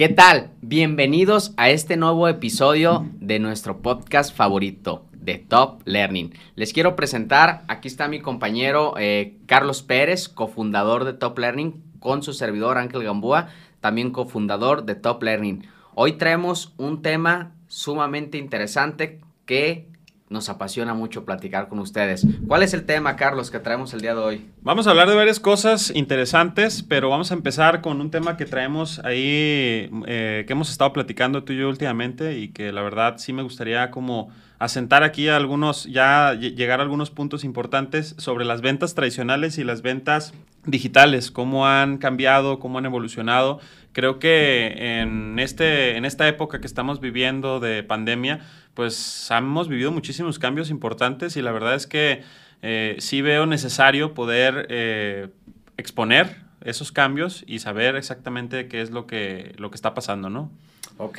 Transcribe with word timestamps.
¿Qué 0.00 0.08
tal? 0.08 0.52
Bienvenidos 0.62 1.52
a 1.58 1.68
este 1.68 1.98
nuevo 1.98 2.26
episodio 2.26 3.06
de 3.20 3.38
nuestro 3.38 3.82
podcast 3.82 4.34
favorito 4.34 5.04
de 5.12 5.36
Top 5.36 5.82
Learning. 5.84 6.32
Les 6.54 6.72
quiero 6.72 6.96
presentar, 6.96 7.64
aquí 7.68 7.88
está 7.88 8.08
mi 8.08 8.18
compañero 8.18 8.94
eh, 8.96 9.36
Carlos 9.44 9.82
Pérez, 9.82 10.30
cofundador 10.30 11.04
de 11.04 11.12
Top 11.12 11.38
Learning, 11.38 11.84
con 11.98 12.22
su 12.22 12.32
servidor 12.32 12.78
Ángel 12.78 13.04
Gambúa, 13.04 13.48
también 13.80 14.10
cofundador 14.10 14.86
de 14.86 14.94
Top 14.94 15.22
Learning. 15.22 15.66
Hoy 15.94 16.12
traemos 16.12 16.72
un 16.78 17.02
tema 17.02 17.52
sumamente 17.68 18.38
interesante 18.38 19.20
que 19.44 19.89
nos 20.30 20.48
apasiona 20.48 20.94
mucho 20.94 21.24
platicar 21.24 21.68
con 21.68 21.80
ustedes. 21.80 22.24
¿Cuál 22.46 22.62
es 22.62 22.72
el 22.72 22.86
tema, 22.86 23.16
Carlos, 23.16 23.50
que 23.50 23.58
traemos 23.58 23.92
el 23.94 24.00
día 24.00 24.14
de 24.14 24.20
hoy? 24.20 24.46
Vamos 24.62 24.86
a 24.86 24.90
hablar 24.90 25.08
de 25.08 25.16
varias 25.16 25.40
cosas 25.40 25.90
interesantes, 25.92 26.84
pero 26.84 27.10
vamos 27.10 27.32
a 27.32 27.34
empezar 27.34 27.80
con 27.80 28.00
un 28.00 28.12
tema 28.12 28.36
que 28.36 28.44
traemos 28.44 29.00
ahí, 29.00 29.90
eh, 30.06 30.44
que 30.46 30.52
hemos 30.52 30.70
estado 30.70 30.92
platicando 30.92 31.42
tú 31.42 31.52
y 31.52 31.58
yo 31.58 31.68
últimamente 31.68 32.38
y 32.38 32.48
que 32.48 32.70
la 32.70 32.80
verdad 32.80 33.16
sí 33.18 33.32
me 33.32 33.42
gustaría 33.42 33.90
como 33.90 34.30
asentar 34.60 35.02
aquí 35.02 35.26
algunos, 35.28 35.84
ya 35.86 36.34
llegar 36.34 36.78
a 36.78 36.84
algunos 36.84 37.10
puntos 37.10 37.42
importantes 37.42 38.14
sobre 38.18 38.44
las 38.44 38.60
ventas 38.60 38.94
tradicionales 38.94 39.58
y 39.58 39.64
las 39.64 39.82
ventas 39.82 40.32
digitales, 40.64 41.30
cómo 41.30 41.66
han 41.66 41.98
cambiado, 41.98 42.60
cómo 42.60 42.78
han 42.78 42.84
evolucionado. 42.84 43.58
Creo 43.92 44.20
que 44.20 45.00
en, 45.00 45.38
este, 45.40 45.96
en 45.96 46.04
esta 46.04 46.28
época 46.28 46.60
que 46.60 46.66
estamos 46.66 47.00
viviendo 47.00 47.58
de 47.58 47.82
pandemia, 47.82 48.40
pues 48.74 49.28
hemos 49.30 49.68
vivido 49.68 49.90
muchísimos 49.92 50.38
cambios 50.38 50.70
importantes 50.70 51.36
y 51.36 51.42
la 51.42 51.52
verdad 51.52 51.74
es 51.74 51.86
que 51.86 52.22
eh, 52.62 52.96
sí 52.98 53.22
veo 53.22 53.46
necesario 53.46 54.14
poder 54.14 54.66
eh, 54.70 55.28
exponer 55.76 56.36
esos 56.62 56.92
cambios 56.92 57.44
y 57.46 57.60
saber 57.60 57.96
exactamente 57.96 58.68
qué 58.68 58.82
es 58.82 58.90
lo 58.90 59.06
que, 59.06 59.54
lo 59.56 59.70
que 59.70 59.76
está 59.76 59.94
pasando, 59.94 60.28
¿no? 60.28 60.50
Ok, 60.98 61.18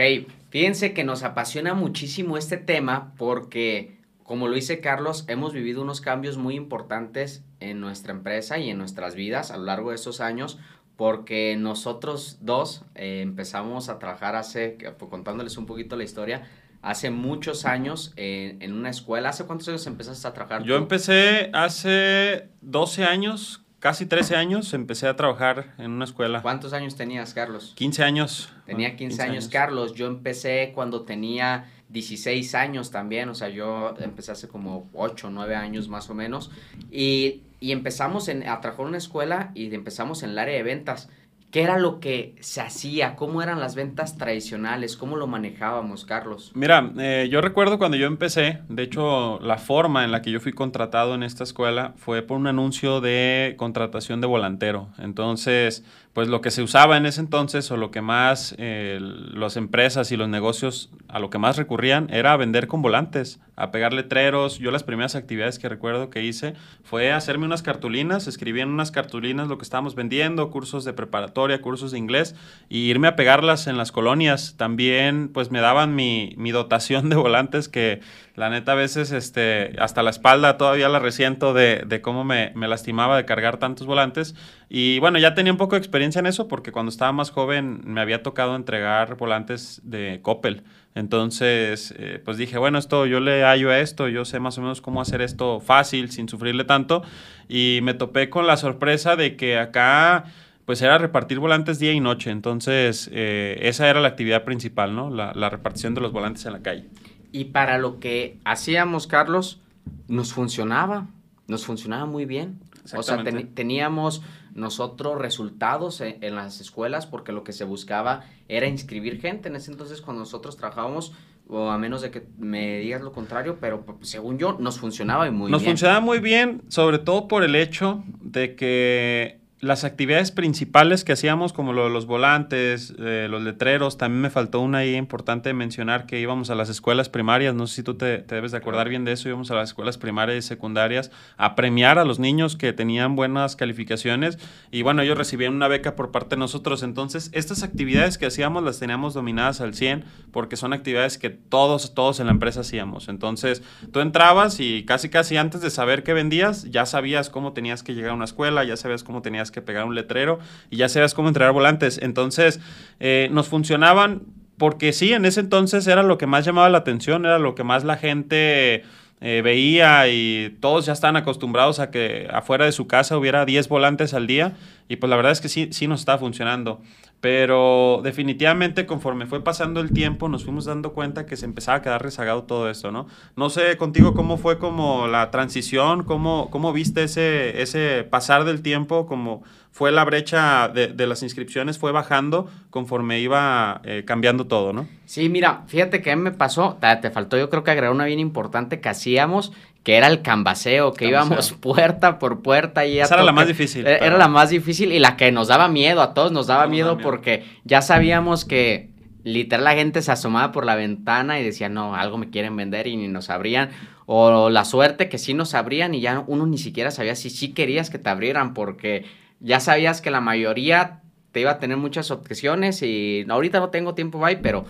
fíjense 0.49 0.93
que 0.93 1.03
nos 1.03 1.23
apasiona 1.23 1.73
muchísimo 1.73 2.37
este 2.37 2.57
tema 2.57 3.13
porque, 3.17 3.97
como 4.23 4.47
lo 4.47 4.55
dice 4.55 4.79
Carlos, 4.79 5.25
hemos 5.27 5.53
vivido 5.53 5.81
unos 5.81 6.01
cambios 6.01 6.37
muy 6.37 6.55
importantes 6.55 7.43
en 7.59 7.79
nuestra 7.79 8.13
empresa 8.13 8.59
y 8.59 8.69
en 8.69 8.77
nuestras 8.77 9.15
vidas 9.15 9.49
a 9.49 9.57
lo 9.57 9.65
largo 9.65 9.89
de 9.89 9.95
esos 9.95 10.21
años 10.21 10.59
porque 11.01 11.55
nosotros 11.57 12.37
dos 12.41 12.83
eh, 12.93 13.21
empezamos 13.21 13.89
a 13.89 13.97
trabajar 13.97 14.35
hace, 14.35 14.77
contándoles 15.09 15.57
un 15.57 15.65
poquito 15.65 15.95
la 15.95 16.03
historia, 16.03 16.47
hace 16.81 17.11
muchos 17.11 17.65
años 17.65 18.13
en, 18.15 18.73
una 18.73 18.89
escuela. 18.89 19.29
¿Hace 19.29 19.45
cuántos 19.45 19.67
años 19.67 19.85
empezaste 19.87 20.27
a 20.27 20.33
trabajar? 20.33 20.63
Yo 20.63 20.75
empecé 20.75 21.49
hace 21.53 22.49
12 22.61 23.05
años, 23.05 23.63
casi 23.79 24.05
13 24.05 24.35
años, 24.35 24.73
empecé 24.73 25.07
a 25.07 25.15
trabajar 25.15 25.73
en 25.77 25.91
una 25.91 26.05
escuela. 26.05 26.41
¿Cuántos 26.41 26.73
años 26.73 26.95
tenías, 26.95 27.33
Carlos? 27.33 27.73
15 27.75 28.03
años. 28.03 28.53
Tenía 28.65 28.95
15, 28.95 29.21
años, 29.21 29.47
Carlos. 29.47 29.93
Yo 29.93 30.07
empecé 30.07 30.71
cuando 30.73 31.03
tenía 31.03 31.69
16 31.89 32.55
años 32.55 32.89
también, 32.89 33.27
o 33.29 33.35
sea, 33.35 33.49
yo 33.49 33.93
empecé 33.99 34.31
hace 34.31 34.47
como 34.47 34.89
8, 34.93 35.29
9 35.29 35.55
años 35.55 35.87
más 35.89 36.09
o 36.09 36.13
menos. 36.13 36.51
Y, 36.89 37.43
y 37.59 37.73
empezamos 37.73 38.27
en, 38.27 38.47
a 38.47 38.59
trabajar 38.61 38.83
en 38.85 38.89
una 38.89 38.97
escuela 38.97 39.51
y 39.53 39.73
empezamos 39.75 40.23
en 40.23 40.31
el 40.31 40.39
área 40.39 40.55
de 40.55 40.63
ventas. 40.63 41.09
¿Qué 41.51 41.63
era 41.63 41.77
lo 41.77 41.99
que 41.99 42.35
se 42.39 42.61
hacía? 42.61 43.17
¿Cómo 43.17 43.41
eran 43.41 43.59
las 43.59 43.75
ventas 43.75 44.17
tradicionales? 44.17 44.95
¿Cómo 44.95 45.17
lo 45.17 45.27
manejábamos, 45.27 46.05
Carlos? 46.05 46.51
Mira, 46.55 46.93
eh, 46.97 47.27
yo 47.29 47.41
recuerdo 47.41 47.77
cuando 47.77 47.97
yo 47.97 48.07
empecé, 48.07 48.61
de 48.69 48.83
hecho, 48.83 49.37
la 49.41 49.57
forma 49.57 50.05
en 50.05 50.13
la 50.13 50.21
que 50.21 50.31
yo 50.31 50.39
fui 50.39 50.53
contratado 50.53 51.13
en 51.13 51.23
esta 51.23 51.43
escuela 51.43 51.93
fue 51.97 52.21
por 52.21 52.37
un 52.37 52.47
anuncio 52.47 53.01
de 53.01 53.55
contratación 53.57 54.21
de 54.21 54.27
volantero. 54.27 54.87
Entonces, 54.97 55.83
pues 56.13 56.27
lo 56.27 56.41
que 56.41 56.51
se 56.51 56.61
usaba 56.61 56.97
en 56.97 57.05
ese 57.05 57.21
entonces 57.21 57.71
o 57.71 57.77
lo 57.77 57.89
que 57.89 58.01
más 58.01 58.53
eh, 58.57 58.99
las 59.01 59.55
empresas 59.55 60.11
y 60.11 60.17
los 60.17 60.27
negocios 60.27 60.89
a 61.07 61.19
lo 61.19 61.29
que 61.29 61.37
más 61.37 61.55
recurrían 61.55 62.09
era 62.11 62.33
a 62.33 62.37
vender 62.37 62.67
con 62.67 62.81
volantes, 62.81 63.39
a 63.55 63.71
pegar 63.71 63.93
letreros. 63.93 64.59
Yo 64.59 64.71
las 64.71 64.83
primeras 64.83 65.15
actividades 65.15 65.57
que 65.57 65.69
recuerdo 65.69 66.09
que 66.09 66.23
hice 66.23 66.53
fue 66.83 67.13
hacerme 67.13 67.45
unas 67.45 67.63
cartulinas, 67.63 68.27
escribí 68.27 68.59
en 68.59 68.69
unas 68.69 68.91
cartulinas 68.91 69.47
lo 69.47 69.57
que 69.57 69.63
estábamos 69.63 69.95
vendiendo, 69.95 70.51
cursos 70.51 70.83
de 70.83 70.91
preparatoria, 70.91 71.61
cursos 71.61 71.91
de 71.91 71.97
inglés, 71.97 72.35
y 72.67 72.89
irme 72.89 73.07
a 73.07 73.15
pegarlas 73.15 73.67
en 73.67 73.77
las 73.77 73.93
colonias. 73.93 74.55
También 74.57 75.29
pues 75.29 75.49
me 75.49 75.61
daban 75.61 75.95
mi, 75.95 76.33
mi 76.37 76.51
dotación 76.51 77.09
de 77.09 77.15
volantes 77.15 77.69
que 77.69 78.01
la 78.35 78.49
neta, 78.49 78.71
a 78.71 78.75
veces 78.75 79.11
este, 79.11 79.75
hasta 79.77 80.03
la 80.03 80.09
espalda 80.09 80.57
todavía 80.57 80.87
la 80.87 80.99
resiento 80.99 81.53
de, 81.53 81.83
de 81.85 82.01
cómo 82.01 82.23
me, 82.23 82.53
me, 82.55 82.67
lastimaba 82.67 83.17
de 83.17 83.25
cargar 83.25 83.57
tantos 83.57 83.85
volantes. 83.85 84.35
Y 84.73 84.99
bueno, 84.99 85.19
ya 85.19 85.33
tenía 85.33 85.51
un 85.51 85.57
poco 85.57 85.75
de 85.75 85.79
experiencia 85.79 86.19
en 86.19 86.27
eso 86.27 86.47
porque 86.47 86.71
cuando 86.71 86.91
estaba 86.91 87.11
más 87.11 87.29
joven 87.29 87.81
me 87.83 87.99
había 87.99 88.23
tocado 88.23 88.55
entregar 88.55 89.17
volantes 89.17 89.81
de 89.83 90.21
Coppel. 90.21 90.63
Entonces, 90.95 91.93
eh, 91.97 92.21
pues 92.23 92.37
dije, 92.37 92.57
bueno, 92.57 92.77
esto 92.77 93.05
yo 93.05 93.19
le 93.19 93.43
hallo 93.43 93.69
a 93.69 93.79
esto, 93.79 94.07
yo 94.07 94.23
sé 94.23 94.39
más 94.39 94.57
o 94.57 94.61
menos 94.61 94.79
cómo 94.79 95.01
hacer 95.01 95.21
esto 95.21 95.59
fácil, 95.59 96.09
sin 96.09 96.29
sufrirle 96.29 96.63
tanto. 96.63 97.03
Y 97.49 97.81
me 97.83 97.93
topé 97.95 98.29
con 98.29 98.47
la 98.47 98.55
sorpresa 98.55 99.17
de 99.17 99.35
que 99.35 99.59
acá 99.59 100.23
pues 100.63 100.81
era 100.81 100.97
repartir 100.97 101.39
volantes 101.39 101.77
día 101.77 101.91
y 101.91 101.99
noche. 101.99 102.31
Entonces, 102.31 103.09
eh, 103.11 103.59
esa 103.63 103.89
era 103.89 103.99
la 103.99 104.07
actividad 104.07 104.45
principal, 104.45 104.95
¿no? 104.95 105.09
La, 105.09 105.33
la 105.35 105.49
repartición 105.49 105.95
de 105.95 105.99
los 105.99 106.13
volantes 106.13 106.45
en 106.45 106.53
la 106.53 106.61
calle. 106.61 106.85
Y 107.33 107.45
para 107.45 107.77
lo 107.77 107.99
que 107.99 108.37
hacíamos, 108.45 109.05
Carlos, 109.07 109.59
nos 110.07 110.31
funcionaba, 110.31 111.07
nos 111.47 111.65
funcionaba 111.65 112.05
muy 112.05 112.23
bien. 112.23 112.57
O 112.95 113.03
sea, 113.03 113.21
teníamos 113.53 114.23
nosotros 114.53 115.17
resultados 115.17 116.01
en, 116.01 116.35
las 116.35 116.61
escuelas 116.61 117.05
porque 117.05 117.31
lo 117.31 117.43
que 117.43 117.53
se 117.53 117.63
buscaba 117.63 118.25
era 118.47 118.67
inscribir 118.67 119.19
gente. 119.19 119.49
En 119.49 119.55
ese 119.55 119.71
entonces, 119.71 120.01
cuando 120.01 120.21
nosotros 120.21 120.57
trabajábamos, 120.57 121.13
o 121.47 121.69
a 121.69 121.77
menos 121.77 122.01
de 122.01 122.11
que 122.11 122.27
me 122.37 122.79
digas 122.79 123.01
lo 123.01 123.11
contrario, 123.11 123.57
pero 123.59 123.85
según 124.01 124.37
yo, 124.37 124.57
nos 124.59 124.79
funcionaba 124.79 125.29
muy 125.31 125.47
bien. 125.47 125.51
Nos 125.51 125.63
funcionaba 125.63 125.99
muy 125.99 126.19
bien, 126.19 126.61
sobre 126.69 126.99
todo 126.99 127.27
por 127.27 127.43
el 127.43 127.55
hecho 127.55 128.03
de 128.21 128.55
que 128.55 129.40
las 129.61 129.83
actividades 129.83 130.31
principales 130.31 131.03
que 131.03 131.13
hacíamos, 131.13 131.53
como 131.53 131.71
lo 131.71 131.83
de 131.83 131.91
los 131.91 132.07
volantes, 132.07 132.95
eh, 132.97 133.27
los 133.29 133.43
letreros, 133.43 133.95
también 133.95 134.21
me 134.21 134.31
faltó 134.31 134.59
una 134.59 134.79
ahí 134.79 134.95
importante 134.95 135.53
mencionar 135.53 136.07
que 136.07 136.19
íbamos 136.19 136.49
a 136.49 136.55
las 136.55 136.67
escuelas 136.69 137.09
primarias, 137.09 137.53
no 137.53 137.67
sé 137.67 137.75
si 137.75 137.83
tú 137.83 137.93
te, 137.93 138.23
debes 138.23 138.51
de 138.51 138.57
acordar 138.57 138.89
bien 138.89 139.05
de 139.05 139.11
eso, 139.11 139.29
íbamos 139.29 139.51
a 139.51 139.55
las 139.55 139.69
escuelas 139.69 139.99
primarias 139.99 140.43
y 140.43 140.47
secundarias 140.47 141.11
a 141.37 141.53
premiar 141.53 141.99
a 141.99 142.05
los 142.05 142.17
niños 142.17 142.55
que 142.55 142.73
tenían 142.73 143.15
buenas 143.15 143.55
calificaciones 143.55 144.39
y 144.71 144.81
bueno, 144.81 145.03
ellos 145.03 145.15
recibían 145.15 145.53
una 145.53 145.67
beca 145.67 145.95
por 145.95 146.09
parte 146.09 146.35
de 146.35 146.39
nosotros, 146.39 146.81
entonces 146.81 147.29
estas 147.31 147.61
actividades 147.61 148.17
que 148.17 148.25
hacíamos 148.25 148.63
las 148.63 148.79
teníamos 148.79 149.13
dominadas 149.13 149.61
al 149.61 149.75
100 149.75 150.05
porque 150.31 150.55
son 150.55 150.73
actividades 150.73 151.19
que 151.19 151.29
todos, 151.29 151.93
todos 151.93 152.19
en 152.19 152.25
la 152.25 152.31
empresa 152.31 152.61
hacíamos, 152.61 153.09
entonces 153.09 153.61
tú 153.91 153.99
entrabas 153.99 154.59
y 154.59 154.85
casi 154.85 155.09
casi 155.09 155.37
antes 155.37 155.61
de 155.61 155.69
saber 155.69 156.01
qué 156.01 156.13
vendías, 156.13 156.63
ya 156.63 156.87
sabías 156.87 157.29
cómo 157.29 157.53
tenías 157.53 157.83
que 157.83 157.93
llegar 157.93 158.09
a 158.09 158.15
una 158.15 158.25
escuela, 158.25 158.63
ya 158.63 158.75
sabías 158.75 159.03
cómo 159.03 159.21
tenías 159.21 159.50
que 159.51 159.61
pegar 159.61 159.85
un 159.85 159.95
letrero 159.95 160.39
y 160.69 160.77
ya 160.77 160.89
sabías 160.89 161.13
cómo 161.13 161.27
entregar 161.27 161.53
volantes. 161.53 161.99
Entonces, 162.01 162.59
eh, 162.99 163.29
nos 163.31 163.47
funcionaban 163.47 164.23
porque 164.57 164.93
sí, 164.93 165.11
en 165.13 165.25
ese 165.25 165.39
entonces 165.39 165.87
era 165.87 166.03
lo 166.03 166.17
que 166.17 166.27
más 166.27 166.45
llamaba 166.45 166.69
la 166.69 166.79
atención, 166.79 167.25
era 167.25 167.39
lo 167.39 167.55
que 167.55 167.63
más 167.63 167.83
la 167.83 167.97
gente 167.97 168.83
eh, 169.19 169.41
veía 169.43 170.07
y 170.07 170.57
todos 170.59 170.85
ya 170.85 170.93
estaban 170.93 171.15
acostumbrados 171.15 171.79
a 171.79 171.91
que 171.91 172.27
afuera 172.31 172.65
de 172.65 172.71
su 172.71 172.87
casa 172.87 173.17
hubiera 173.17 173.45
10 173.45 173.69
volantes 173.69 174.13
al 174.13 174.25
día 174.27 174.53
y 174.87 174.97
pues 174.97 175.09
la 175.09 175.15
verdad 175.15 175.31
es 175.31 175.41
que 175.41 175.49
sí, 175.49 175.69
sí 175.71 175.87
nos 175.87 176.01
estaba 176.01 176.17
funcionando. 176.17 176.81
Pero 177.21 178.01
definitivamente 178.03 178.87
conforme 178.87 179.27
fue 179.27 179.43
pasando 179.43 179.79
el 179.79 179.93
tiempo 179.93 180.27
nos 180.27 180.43
fuimos 180.43 180.65
dando 180.65 180.91
cuenta 180.93 181.27
que 181.27 181.37
se 181.37 181.45
empezaba 181.45 181.77
a 181.77 181.81
quedar 181.83 182.01
rezagado 182.01 182.43
todo 182.43 182.69
esto, 182.69 182.91
¿no? 182.91 183.07
No 183.35 183.51
sé 183.51 183.77
contigo 183.77 184.15
cómo 184.15 184.37
fue 184.37 184.57
como 184.57 185.07
la 185.07 185.29
transición, 185.29 186.03
cómo, 186.03 186.49
cómo 186.49 186.73
viste 186.73 187.03
ese, 187.03 187.61
ese 187.61 188.03
pasar 188.03 188.43
del 188.43 188.63
tiempo, 188.63 189.05
cómo 189.05 189.43
fue 189.71 189.91
la 189.91 190.03
brecha 190.03 190.67
de, 190.67 191.07
las 191.07 191.23
inscripciones, 191.23 191.79
fue 191.79 191.91
bajando 191.91 192.49
conforme 192.69 193.19
iba 193.19 193.81
eh, 193.83 194.03
cambiando 194.05 194.45
todo, 194.45 194.73
¿no? 194.73 194.87
Sí, 195.05 195.29
mira, 195.29 195.63
fíjate 195.67 196.01
que 196.01 196.15
me 196.15 196.31
pasó, 196.31 196.77
te 197.01 197.09
faltó 197.09 197.37
yo 197.37 197.49
creo 197.49 197.63
que 197.63 197.71
agregar 197.71 197.93
una 197.93 198.05
bien 198.05 198.19
importante 198.19 198.81
que 198.81 198.89
hacíamos 198.89 199.53
que 199.83 199.95
era 199.95 200.07
el 200.07 200.21
cambaseo, 200.21 200.93
que 200.93 201.07
íbamos 201.07 201.53
puerta 201.59 202.19
por 202.19 202.41
puerta 202.41 202.85
y 202.85 202.99
Esa 202.99 203.15
era 203.15 203.23
la 203.23 203.31
más 203.31 203.47
difícil. 203.47 203.87
E-, 203.87 204.05
era 204.05 204.17
la 204.17 204.27
más 204.27 204.49
difícil 204.49 204.91
y 204.91 204.99
la 204.99 205.17
que 205.17 205.31
nos 205.31 205.47
daba 205.47 205.67
miedo, 205.67 206.01
a 206.01 206.13
todos 206.13 206.31
nos 206.31 206.47
daba 206.47 206.67
miedo, 206.67 206.97
porque 206.97 207.43
ya 207.63 207.81
sabíamos 207.81 208.45
que 208.45 208.89
literal 209.23 209.63
la 209.63 209.73
gente 209.73 210.01
se 210.01 210.11
asomaba 210.11 210.51
por 210.51 210.65
la 210.65 210.75
ventana 210.75 211.39
y 211.39 211.43
decía, 211.43 211.69
no, 211.69 211.95
algo 211.95 212.17
me 212.17 212.29
quieren 212.29 212.55
vender 212.55 212.87
y 212.87 212.97
ni 212.97 213.07
nos 213.07 213.29
abrían. 213.29 213.69
O 214.05 214.49
la 214.49 214.65
suerte 214.65 215.09
que 215.09 215.17
sí 215.17 215.33
nos 215.33 215.53
abrían 215.53 215.95
y 215.95 216.01
ya 216.01 216.23
uno 216.27 216.45
ni 216.45 216.57
siquiera 216.57 216.91
sabía 216.91 217.15
si 217.15 217.29
sí 217.29 217.53
querías 217.53 217.89
que 217.89 217.97
te 217.97 218.09
abrieran 218.09 218.53
porque 218.53 219.05
ya 219.41 219.59
sabías 219.59 220.01
que 220.01 220.11
la 220.11 220.21
mayoría 220.21 221.01
te 221.31 221.41
iba 221.41 221.51
a 221.51 221.59
tener 221.59 221.77
muchas 221.77 222.11
objeciones 222.11 222.81
y 222.83 223.25
ahorita 223.27 223.59
no 223.59 223.69
tengo 223.69 223.95
tiempo, 223.95 224.19
bye, 224.19 224.37
pero 224.37 224.65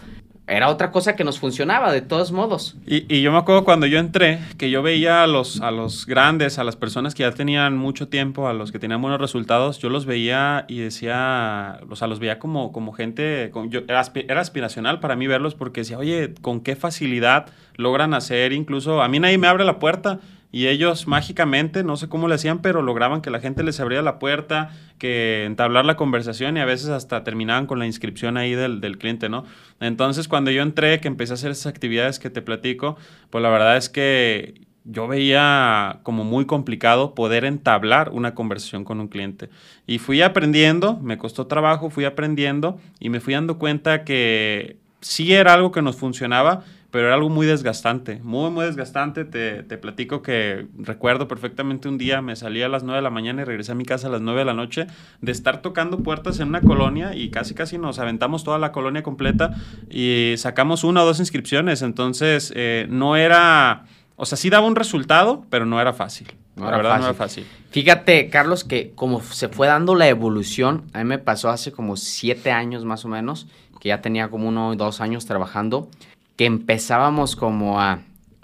era 0.47 0.69
otra 0.69 0.91
cosa 0.91 1.15
que 1.15 1.23
nos 1.23 1.39
funcionaba 1.39 1.93
de 1.93 2.01
todos 2.01 2.31
modos. 2.31 2.75
Y, 2.85 3.21
yo 3.21 3.31
me 3.31 3.37
acuerdo 3.37 3.63
cuando 3.63 3.85
yo 3.85 3.99
entré, 3.99 4.39
que 4.57 4.69
yo 4.69 4.81
veía 4.81 5.23
a 5.23 5.27
los, 5.27 5.61
a 5.61 5.71
los 5.71 6.05
grandes, 6.05 6.59
a 6.59 6.63
las 6.63 6.75
personas 6.75 7.15
que 7.15 7.23
ya 7.23 7.31
tenían 7.31 7.77
mucho 7.77 8.09
tiempo, 8.09 8.47
a 8.47 8.53
los 8.53 8.71
que 8.71 8.79
tenían 8.79 9.01
buenos 9.01 9.21
resultados, 9.21 9.79
yo 9.79 9.89
los 9.89 10.05
veía 10.05 10.65
y 10.67 10.79
decía, 10.79 11.79
o 11.89 11.95
sea, 11.95 12.07
los 12.07 12.19
veía 12.19 12.37
como, 12.37 12.71
como 12.71 12.91
gente, 12.91 13.51
era, 13.87 14.03
era, 14.13 14.41
aspiracional 14.41 14.99
para 14.99 15.15
mí 15.15 15.27
verlos 15.27 15.55
porque 15.55 15.81
decía, 15.81 15.97
oye, 15.97 16.33
con 16.41 16.61
qué 16.61 16.75
facilidad 16.75 17.47
logran 17.75 18.13
hacer 18.13 18.51
incluso, 18.51 19.01
a 19.01 19.07
mí 19.07 19.19
nadie 19.19 19.37
me 19.37 19.47
abre 19.47 19.63
la 19.63 19.79
puerta 19.79 20.19
y 20.51 20.67
ellos 20.67 21.07
mágicamente, 21.07 21.83
no 21.83 21.97
sé 21.97 22.09
cómo 22.09 22.27
le 22.27 22.35
hacían, 22.35 22.59
pero 22.59 22.81
lograban 22.81 23.21
que 23.21 23.29
la 23.29 23.39
gente 23.39 23.63
les 23.63 23.79
abría 23.79 24.01
la 24.01 24.19
puerta, 24.19 24.71
que 24.97 25.45
entablar 25.45 25.85
la 25.85 25.95
conversación 25.95 26.57
y 26.57 26.59
a 26.59 26.65
veces 26.65 26.89
hasta 26.89 27.23
terminaban 27.23 27.67
con 27.67 27.79
la 27.79 27.85
inscripción 27.85 28.37
ahí 28.37 28.53
del, 28.53 28.81
del, 28.81 28.97
cliente, 28.97 29.29
¿no? 29.29 29.45
Entonces, 29.79 30.27
cuando 30.27 30.51
yo 30.51 30.61
entré, 30.61 30.99
que 30.99 31.07
empecé 31.07 31.33
a 31.33 31.35
hacer 31.35 31.51
esas 31.51 31.67
actividades 31.67 32.19
que 32.19 32.29
te 32.29 32.41
platico, 32.41 32.97
pues 33.29 33.41
la 33.41 33.49
verdad 33.49 33.77
es 33.77 33.89
que 33.89 34.61
yo 34.83 35.07
veía 35.07 35.99
como 36.03 36.23
muy 36.23 36.45
complicado 36.45 37.13
poder 37.13 37.45
entablar 37.45 38.09
una 38.09 38.33
conversación 38.33 38.83
con 38.83 38.99
un 38.99 39.07
cliente. 39.07 39.49
Y 39.85 39.99
fui 39.99 40.21
aprendiendo, 40.21 40.97
me 40.97 41.17
costó 41.17 41.47
trabajo, 41.47 41.89
fui 41.89 42.05
aprendiendo 42.05 42.79
y 42.99 43.09
me 43.09 43.19
fui 43.19 43.33
dando 43.33 43.57
cuenta 43.57 44.03
que 44.03 44.77
sí 45.01 45.33
era 45.33 45.53
algo 45.53 45.71
que 45.71 45.81
nos 45.81 45.97
funcionaba, 45.97 46.63
pero 46.91 47.05
era 47.07 47.15
algo 47.15 47.29
muy 47.29 47.47
desgastante, 47.47 48.19
muy, 48.21 48.51
muy 48.51 48.65
desgastante. 48.65 49.23
Te, 49.23 49.63
te, 49.63 49.77
platico 49.77 50.21
que 50.21 50.67
recuerdo 50.77 51.27
perfectamente 51.27 51.87
un 51.87 51.97
día, 51.97 52.21
me 52.21 52.35
salí 52.35 52.61
a 52.61 52.67
las 52.67 52.83
9 52.83 52.97
de 52.97 53.01
la 53.01 53.09
mañana 53.09 53.41
y 53.41 53.45
regresé 53.45 53.71
a 53.71 53.75
mi 53.75 53.85
casa 53.85 54.07
a 54.07 54.11
las 54.11 54.21
9 54.21 54.39
de 54.39 54.45
la 54.45 54.53
noche, 54.53 54.87
de 55.21 55.31
estar 55.31 55.61
tocando 55.61 55.99
puertas 55.99 56.41
en 56.41 56.49
una 56.49 56.59
colonia 56.59 57.15
y 57.15 57.29
casi, 57.29 57.53
casi 57.53 57.77
nos 57.77 57.97
aventamos 57.97 58.43
toda 58.43 58.59
la 58.59 58.73
colonia 58.73 59.03
completa 59.03 59.55
y 59.89 60.35
sacamos 60.37 60.83
una 60.83 61.03
o 61.03 61.05
dos 61.05 61.19
inscripciones. 61.21 61.81
Entonces, 61.81 62.51
eh, 62.57 62.87
no 62.89 63.15
era, 63.15 63.85
o 64.17 64.25
sea, 64.25 64.37
sí 64.37 64.49
daba 64.49 64.67
un 64.67 64.75
resultado, 64.75 65.45
pero 65.49 65.65
no 65.65 65.79
era 65.79 65.93
fácil. 65.93 66.27
No 66.57 66.69
la 66.69 66.75
verdad 66.75 66.99
no 66.99 67.05
era 67.05 67.13
fácil. 67.13 67.47
Fíjate, 67.69 68.29
Carlos, 68.29 68.65
que 68.65 68.91
como 68.95 69.21
se 69.21 69.47
fue 69.47 69.67
dando 69.67 69.95
la 69.95 70.09
evolución, 70.09 70.83
a 70.91 70.97
mí 70.97 71.05
me 71.05 71.19
pasó 71.19 71.49
hace 71.49 71.71
como 71.71 71.95
siete 71.95 72.51
años 72.51 72.83
más 72.83 73.05
o 73.05 73.07
menos, 73.07 73.47
que 73.79 73.89
ya 73.89 74.01
tenía 74.01 74.29
como 74.29 74.49
uno 74.49 74.69
o 74.69 74.75
dos 74.75 74.99
años 74.99 75.25
trabajando 75.25 75.89
que 76.35 76.45
empezábamos 76.45 77.35
como 77.35 77.79
a, 77.79 78.03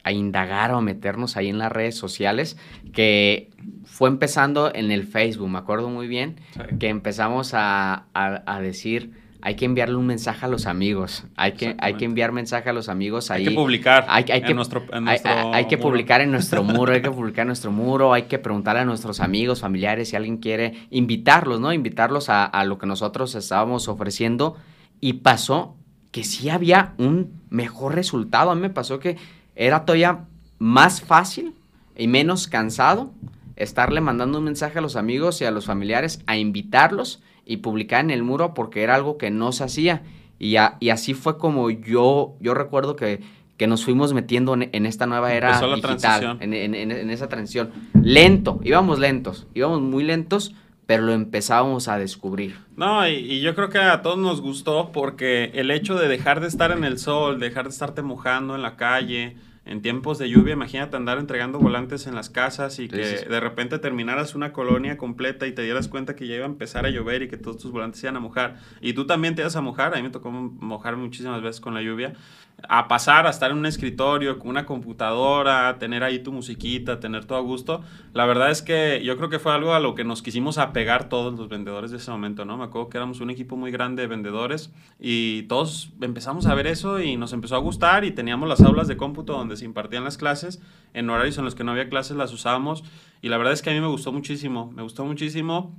indagar 0.09 0.71
o 0.71 0.77
a 0.77 0.81
meternos 0.81 1.35
ahí 1.35 1.49
en 1.49 1.57
las 1.57 1.69
redes 1.69 1.95
sociales, 1.95 2.55
que 2.93 3.49
fue 3.83 4.07
empezando 4.07 4.73
en 4.73 4.89
el 4.89 5.03
Facebook, 5.05 5.49
me 5.49 5.57
acuerdo 5.57 5.89
muy 5.89 6.07
bien, 6.07 6.39
que 6.79 6.87
empezamos 6.87 7.51
a, 7.53 8.05
decir, 8.61 9.11
hay 9.41 9.55
que 9.55 9.65
enviarle 9.65 9.97
un 9.97 10.05
mensaje 10.05 10.45
a 10.45 10.47
los 10.47 10.65
amigos, 10.65 11.25
hay 11.35 11.53
que, 11.53 11.75
hay 11.79 11.95
que 11.95 12.05
enviar 12.05 12.31
mensaje 12.31 12.69
a 12.69 12.73
los 12.73 12.87
amigos 12.87 13.31
ahí. 13.31 13.47
Hay 13.47 13.49
que 13.49 13.55
publicar 13.55 14.05
hay, 14.07 14.23
que, 14.23 14.33
en 14.33 14.55
nuestro, 14.55 14.85
hay, 15.53 15.65
que 15.65 15.77
publicar 15.77 16.21
en 16.21 16.31
nuestro 16.31 16.63
muro, 16.63 16.93
hay 16.93 17.01
que 17.01 17.11
publicar 17.11 17.41
en 17.41 17.47
nuestro 17.47 17.73
muro, 17.73 18.13
hay 18.13 18.23
que 18.23 18.39
preguntarle 18.39 18.83
a 18.83 18.85
nuestros 18.85 19.19
amigos, 19.19 19.59
familiares, 19.59 20.07
si 20.07 20.15
alguien 20.15 20.37
quiere 20.37 20.87
invitarlos, 20.89 21.59
¿no? 21.59 21.73
Invitarlos 21.73 22.29
a, 22.29 22.45
a 22.45 22.63
lo 22.63 22.77
que 22.77 22.87
nosotros 22.87 23.35
estábamos 23.35 23.89
ofreciendo. 23.89 24.55
Y 25.01 25.13
pasó 25.13 25.75
que 26.11 26.23
sí 26.23 26.49
había 26.49 26.93
un 26.97 27.41
mejor 27.49 27.95
resultado. 27.95 28.51
A 28.51 28.55
mí 28.55 28.61
me 28.61 28.69
pasó 28.69 28.99
que 28.99 29.17
era 29.55 29.85
todavía 29.85 30.25
más 30.59 31.01
fácil 31.01 31.53
y 31.95 32.07
menos 32.07 32.47
cansado 32.47 33.11
estarle 33.55 34.01
mandando 34.01 34.37
un 34.37 34.45
mensaje 34.45 34.79
a 34.79 34.81
los 34.81 34.95
amigos 34.95 35.41
y 35.41 35.45
a 35.45 35.51
los 35.51 35.65
familiares 35.65 36.21
a 36.27 36.37
invitarlos 36.37 37.21
y 37.45 37.57
publicar 37.57 38.01
en 38.01 38.11
el 38.11 38.23
muro 38.23 38.53
porque 38.53 38.83
era 38.83 38.95
algo 38.95 39.17
que 39.17 39.31
no 39.31 39.51
se 39.51 39.63
hacía. 39.63 40.03
Y, 40.39 40.55
y 40.79 40.89
así 40.89 41.13
fue 41.13 41.37
como 41.37 41.69
yo, 41.69 42.35
yo 42.39 42.53
recuerdo 42.53 42.95
que, 42.95 43.21
que 43.57 43.65
nos 43.65 43.83
fuimos 43.83 44.13
metiendo 44.13 44.53
en, 44.53 44.85
esta 44.85 45.07
nueva 45.07 45.33
era 45.33 45.59
digital, 45.59 46.37
en, 46.39 46.53
en, 46.53 47.09
esa 47.09 47.27
transición. 47.27 47.71
Lento, 48.01 48.59
íbamos 48.63 48.99
lentos, 48.99 49.47
íbamos 49.55 49.81
muy 49.81 50.03
lentos, 50.03 50.53
pero 50.87 51.03
lo 51.03 51.13
empezábamos 51.13 51.89
a 51.89 51.99
descubrir. 51.99 52.55
No, 52.77 53.07
y, 53.07 53.41
yo 53.41 53.53
creo 53.53 53.69
que 53.69 53.77
a 53.77 54.01
todos 54.01 54.17
nos 54.17 54.41
gustó 54.41 54.91
porque 54.93 55.51
el 55.53 55.69
hecho 55.69 55.95
de 55.95 56.07
dejar 56.07 56.39
de 56.39 56.47
estar 56.47 56.71
en 56.71 56.85
el 56.85 56.97
sol, 56.97 57.39
dejar 57.39 57.65
de 57.65 57.71
estarte 57.71 58.01
mojando 58.01 58.55
en 58.55 58.61
la 58.61 58.77
calle, 58.77 59.35
en 59.65 59.81
tiempos 59.81 60.17
de 60.17 60.29
lluvia, 60.29 60.53
imagínate 60.53 60.95
andar 60.95 61.17
entregando 61.17 61.59
volantes 61.59 62.07
en 62.07 62.15
las 62.15 62.29
casas 62.29 62.79
y 62.79 62.87
que 62.87 63.03
de 63.03 63.39
repente 63.41 63.79
terminaras 63.79 64.33
una 64.33 64.53
colonia 64.53 64.95
completa 64.95 65.45
y 65.45 65.51
te 65.51 65.61
dieras 65.61 65.89
cuenta 65.89 66.15
que 66.15 66.25
ya 66.25 66.35
iba 66.35 66.45
a 66.45 66.49
empezar 66.49 66.85
a 66.85 66.89
llover 66.89 67.21
y 67.23 67.27
que 67.27 67.35
todos 67.35 67.57
tus 67.57 67.71
volantes 67.71 68.01
iban 68.01 68.15
a 68.15 68.21
mojar. 68.21 68.55
Y 68.79 68.93
tú 68.93 69.05
también 69.05 69.35
te 69.35 69.41
ibas 69.41 69.57
a 69.57 69.61
mojar, 69.61 69.93
a 69.93 69.97
mí 69.97 70.03
me 70.03 70.09
tocó 70.09 70.31
mojar 70.31 70.95
muchísimas 70.95 71.41
veces 71.41 71.59
con 71.59 71.73
la 71.73 71.81
lluvia 71.81 72.13
a 72.67 72.87
pasar 72.87 73.27
a 73.27 73.29
estar 73.29 73.51
en 73.51 73.57
un 73.57 73.65
escritorio 73.67 74.39
con 74.39 74.49
una 74.49 74.65
computadora, 74.65 75.77
tener 75.77 76.03
ahí 76.03 76.19
tu 76.19 76.31
musiquita, 76.31 76.99
tener 76.99 77.25
todo 77.25 77.37
a 77.37 77.41
gusto. 77.41 77.81
La 78.13 78.25
verdad 78.25 78.49
es 78.49 78.63
que 78.63 79.01
yo 79.03 79.15
creo 79.15 79.29
que 79.29 79.37
fue 79.37 79.53
algo 79.53 79.73
a 79.73 79.79
lo 79.79 79.93
que 79.93 80.03
nos 80.03 80.23
quisimos 80.23 80.57
apegar 80.57 81.07
todos 81.07 81.37
los 81.37 81.49
vendedores 81.49 81.91
de 81.91 81.97
ese 81.97 82.09
momento, 82.09 82.45
¿no? 82.45 82.57
Me 82.57 82.63
acuerdo 82.63 82.89
que 82.89 82.97
éramos 82.97 83.21
un 83.21 83.29
equipo 83.29 83.55
muy 83.55 83.71
grande 83.71 84.01
de 84.01 84.07
vendedores 84.07 84.73
y 84.99 85.43
todos 85.43 85.91
empezamos 86.01 86.47
a 86.47 86.55
ver 86.55 86.65
eso 86.65 86.99
y 86.99 87.15
nos 87.15 87.31
empezó 87.31 87.55
a 87.55 87.59
gustar 87.59 88.05
y 88.05 88.11
teníamos 88.11 88.49
las 88.49 88.61
aulas 88.61 88.87
de 88.87 88.97
cómputo 88.97 89.33
donde 89.33 89.55
se 89.55 89.65
impartían 89.65 90.03
las 90.03 90.17
clases, 90.17 90.59
en 90.93 91.09
horarios 91.09 91.37
en 91.37 91.45
los 91.45 91.53
que 91.53 91.63
no 91.63 91.71
había 91.71 91.89
clases 91.89 92.17
las 92.17 92.33
usábamos 92.33 92.83
y 93.21 93.29
la 93.29 93.37
verdad 93.37 93.53
es 93.53 93.61
que 93.61 93.69
a 93.69 93.73
mí 93.73 93.81
me 93.81 93.87
gustó 93.87 94.11
muchísimo, 94.11 94.71
me 94.75 94.81
gustó 94.81 95.05
muchísimo 95.05 95.75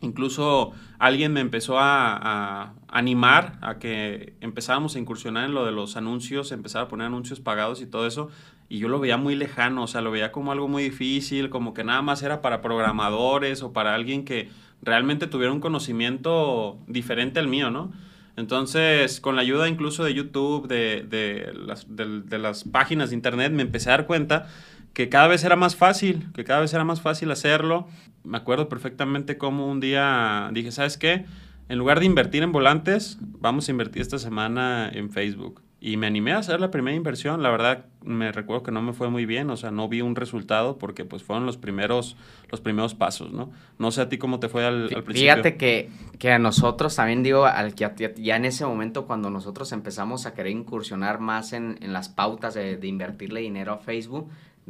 Incluso 0.00 0.72
alguien 0.98 1.32
me 1.32 1.40
empezó 1.40 1.78
a, 1.78 2.74
animar 2.90 3.58
a 3.60 3.78
que 3.78 4.34
empezáramos 4.40 4.96
a 4.96 4.98
incursionar 4.98 5.44
en 5.44 5.54
lo 5.54 5.66
de 5.66 5.72
los 5.72 5.96
anuncios, 5.96 6.52
empezar 6.52 6.82
a 6.82 6.88
poner 6.88 7.08
anuncios 7.08 7.40
pagados 7.40 7.82
y 7.82 7.86
todo 7.86 8.06
eso. 8.06 8.30
Y 8.68 8.78
yo 8.78 8.88
lo 8.88 9.00
veía 9.00 9.16
muy 9.16 9.34
lejano, 9.34 9.84
o 9.84 9.86
sea, 9.86 10.00
lo 10.00 10.10
veía 10.10 10.32
como 10.32 10.52
algo 10.52 10.68
muy 10.68 10.84
difícil, 10.84 11.50
como 11.50 11.74
que 11.74 11.84
nada 11.84 12.00
más 12.02 12.22
era 12.22 12.40
para 12.40 12.62
programadores 12.62 13.62
o 13.62 13.72
para 13.72 13.94
alguien 13.94 14.24
que 14.24 14.50
realmente 14.82 15.26
tuviera 15.26 15.52
un 15.52 15.60
conocimiento 15.60 16.78
diferente 16.86 17.40
al 17.40 17.48
mío, 17.48 17.70
¿no? 17.70 17.92
Entonces, 18.36 19.20
con 19.20 19.34
la 19.34 19.42
ayuda 19.42 19.68
incluso 19.68 20.04
de 20.04 20.14
YouTube, 20.14 20.68
de, 20.68 21.52
las, 21.54 21.86
de 21.88 22.38
las 22.38 22.62
páginas 22.62 23.10
de 23.10 23.16
Internet, 23.16 23.52
me 23.52 23.62
empecé 23.62 23.90
a 23.90 23.96
dar 23.96 24.06
cuenta 24.06 24.46
que 24.92 25.08
cada 25.08 25.28
vez 25.28 25.44
era 25.44 25.56
más 25.56 25.76
fácil, 25.76 26.28
que 26.34 26.44
cada 26.44 26.60
vez 26.60 26.72
era 26.74 26.84
más 26.84 27.00
fácil 27.00 27.30
hacerlo 27.30 27.88
me 28.28 28.36
acuerdo 28.36 28.68
perfectamente 28.68 29.38
cómo 29.38 29.66
un 29.66 29.80
día 29.80 30.50
dije, 30.52 30.70
¿sabes 30.70 30.98
qué? 30.98 31.24
En 31.68 31.78
lugar 31.78 32.00
de 32.00 32.06
invertir 32.06 32.42
en 32.42 32.52
volantes, 32.52 33.18
vamos 33.20 33.68
a 33.68 33.70
invertir 33.70 34.02
esta 34.02 34.18
semana 34.18 34.90
en 34.92 35.10
Facebook. 35.10 35.62
Y 35.80 35.96
me 35.96 36.08
animé 36.08 36.32
a 36.32 36.38
hacer 36.38 36.60
la 36.60 36.72
primera 36.72 36.96
inversión. 36.96 37.42
La 37.42 37.50
verdad, 37.50 37.86
me 38.02 38.32
recuerdo 38.32 38.64
que 38.64 38.72
no 38.72 38.82
me 38.82 38.92
fue 38.92 39.10
muy 39.10 39.26
bien, 39.26 39.48
o 39.48 39.56
sea, 39.56 39.70
no 39.70 39.88
vi 39.88 40.00
un 40.00 40.16
resultado 40.16 40.76
porque 40.76 41.04
pues 41.04 41.22
fueron 41.22 41.46
los 41.46 41.56
primeros, 41.56 42.16
los 42.50 42.60
primeros 42.60 42.94
pasos, 42.94 43.32
¿no? 43.32 43.52
No 43.78 43.92
sé 43.92 44.00
a 44.00 44.08
ti 44.08 44.18
cómo 44.18 44.40
te 44.40 44.48
fue 44.48 44.66
al, 44.66 44.88
principio. 44.88 45.14
Fíjate 45.14 45.56
que, 45.56 45.88
que, 46.18 46.32
a 46.32 46.38
nosotros 46.40 46.96
también 46.96 47.22
digo, 47.22 47.44
al, 47.44 47.74
ya, 47.76 47.94
ya, 47.94 48.36
en 48.36 48.44
ese 48.44 48.66
momento 48.66 49.06
cuando 49.06 49.30
nosotros 49.30 49.70
empezamos 49.70 50.26
a 50.26 50.34
querer 50.34 50.52
incursionar 50.52 51.20
más 51.20 51.52
en, 51.52 51.78
en 51.80 51.92
las 51.92 52.08
pautas 52.08 52.54
de, 52.54 52.76
de 52.76 52.86
invertirle 52.88 53.40
dinero 53.40 53.72
a 53.72 53.78
Facebook, 53.78 54.28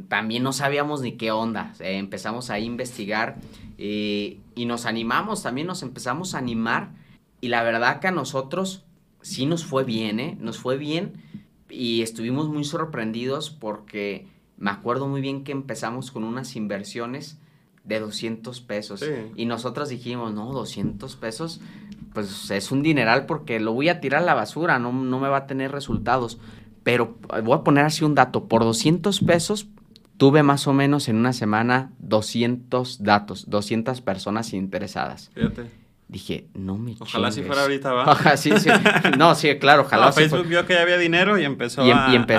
también 0.09 0.43
no 0.43 0.53
sabíamos 0.53 1.01
ni 1.01 1.13
qué 1.13 1.31
onda. 1.31 1.75
Eh, 1.81 1.97
empezamos 1.99 2.51
a 2.51 2.59
investigar 2.59 3.37
eh, 3.79 4.39
y 4.55 4.67
nos 4.67 4.87
animamos, 4.87 5.43
también 5.43 5.67
nos 5.67 5.83
empezamos 5.83 6.35
a 6.35 6.39
animar. 6.39 6.91
Y 7.41 7.49
la 7.49 7.63
verdad 7.63 8.01
que 8.01 8.09
a 8.09 8.13
nosotros 8.13 8.85
sí 9.23 9.47
nos 9.47 9.65
fue 9.65 9.85
bien, 9.85 10.21
¿eh? 10.21 10.37
Nos 10.41 10.59
fue 10.59 10.77
bien 10.77 11.23
y 11.69 12.03
estuvimos 12.03 12.49
muy 12.49 12.65
sorprendidos 12.65 13.51
porque 13.51 14.27
me 14.57 14.71
acuerdo 14.71 15.07
muy 15.07 15.21
bien 15.21 15.45
que 15.45 15.53
empezamos 15.53 16.11
con 16.11 16.25
unas 16.25 16.57
inversiones 16.57 17.39
de 17.85 18.01
200 18.01 18.61
pesos. 18.61 19.05
Y 19.35 19.47
nosotros 19.47 19.89
dijimos, 19.89 20.35
no, 20.35 20.53
200 20.53 21.17
pesos, 21.17 21.61
pues 22.13 22.51
es 22.51 22.71
un 22.71 22.83
dineral 22.83 23.27
porque 23.27 23.61
lo 23.61 23.73
voy 23.73 23.89
a 23.89 24.01
tirar 24.01 24.23
a 24.23 24.27
la 24.27 24.35
basura, 24.35 24.79
no, 24.79 24.93
no 24.93 25.21
me 25.21 25.29
va 25.29 25.39
a 25.39 25.47
tener 25.47 25.73
resultados. 25.73 26.39
Pero 26.83 27.17
voy 27.45 27.55
a 27.55 27.65
poner 27.65 27.85
así 27.85 28.05
un 28.05 28.15
dato, 28.15 28.45
por 28.47 28.63
200 28.65 29.21
pesos 29.21 29.69
tuve 30.19 30.43
más 30.43 30.67
o 30.67 30.75
menos 30.75 31.09
en 31.09 31.17
una 31.17 31.33
semana 31.33 31.93
200 32.01 33.03
datos, 33.03 33.49
200 33.49 34.03
personas 34.03 34.53
interesadas. 34.53 35.31
Fíjate. 35.35 35.71
Dije, 36.09 36.47
no 36.55 36.79
me 36.79 36.95
Ojalá 36.99 37.31
si 37.31 37.43
fuera 37.43 37.63
ahorita, 37.63 37.93
¿va? 37.93 38.37
sí, 38.37 38.51
sí. 38.59 38.71
No, 39.19 39.35
sí, 39.35 39.59
claro, 39.59 39.83
ojalá. 39.83 40.13
Facebook 40.13 40.47
vio 40.47 40.67
que 40.67 40.75
ya 40.75 40.83
había 40.83 40.97
dinero 40.99 41.39
y 41.39 41.45
empezó, 41.45 41.83
a, 41.83 41.85
subir, 41.85 42.31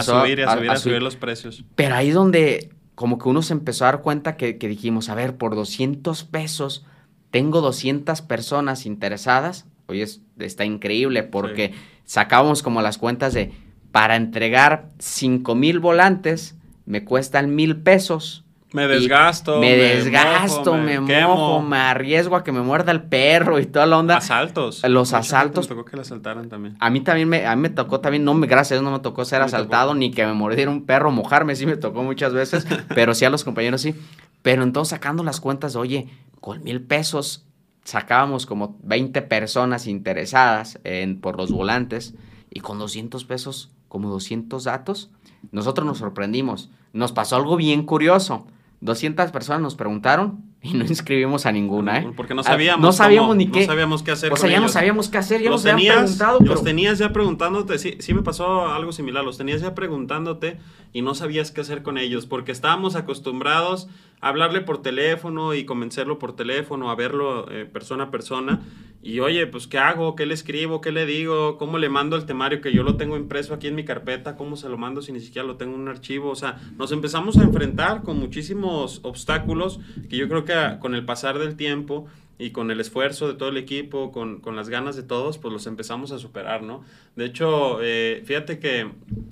a, 0.44 0.56
subir, 0.56 0.72
a, 0.72 0.78
subir 0.78 1.02
los 1.02 1.16
precios. 1.16 1.64
Pero 1.76 1.96
ahí 1.96 2.10
donde 2.10 2.72
como 3.00 3.18
que 3.18 3.30
uno 3.30 3.42
se 3.42 3.54
empezó 3.54 3.86
a 3.86 3.92
dar 3.94 4.02
cuenta 4.02 4.36
que, 4.36 4.56
dijimos, 4.56 5.08
a 5.08 5.16
ver, 5.16 5.38
por 5.38 5.56
200 5.56 6.26
pesos 6.26 6.86
tengo 7.32 7.62
200 7.62 8.22
personas 8.24 8.86
interesadas. 8.86 9.68
Oye, 9.86 10.06
está 10.38 10.66
increíble 10.66 11.24
porque 11.24 11.74
sacábamos 12.04 12.62
como 12.62 12.82
las 12.82 12.98
cuentas 12.98 13.34
de, 13.34 13.54
para 13.94 14.18
entregar 14.18 14.90
5 15.00 15.56
mil 15.56 15.80
volantes, 15.80 16.58
me 16.90 17.06
cuestan 17.06 17.54
mil 17.54 17.78
pesos, 17.78 18.44
Me 18.74 18.88
desgasto. 18.88 19.60
Me, 19.60 19.76
desgasto, 19.76 20.74
me, 20.76 21.00
mojo, 21.00 21.62
me 21.62 21.78
arriesgo 21.78 22.36
a 22.36 22.44
que 22.44 22.52
me 22.52 22.62
muerda 22.62 22.92
el 22.92 23.04
perro 23.04 23.60
y 23.60 23.68
toda 23.68 23.86
la 23.86 24.00
onda. 24.00 24.18
Asaltos. 24.18 24.84
Los 24.88 25.14
asaltos. 25.14 25.70
Me 25.70 25.76
tocó 25.76 25.86
que 25.86 25.96
le 25.96 26.02
asaltaran 26.02 26.50
también. 26.50 26.78
A 26.80 26.90
mí 26.90 27.02
también 27.02 27.30
me, 27.30 27.46
a 27.46 27.56
mí 27.56 27.62
me 27.62 27.70
tocó 27.70 28.00
también, 28.00 28.24
no 28.24 28.34
me, 28.34 28.48
gracias 28.48 28.72
a 28.72 28.76
Dios 28.82 28.84
no 28.84 28.98
me 28.98 29.04
tocó 29.04 29.24
ser 29.24 29.44
asaltado 29.44 29.94
ni 29.94 30.10
que 30.10 30.26
me 30.26 30.34
mordiera 30.34 30.72
un 30.72 30.88
perro, 30.88 31.12
mojarme, 31.12 31.56
sí 31.56 31.68
me 31.68 31.78
tocó 31.78 32.02
muchas 32.02 32.34
veces, 32.34 32.66
pero 32.96 33.14
sí 33.14 33.24
a 33.24 33.30
los 33.30 33.44
compañeros 33.44 33.82
sí. 33.82 33.94
Pero 34.42 34.64
entonces 34.64 34.90
sacando 34.90 35.24
las 35.24 35.40
cuentas, 35.40 35.76
oye, 35.76 36.08
con 36.42 36.64
mil 36.64 36.82
pesos 36.82 37.46
sacábamos 37.84 38.48
como 38.48 38.80
20 38.82 39.22
personas 39.22 39.86
interesadas 39.86 40.80
en, 40.84 41.22
por 41.22 41.38
los 41.38 41.52
volantes 41.52 42.16
y 42.50 42.62
con 42.62 42.80
200 42.80 43.26
pesos, 43.26 43.72
como 43.88 44.10
200 44.10 44.64
datos, 44.64 45.12
nosotros 45.52 45.86
nos 45.86 46.00
sorprendimos. 46.00 46.72
Nos 46.94 47.12
pasó 47.12 47.36
algo 47.36 47.56
bien 47.56 47.84
curioso. 47.84 48.48
200 48.82 49.32
personas 49.32 49.62
nos 49.62 49.76
preguntaron 49.76 50.44
y 50.62 50.74
no 50.74 50.86
inscribimos 50.86 51.46
a 51.46 51.52
ninguna, 51.52 52.00
¿eh? 52.00 52.12
Porque 52.16 52.34
no 52.34 52.44
sabíamos. 52.44 52.82
no 52.82 52.92
sabíamos 52.92 53.36
ni 53.36 53.48
qué. 53.48 53.62
No 53.62 53.66
sabíamos 53.66 54.04
qué 54.04 54.12
hacer. 54.12 54.34
O 54.34 54.36
sea, 54.36 54.50
ya 54.50 54.60
no 54.60 54.70
sabíamos 54.70 55.10
qué 55.10 55.18
hacer, 55.18 55.42
ya 55.42 55.50
los 55.50 55.64
nos 55.64 55.74
habían 55.74 55.98
preguntado. 55.98 56.40
Los 56.42 56.64
tenías 56.64 56.98
ya 56.98 57.14
preguntándote, 57.14 57.78
sí, 57.78 57.96
sí 58.00 58.14
me 58.14 58.24
pasó 58.24 58.68
algo 58.68 58.92
similar, 58.92 59.24
los 59.24 59.38
tenías 59.38 59.62
ya 59.62 59.76
preguntándote 59.76 60.58
y 60.94 61.02
no 61.02 61.16
sabías 61.16 61.52
qué 61.52 61.62
hacer 61.62 61.84
con 61.84 61.98
ellos, 61.98 62.26
porque 62.26 62.52
estábamos 62.52 62.96
acostumbrados 62.96 63.88
hablarle 64.22 64.62
por 64.62 64.82
teléfono 64.82 65.54
y 65.54 65.66
convencerlo 65.66 66.20
por 66.20 66.36
teléfono, 66.36 66.90
a 66.90 66.96
verlo 66.96 67.50
eh, 67.52 67.66
persona 67.66 68.06
a 68.06 68.12
persona. 68.12 68.62
Y 69.02 69.22
oye, 69.22 69.48
pues, 69.48 69.68
¿qué 69.68 69.78
hago? 69.78 70.16
¿Qué 70.16 70.26
le 70.26 70.34
escribo? 70.34 70.82
¿Qué 70.82 70.92
le 70.92 71.06
digo? 71.06 71.58
¿Cómo 71.58 71.78
le 71.78 71.88
mando 71.88 72.18
el 72.18 72.26
temario 72.26 72.60
que 72.60 72.74
yo 72.74 72.84
lo 72.84 72.98
tengo 72.98 73.16
impreso 73.16 73.54
aquí 73.54 73.68
en 73.68 73.76
mi 73.76 73.86
carpeta? 73.86 74.36
¿Cómo 74.36 74.58
se 74.58 74.68
lo 74.68 74.78
mando 74.78 75.02
si 75.02 75.14
ni 75.14 75.22
siquiera 75.22 75.48
lo 75.48 75.56
tengo 75.56 75.76
en 75.76 75.82
un 75.82 75.88
archivo? 75.88 76.30
O 76.30 76.36
sea, 76.36 76.60
nos 76.78 76.92
empezamos 76.92 77.38
a 77.38 77.44
enfrentar 77.44 78.04
con 78.04 78.20
muchísimos 78.20 79.00
obstáculos 79.04 79.80
que 80.10 80.18
yo 80.18 80.28
creo 80.28 80.44
que 80.44 80.54
con 80.82 80.96
el 80.96 81.06
pasar 81.06 81.40
del 81.40 81.56
tiempo 81.56 82.08
y 82.38 82.52
con 82.52 82.72
el 82.72 82.80
esfuerzo 82.82 83.28
de 83.28 83.36
todo 83.36 83.50
el 83.50 83.58
equipo, 83.58 84.12
con, 84.12 84.40
con, 84.40 84.56
las 84.56 84.70
ganas 84.70 84.96
de 84.96 85.04
todos, 85.04 85.38
pues 85.38 85.54
los 85.54 85.68
empezamos 85.68 86.14
a 86.14 86.20
superar, 86.20 86.64
¿no? 86.64 86.84
De 87.18 87.26
hecho, 87.26 87.80
eh, 87.82 88.24
fíjate 88.26 88.60
que 88.60 88.90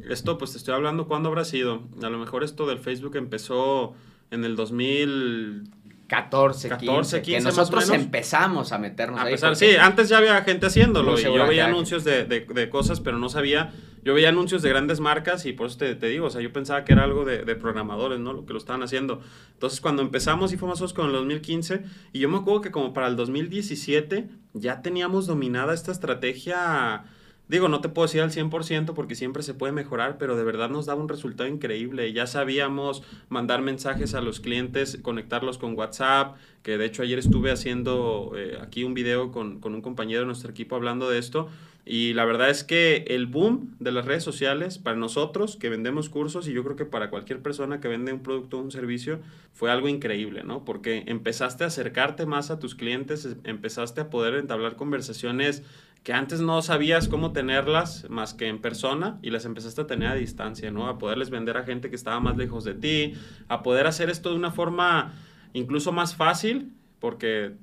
esto, 0.10 0.38
pues 0.38 0.52
te 0.52 0.58
estoy 0.58 0.74
hablando, 0.74 1.08
¿cuándo 1.08 1.30
habrá 1.30 1.46
sido? 1.46 1.84
A 2.04 2.10
lo 2.10 2.18
mejor 2.18 2.44
esto 2.44 2.68
del 2.68 2.80
Facebook 2.80 3.16
empezó 3.16 3.96
en 4.32 4.44
el 4.44 4.56
2000 4.56 5.72
14, 6.08 6.70
14 6.70 7.22
15, 7.22 7.22
que 7.22 7.44
nosotros 7.44 7.90
empezamos 7.90 8.72
a 8.72 8.78
meternos 8.78 9.20
a 9.20 9.24
ahí. 9.24 9.56
Sí, 9.56 9.76
antes 9.76 10.10
ya 10.10 10.18
había 10.18 10.42
gente 10.42 10.68
haciéndolo 10.68 11.20
y 11.20 11.24
yo 11.24 11.48
veía 11.48 11.66
anuncios 11.66 12.04
de, 12.04 12.24
de, 12.26 12.42
de, 12.42 12.70
cosas, 12.70 13.02
pero 13.02 13.18
no 13.18 13.30
sabía. 13.30 13.74
Yo 14.04 14.14
veía 14.14 14.30
anuncios 14.30 14.62
de 14.62 14.70
grandes 14.70 15.02
marcas 15.02 15.46
y 15.46 15.52
por 15.52 15.68
eso 15.68 15.78
te, 15.80 15.96
te 15.96 16.08
digo, 16.08 16.28
o 16.28 16.30
sea, 16.30 16.40
yo 16.40 16.54
pensaba 16.54 16.86
que 16.86 16.94
era 16.94 17.04
algo 17.04 17.26
de, 17.26 17.44
de, 17.44 17.56
programadores, 17.56 18.20
¿no? 18.20 18.32
Lo 18.32 18.46
que 18.46 18.54
lo 18.54 18.60
estaban 18.60 18.84
haciendo. 18.84 19.22
Entonces, 19.52 19.82
cuando 19.82 20.02
empezamos 20.02 20.54
y 20.54 20.58
fue 20.58 20.70
más 20.70 20.80
o 20.80 20.84
menos 20.84 20.94
con 20.94 21.08
el 21.08 21.12
2015, 21.12 21.84
y 22.14 22.20
yo 22.20 22.30
me 22.30 22.38
acuerdo 22.38 22.62
que 22.62 22.72
como 22.72 22.94
para 22.94 23.08
el 23.08 23.18
2017 23.18 24.30
ya 24.54 24.82
teníamos 24.82 25.28
dominada 25.28 25.74
esta 25.74 25.92
estrategia 25.92 27.04
Digo, 27.48 27.70
no 27.70 27.80
te 27.80 27.88
puedo 27.88 28.08
decir 28.08 28.22
al 28.22 28.32
100% 28.32 28.94
porque 28.94 29.16
siempre 29.16 29.42
se 29.42 29.54
puede 29.54 29.72
mejorar, 29.72 30.18
pero 30.18 30.36
de 30.36 30.44
verdad 30.44 30.70
nos 30.70 30.86
daba 30.86 31.02
un 31.02 31.08
resultado 31.08 31.48
increíble. 31.48 32.12
Ya 32.12 32.28
sabíamos 32.28 33.04
mandar 33.30 33.62
mensajes 33.62 34.16
a 34.16 34.22
los 34.22 34.42
clientes, 34.42 35.00
conectarlos 35.02 35.58
con 35.58 35.78
WhatsApp, 35.78 36.36
que 36.62 36.78
de 36.78 36.86
hecho 36.86 37.04
ayer 37.04 37.20
estuve 37.20 37.52
haciendo 37.52 38.34
eh, 38.36 38.58
aquí 38.62 38.84
un 38.84 38.94
video 38.94 39.32
con, 39.32 39.62
con 39.62 39.74
un 39.76 39.82
compañero 39.82 40.22
de 40.22 40.26
nuestro 40.26 40.52
equipo 40.52 40.76
hablando 40.76 41.10
de 41.10 41.20
esto. 41.20 41.48
Y 41.90 42.14
la 42.16 42.26
verdad 42.26 42.50
es 42.50 42.66
que 42.66 43.06
el 43.08 43.28
boom 43.28 43.78
de 43.80 43.94
las 43.94 44.04
redes 44.04 44.22
sociales 44.22 44.78
para 44.78 44.98
nosotros 44.98 45.56
que 45.56 45.70
vendemos 45.70 46.10
cursos 46.10 46.46
y 46.50 46.52
yo 46.52 46.62
creo 46.66 46.76
que 46.76 46.84
para 46.84 47.10
cualquier 47.10 47.42
persona 47.42 47.80
que 47.80 47.88
vende 47.88 48.12
un 48.12 48.20
producto 48.20 48.58
o 48.58 48.62
un 48.62 48.72
servicio 48.72 49.22
fue 49.54 49.72
algo 49.72 49.88
increíble, 49.88 50.44
¿no? 50.44 50.66
Porque 50.66 51.06
empezaste 51.08 51.64
a 51.64 51.68
acercarte 51.68 52.26
más 52.26 52.52
a 52.52 52.60
tus 52.60 52.76
clientes, 52.76 53.38
empezaste 53.46 54.02
a 54.02 54.10
poder 54.10 54.34
entablar 54.34 54.76
conversaciones 54.76 55.64
que 56.04 56.14
antes 56.14 56.40
no 56.40 56.62
sabías 56.62 57.08
cómo 57.08 57.34
tenerlas 57.34 58.10
más 58.10 58.34
que 58.34 58.48
en 58.48 58.60
persona 58.60 59.20
y 59.22 59.30
las 59.30 59.46
empezaste 59.46 59.82
a 59.82 59.88
tener 59.88 60.10
a 60.10 60.16
distancia, 60.16 60.72
¿no? 60.72 60.88
A 60.88 60.98
poderles 60.98 61.30
vender 61.30 61.58
a 61.58 61.64
gente 61.64 61.90
que 61.90 61.96
estaba 61.96 62.20
más 62.20 62.38
lejos 62.38 62.64
de 62.64 62.74
ti, 62.74 63.14
a 63.50 63.62
poder 63.64 63.88
hacer 63.88 64.10
esto 64.10 64.30
de 64.30 64.36
una 64.36 64.52
forma 64.52 65.14
incluso 65.54 65.92
más 65.92 66.16
fácil, 66.16 66.74
porque 67.00 67.54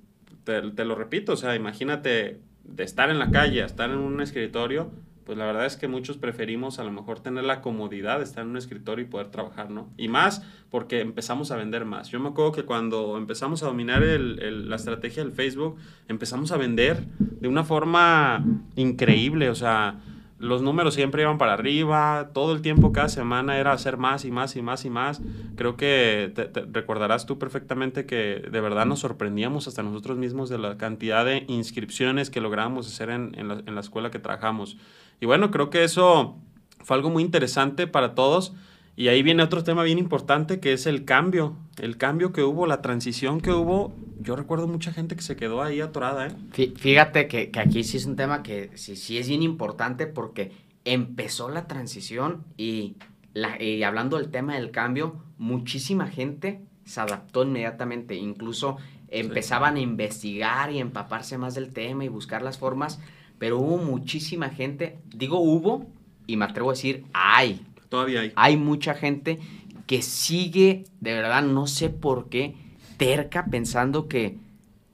te, 0.45 0.85
lo 0.85 0.95
repito, 0.95 1.33
o 1.33 1.37
sea, 1.37 1.57
imagínate 1.57 2.41
de 2.65 2.85
estar 2.85 3.11
en 3.11 3.19
la 3.19 3.31
calle 3.31 3.63
estar 3.65 3.91
en 3.91 3.99
un 3.99 4.21
escritorio, 4.21 4.91
pues 5.25 5.39
la 5.39 5.47
verdad 5.47 5.67
es 5.67 5.77
que 5.77 5.89
muchos 5.89 6.19
preferimos 6.19 6.79
a 6.79 6.85
lo 6.85 6.93
mejor 6.93 7.21
tener 7.21 7.45
la 7.45 7.61
comodidad 7.61 8.19
de 8.19 8.25
estar 8.25 8.45
en 8.45 8.51
un 8.51 8.57
escritorio 8.57 9.05
y 9.05 9.09
poder 9.09 9.29
trabajar, 9.29 9.71
¿no? 9.71 9.89
Y 9.97 10.09
más 10.09 10.43
porque 10.71 11.01
empezamos 11.01 11.51
a 11.51 11.57
vender 11.57 11.85
más. 11.85 12.11
Yo 12.11 12.21
me 12.21 12.29
acuerdo 12.29 12.53
que 12.53 12.65
cuando 12.65 13.17
empezamos 13.17 13.63
a 13.63 13.67
dominar 13.67 14.03
el, 14.03 14.69
la 14.69 14.77
estrategia 14.77 15.25
del 15.25 15.33
Facebook, 15.33 15.77
empezamos 16.09 16.53
a 16.53 16.57
vender 16.57 17.05
de 17.19 17.49
una 17.49 17.65
forma 17.65 18.45
increíble, 18.77 19.51
o 19.51 19.55
sea, 19.55 20.01
los 20.39 20.63
números 20.63 20.95
siempre 20.95 21.23
iban 21.23 21.39
para 21.39 21.55
arriba, 21.55 22.31
todo 22.33 22.53
el 22.53 22.61
tiempo, 22.61 22.93
cada 22.93 23.09
semana 23.09 23.59
era 23.59 23.73
hacer 23.73 23.97
más 23.97 24.25
y 24.25 24.31
más 24.31 24.57
y 24.57 24.63
más 24.63 24.85
y 24.85 24.91
más. 24.91 25.23
Creo 25.57 25.77
que 25.77 26.33
te, 26.35 26.51
recordarás 26.73 27.25
tú 27.27 27.39
perfectamente 27.39 28.05
que 28.05 28.43
de 28.51 28.61
verdad 28.61 28.85
nos 28.85 29.01
sorprendíamos 29.01 29.69
hasta 29.69 29.83
nosotros 29.83 30.19
mismos 30.19 30.49
de 30.49 30.59
la 30.59 30.77
cantidad 30.77 31.25
de 31.25 31.45
inscripciones 31.49 32.31
que 32.31 32.41
lográbamos 32.41 32.89
hacer 32.89 33.11
en, 33.11 33.33
en, 33.39 33.49
la, 33.49 33.63
en 33.65 33.75
la 33.75 33.81
escuela 33.81 34.11
que 34.11 34.19
trabajamos. 34.19 34.77
Y 35.21 35.27
bueno, 35.27 35.51
creo 35.51 35.71
que 35.71 35.85
eso 35.85 36.37
fue 36.81 36.97
algo 36.97 37.11
muy 37.11 37.23
interesante 37.23 37.87
para 37.87 38.15
todos. 38.15 38.55
Y 38.97 39.09
ahí 39.09 39.23
viene 39.23 39.43
otro 39.43 39.65
tema 39.65 39.83
bien 39.83 39.99
importante 39.99 40.61
que 40.61 40.73
es 40.73 40.87
el 40.87 41.05
cambio, 41.05 41.57
el 41.79 41.97
cambio 41.97 42.33
que 42.33 42.43
hubo, 42.43 42.67
la 42.67 42.83
transición 42.83 43.41
que 43.41 43.53
hubo. 43.53 43.95
Yo 44.21 44.37
recuerdo 44.37 44.67
mucha 44.69 44.93
gente 44.93 45.17
que 45.17 45.23
se 45.23 45.37
quedó 45.37 45.63
ahí 45.63 45.81
atorada. 45.81 46.29
¿eh? 46.29 46.73
Fíjate 46.77 47.29
que, 47.29 47.51
que 47.51 47.61
aquí 47.61 47.85
sí 47.85 47.97
es 47.97 48.07
un 48.07 48.17
tema 48.17 48.43
que 48.43 48.71
sí, 48.75 48.97
sí 48.97 49.19
es 49.19 49.29
bien 49.29 49.43
importante 49.43 50.07
porque 50.07 50.53
empezó 50.85 51.49
la 51.49 51.67
transición 51.67 52.45
y, 52.57 52.97
la, 53.33 53.61
y 53.61 53.83
hablando 53.83 54.19
del 54.19 54.31
tema 54.31 54.55
del 54.55 54.71
cambio, 54.71 55.23
muchísima 55.39 56.07
gente 56.07 56.61
se 56.85 57.01
adaptó 57.01 57.43
inmediatamente, 57.45 58.15
incluso 58.15 58.77
empezaban 59.09 59.77
a 59.77 59.81
investigar 59.81 60.73
y 60.73 60.79
empaparse 60.79 61.39
más 61.39 61.55
del 61.55 61.73
tema 61.73 62.05
y 62.05 62.09
buscar 62.09 62.43
las 62.43 62.59
formas 62.59 63.01
pero 63.39 63.59
hubo 63.59 63.79
muchísima 63.79 64.49
gente, 64.51 64.99
digo 65.15 65.39
hubo, 65.39 65.87
y 66.27 66.37
me 66.37 66.45
atrevo 66.45 66.71
a 66.71 66.75
decir, 66.75 67.05
hay. 67.13 67.61
Todavía 67.89 68.21
hay. 68.21 68.33
Hay 68.37 68.57
mucha 68.57 68.95
gente 68.95 69.39
que 69.87 70.03
sigue, 70.03 70.85
de 71.01 71.15
verdad, 71.15 71.43
no 71.43 71.67
sé 71.67 71.91
por 71.91 72.29
qué, 72.29 72.55
terca 72.97 73.47
pensando 73.47 74.09
que 74.09 74.39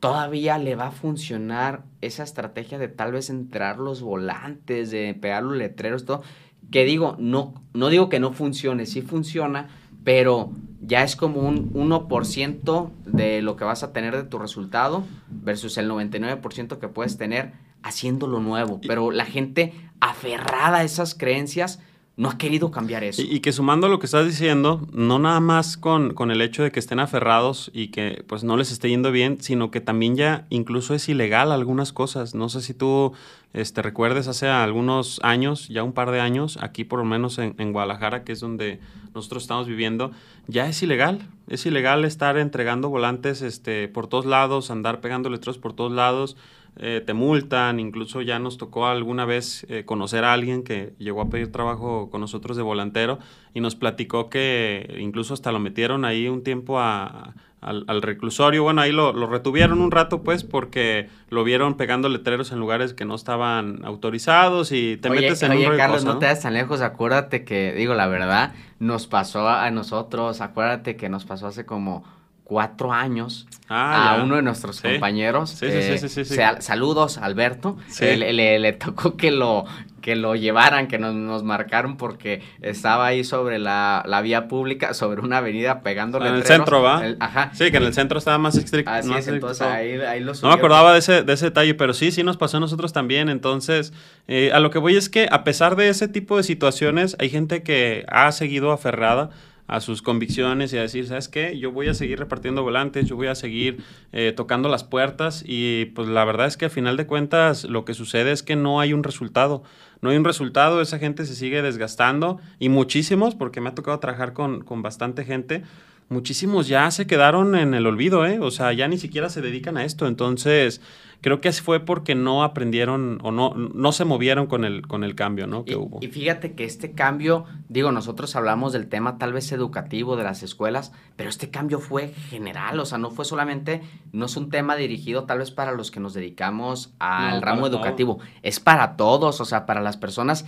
todavía 0.00 0.58
le 0.58 0.74
va 0.74 0.88
a 0.88 0.92
funcionar 0.92 1.84
esa 2.00 2.22
estrategia 2.22 2.78
de 2.78 2.88
tal 2.88 3.12
vez 3.12 3.30
entrar 3.30 3.78
los 3.78 4.00
volantes, 4.00 4.90
de 4.90 5.14
pegar 5.14 5.42
los 5.42 5.56
letreros, 5.56 6.04
todo. 6.04 6.22
Que 6.70 6.84
digo, 6.84 7.16
no, 7.18 7.54
no 7.74 7.88
digo 7.88 8.08
que 8.08 8.20
no 8.20 8.32
funcione, 8.32 8.86
sí 8.86 9.02
funciona, 9.02 9.68
pero 10.02 10.52
ya 10.80 11.04
es 11.04 11.16
como 11.16 11.40
un 11.40 11.72
1% 11.74 12.90
de 13.04 13.42
lo 13.42 13.56
que 13.56 13.64
vas 13.64 13.82
a 13.82 13.92
tener 13.92 14.16
de 14.16 14.24
tu 14.24 14.38
resultado 14.38 15.04
versus 15.28 15.76
el 15.76 15.90
99% 15.90 16.78
que 16.78 16.88
puedes 16.88 17.18
tener 17.18 17.52
haciendo 17.82 18.26
lo 18.26 18.40
nuevo, 18.40 18.80
pero 18.86 19.10
la 19.10 19.24
gente 19.24 19.72
aferrada 20.00 20.78
a 20.78 20.84
esas 20.84 21.14
creencias 21.14 21.80
no 22.20 22.28
ha 22.28 22.36
querido 22.36 22.70
cambiar 22.70 23.02
eso. 23.02 23.22
Y, 23.22 23.40
que 23.40 23.50
sumando 23.50 23.88
lo 23.88 23.98
que 23.98 24.04
estás 24.04 24.26
diciendo, 24.26 24.86
no 24.92 25.18
nada 25.18 25.40
más 25.40 25.78
con, 25.78 26.12
con, 26.12 26.30
el 26.30 26.42
hecho 26.42 26.62
de 26.62 26.70
que 26.70 26.78
estén 26.78 27.00
aferrados 27.00 27.70
y 27.72 27.88
que 27.88 28.24
pues 28.26 28.44
no 28.44 28.58
les 28.58 28.70
esté 28.72 28.90
yendo 28.90 29.10
bien, 29.10 29.38
sino 29.40 29.70
que 29.70 29.80
también 29.80 30.16
ya 30.16 30.44
incluso 30.50 30.92
es 30.92 31.08
ilegal 31.08 31.50
algunas 31.50 31.94
cosas. 31.94 32.34
No 32.34 32.50
sé 32.50 32.60
si 32.60 32.74
tú 32.74 33.14
este, 33.54 33.80
recuerdes 33.80 34.28
hace 34.28 34.48
algunos 34.48 35.18
años, 35.22 35.68
ya 35.68 35.82
un 35.82 35.94
par 35.94 36.10
de 36.10 36.20
años, 36.20 36.58
aquí 36.60 36.84
por 36.84 36.98
lo 36.98 37.06
menos 37.06 37.38
en, 37.38 37.54
en 37.56 37.72
Guadalajara, 37.72 38.22
que 38.22 38.32
es 38.32 38.40
donde 38.40 38.80
nosotros 39.14 39.44
estamos 39.44 39.66
viviendo, 39.66 40.10
ya 40.46 40.68
es 40.68 40.82
ilegal. 40.82 41.26
Es 41.48 41.64
ilegal 41.64 42.04
estar 42.04 42.36
entregando 42.36 42.90
volantes 42.90 43.40
este, 43.40 43.88
por 43.88 44.08
todos 44.08 44.26
lados, 44.26 44.70
andar 44.70 45.00
pegando 45.00 45.30
letreros 45.30 45.56
por 45.56 45.72
todos 45.72 45.90
lados. 45.90 46.36
Eh, 46.76 47.02
te 47.04 47.12
multan, 47.12 47.78
incluso 47.78 48.22
ya 48.22 48.38
nos 48.38 48.56
tocó 48.56 48.86
alguna 48.86 49.24
vez 49.24 49.66
eh, 49.68 49.84
conocer 49.84 50.24
a 50.24 50.32
alguien 50.32 50.62
que 50.62 50.94
llegó 50.98 51.20
a 51.20 51.28
pedir 51.28 51.52
trabajo 51.52 52.10
con 52.10 52.20
nosotros 52.20 52.56
de 52.56 52.62
volantero 52.62 53.18
y 53.52 53.60
nos 53.60 53.74
platicó 53.74 54.30
que 54.30 54.96
incluso 54.98 55.34
hasta 55.34 55.52
lo 55.52 55.58
metieron 55.58 56.04
ahí 56.04 56.28
un 56.28 56.42
tiempo 56.42 56.78
a, 56.78 57.34
al, 57.60 58.02
reclusorio. 58.02 58.62
Bueno, 58.62 58.80
ahí 58.80 58.92
lo, 58.92 59.12
lo, 59.12 59.26
retuvieron 59.26 59.80
un 59.80 59.90
rato, 59.90 60.22
pues, 60.22 60.44
porque 60.44 61.08
lo 61.28 61.44
vieron 61.44 61.76
pegando 61.76 62.08
letreros 62.08 62.52
en 62.52 62.58
lugares 62.58 62.94
que 62.94 63.04
no 63.04 63.14
estaban 63.14 63.84
autorizados 63.84 64.72
y 64.72 64.96
te 64.96 65.10
metes 65.10 65.42
en 65.42 65.52
oye, 65.52 65.68
un 65.68 65.76
Carlos, 65.76 66.04
¿no? 66.04 66.18
te 66.18 66.26
das 66.26 66.40
tan 66.40 66.54
lejos. 66.54 66.80
Acuérdate 66.80 67.44
que, 67.44 67.72
digo, 67.72 67.94
la 67.94 68.06
verdad, 68.06 68.54
nos 68.78 69.06
pasó 69.06 69.48
a 69.48 69.70
nosotros. 69.70 70.40
Acuérdate 70.40 70.96
que 70.96 71.08
nos 71.08 71.24
pasó 71.24 71.48
hace 71.48 71.66
como 71.66 72.04
cuatro 72.50 72.92
años 72.92 73.46
ah, 73.68 74.16
a 74.16 74.24
uno 74.24 74.34
de 74.34 74.42
nuestros 74.42 74.80
compañeros. 74.80 75.50
Sí, 75.50 75.68
sí, 75.70 76.08
sí, 76.08 76.24
sí, 76.24 76.36
Saludos, 76.58 77.16
Alberto. 77.16 77.76
Le, 78.00 78.58
le, 78.58 78.72
tocó 78.72 79.16
que 79.16 79.30
lo, 79.30 79.66
que 80.00 80.16
lo 80.16 80.34
llevaran, 80.34 80.88
que 80.88 80.98
nos, 80.98 81.14
nos 81.14 81.44
marcaron 81.44 81.96
porque 81.96 82.42
estaba 82.60 83.06
ahí 83.06 83.22
sobre 83.22 83.60
la, 83.60 84.02
la, 84.04 84.20
vía 84.20 84.48
pública, 84.48 84.94
sobre 84.94 85.20
una 85.20 85.38
avenida 85.38 85.82
pegándole. 85.82 86.28
En 86.28 86.34
el 86.34 86.42
centro, 86.42 86.82
¿va? 86.82 87.04
ajá. 87.20 87.52
Sí, 87.54 87.70
que 87.70 87.76
en 87.76 87.84
el 87.84 87.94
centro 87.94 88.18
estaba 88.18 88.38
más 88.38 88.56
estricto. 88.56 88.90
Así 88.90 89.14
es, 89.14 89.28
entonces 89.28 89.64
ahí, 89.64 89.92
ahí 90.00 90.18
lo 90.18 90.32
No 90.42 90.48
me 90.48 90.54
acordaba 90.54 90.92
de 90.92 90.98
ese, 90.98 91.22
de 91.22 91.32
ese 91.32 91.46
detalle, 91.46 91.74
pero 91.74 91.94
sí, 91.94 92.10
sí 92.10 92.24
nos 92.24 92.36
pasó 92.36 92.56
a 92.56 92.60
nosotros 92.60 92.92
también. 92.92 93.28
Entonces, 93.28 93.92
eh, 94.26 94.50
a 94.52 94.58
lo 94.58 94.70
que 94.70 94.80
voy 94.80 94.96
es 94.96 95.08
que 95.08 95.28
a 95.30 95.44
pesar 95.44 95.76
de 95.76 95.88
ese 95.88 96.08
tipo 96.08 96.36
de 96.36 96.42
situaciones, 96.42 97.14
hay 97.20 97.30
gente 97.30 97.62
que 97.62 98.04
ha 98.08 98.32
seguido 98.32 98.72
aferrada 98.72 99.30
a 99.70 99.78
sus 99.78 100.02
convicciones 100.02 100.72
y 100.72 100.78
a 100.78 100.82
decir, 100.82 101.06
¿sabes 101.06 101.28
qué? 101.28 101.56
Yo 101.56 101.70
voy 101.70 101.88
a 101.88 101.94
seguir 101.94 102.18
repartiendo 102.18 102.64
volantes, 102.64 103.06
yo 103.06 103.14
voy 103.14 103.28
a 103.28 103.36
seguir 103.36 103.84
eh, 104.10 104.32
tocando 104.34 104.68
las 104.68 104.82
puertas 104.82 105.44
y 105.46 105.86
pues 105.94 106.08
la 106.08 106.24
verdad 106.24 106.48
es 106.48 106.56
que 106.56 106.64
al 106.64 106.72
final 106.72 106.96
de 106.96 107.06
cuentas 107.06 107.62
lo 107.62 107.84
que 107.84 107.94
sucede 107.94 108.32
es 108.32 108.42
que 108.42 108.56
no 108.56 108.80
hay 108.80 108.92
un 108.92 109.04
resultado. 109.04 109.62
No 110.02 110.10
hay 110.10 110.16
un 110.16 110.24
resultado, 110.24 110.80
esa 110.80 110.98
gente 110.98 111.24
se 111.24 111.36
sigue 111.36 111.62
desgastando 111.62 112.40
y 112.58 112.68
muchísimos, 112.68 113.36
porque 113.36 113.60
me 113.60 113.68
ha 113.68 113.74
tocado 113.74 114.00
trabajar 114.00 114.32
con, 114.32 114.62
con 114.62 114.82
bastante 114.82 115.24
gente, 115.24 115.62
muchísimos 116.10 116.68
ya 116.68 116.90
se 116.90 117.06
quedaron 117.06 117.54
en 117.54 117.72
el 117.72 117.86
olvido, 117.86 118.26
¿eh? 118.26 118.38
O 118.40 118.50
sea, 118.50 118.72
ya 118.72 118.88
ni 118.88 118.98
siquiera 118.98 119.30
se 119.30 119.40
dedican 119.40 119.76
a 119.76 119.84
esto. 119.84 120.06
Entonces, 120.08 120.82
creo 121.20 121.40
que 121.40 121.52
fue 121.52 121.80
porque 121.80 122.14
no 122.14 122.42
aprendieron 122.42 123.18
o 123.22 123.30
no, 123.30 123.54
no 123.54 123.92
se 123.92 124.04
movieron 124.04 124.46
con 124.46 124.64
el, 124.64 124.86
con 124.86 125.04
el 125.04 125.14
cambio 125.14 125.46
¿no? 125.46 125.64
que 125.64 125.72
y, 125.72 125.76
hubo. 125.76 125.98
Y 126.00 126.08
fíjate 126.08 126.54
que 126.54 126.64
este 126.64 126.92
cambio, 126.92 127.44
digo, 127.68 127.92
nosotros 127.92 128.34
hablamos 128.34 128.72
del 128.72 128.88
tema 128.88 129.18
tal 129.18 129.32
vez 129.32 129.52
educativo 129.52 130.16
de 130.16 130.24
las 130.24 130.42
escuelas, 130.42 130.92
pero 131.16 131.30
este 131.30 131.50
cambio 131.50 131.78
fue 131.78 132.08
general, 132.08 132.80
o 132.80 132.84
sea, 132.84 132.98
no 132.98 133.10
fue 133.10 133.24
solamente, 133.24 133.80
no 134.12 134.26
es 134.26 134.36
un 134.36 134.50
tema 134.50 134.74
dirigido 134.76 135.24
tal 135.24 135.38
vez 135.38 135.52
para 135.52 135.72
los 135.72 135.90
que 135.90 136.00
nos 136.00 136.12
dedicamos 136.12 136.92
al 136.98 137.40
no, 137.40 137.46
ramo 137.46 137.66
educativo, 137.68 138.16
todo. 138.16 138.26
es 138.42 138.58
para 138.58 138.96
todos, 138.96 139.40
o 139.40 139.44
sea, 139.44 139.64
para 139.64 139.80
las 139.80 139.96
personas 139.96 140.44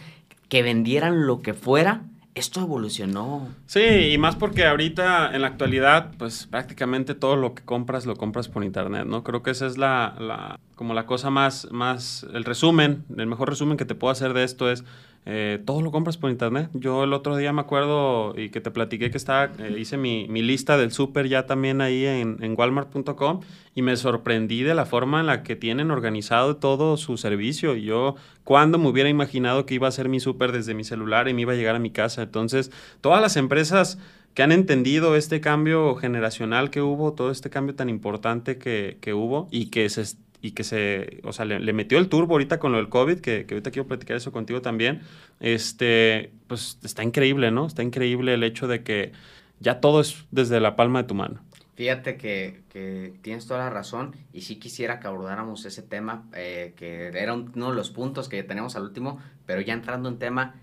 que 0.49 0.63
vendieran 0.63 1.27
lo 1.27 1.41
que 1.41 1.55
fuera 1.55 2.03
esto 2.35 2.61
evolucionó. 2.61 3.49
Sí, 3.67 3.81
y 3.81 4.19
más 4.19 4.37
porque 4.37 4.67
ahorita, 4.67 5.35
en 5.35 5.43
la 5.43 5.49
actualidad, 5.49 6.13
pues 6.19 6.47
prácticamente 6.47 7.15
todo 7.15 7.37
lo 7.37 7.55
que 7.55 7.63
compras 7.63 8.07
lo 8.07 8.17
compras 8.17 8.49
por 8.49 8.65
internet, 8.65 9.05
¿no? 9.07 9.23
Creo 9.23 9.43
que 9.43 9.51
esa 9.51 9.67
es 9.67 9.77
la, 9.77 10.15
la 10.19 10.59
como 10.75 10.95
la 10.95 11.07
cosa 11.07 11.31
más, 11.31 11.69
más, 11.71 12.27
el 12.33 12.45
resumen, 12.45 13.05
el 13.17 13.27
mejor 13.27 13.51
resumen 13.51 13.77
que 13.77 13.85
te 13.85 13.95
puedo 13.95 14.11
hacer 14.11 14.33
de 14.33 14.45
esto 14.45 14.71
es, 14.71 14.85
eh, 15.25 15.61
todo 15.65 15.83
lo 15.83 15.93
compras 15.93 16.17
por 16.17 16.31
internet. 16.31 16.69
Yo 16.75 17.05
el 17.05 17.13
otro 17.13 17.37
día 17.37 17.53
me 17.53 17.61
acuerdo 17.61 18.35
y 18.37 18.51
que 18.51 18.61
te 18.61 18.73
platiqué 18.73 19.11
que 19.11 19.17
estaba, 19.17 19.53
eh, 19.59 19.77
hice 19.79 19.97
mi, 19.97 20.27
mi, 20.29 20.43
lista 20.43 20.77
del 20.77 20.91
súper 20.91 21.29
ya 21.29 21.47
también 21.47 21.81
ahí 21.81 22.05
en, 22.05 22.39
en 22.41 22.55
walmart.com 22.59 23.41
y 23.75 23.83
me 23.83 23.97
sorprendí 23.97 24.65
de 24.65 24.75
la 24.75 24.85
forma 24.85 25.21
en 25.21 25.27
la 25.27 25.45
que 25.45 25.55
tienen 25.55 25.93
organizado 25.93 26.57
todo 26.57 26.97
su 26.97 27.17
servicio. 27.17 27.77
Y 27.77 27.85
yo, 27.85 28.17
cuando 28.43 28.79
me 28.79 28.89
hubiera 28.89 29.09
imaginado 29.09 29.65
que 29.65 29.75
iba 29.75 29.87
a 29.87 29.91
hacer 29.91 30.09
mi 30.09 30.19
súper 30.19 30.51
desde 30.51 30.75
mi 30.75 30.83
celular 30.83 31.29
y 31.29 31.35
me 31.35 31.43
iba 31.43 31.53
a 31.53 31.57
llegar 31.57 31.77
a 31.77 31.81
mi 31.81 31.91
casa? 31.91 32.23
Entonces, 32.23 32.73
todas 33.01 33.23
las 33.23 33.37
empresas 33.37 33.99
que 34.35 34.43
han 34.43 34.51
entendido 34.51 35.15
este 35.15 35.41
cambio 35.41 35.95
generacional 35.95 36.71
que 36.71 36.83
hubo, 36.83 37.13
todo 37.13 37.31
este 37.31 37.49
cambio 37.49 37.77
tan 37.77 37.89
importante 37.89 38.59
que, 38.59 38.99
que 39.01 39.15
hubo 39.15 39.47
y 39.51 39.67
que 39.67 39.89
se 39.89 40.17
y 40.43 40.51
que 40.51 40.65
se, 40.65 41.21
o 41.23 41.33
sea, 41.33 41.45
le, 41.45 41.61
le, 41.61 41.73
metió 41.73 41.99
el 41.99 42.09
turbo 42.09 42.35
ahorita 42.35 42.59
con 42.59 42.73
lo 42.73 42.79
del 42.79 42.89
COVID, 42.89 43.21
que, 43.21 43.47
que, 43.47 43.55
ahorita 43.55 43.71
quiero 43.71 43.87
platicar 43.87 44.17
eso 44.17 44.33
contigo 44.33 44.61
también, 44.61 45.03
este, 45.39 46.33
pues 46.49 46.79
está 46.83 47.05
increíble, 47.05 47.53
¿no? 47.53 47.65
Está 47.65 47.85
increíble 47.85 48.35
el 48.35 48.43
hecho 48.43 48.67
de 48.67 48.83
que 48.83 49.13
ya 49.61 49.81
todo 49.81 50.01
es 50.01 50.25
desde 50.33 50.59
la 50.59 50.75
palma 50.75 51.03
de 51.03 51.09
tu 51.09 51.15
mano. 51.15 51.41
Fíjate 51.77 52.17
que, 52.17 52.63
que 52.71 53.15
tienes 53.23 53.47
toda 53.47 53.61
la 53.61 53.71
razón 53.71 54.17
y 54.33 54.43
sí 54.43 54.57
quisiera 54.57 54.99
que 54.99 55.07
abordáramos 55.07 55.65
ese 55.65 55.81
tema, 55.81 56.25
eh, 56.35 56.75
que 56.77 57.07
era 57.07 57.33
uno 57.35 57.71
de 57.71 57.77
los 57.77 57.91
puntos 57.91 58.29
que 58.29 58.43
tenemos 58.43 58.75
al 58.75 58.83
último, 58.83 59.21
pero 59.47 59.61
ya 59.61 59.73
entrando 59.73 60.09
en 60.09 60.19
tema, 60.19 60.57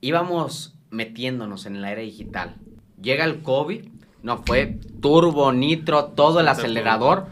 íbamos 0.00 0.74
metiéndonos 0.90 1.66
en 1.66 1.82
la 1.82 1.92
era 1.92 2.00
digital. 2.00 2.56
Llega 3.00 3.24
el 3.26 3.42
COVID, 3.42 3.86
no 4.22 4.42
fue 4.44 4.78
turbo, 5.02 5.52
nitro, 5.52 6.06
todo 6.06 6.40
el 6.40 6.48
acelerador 6.48 7.26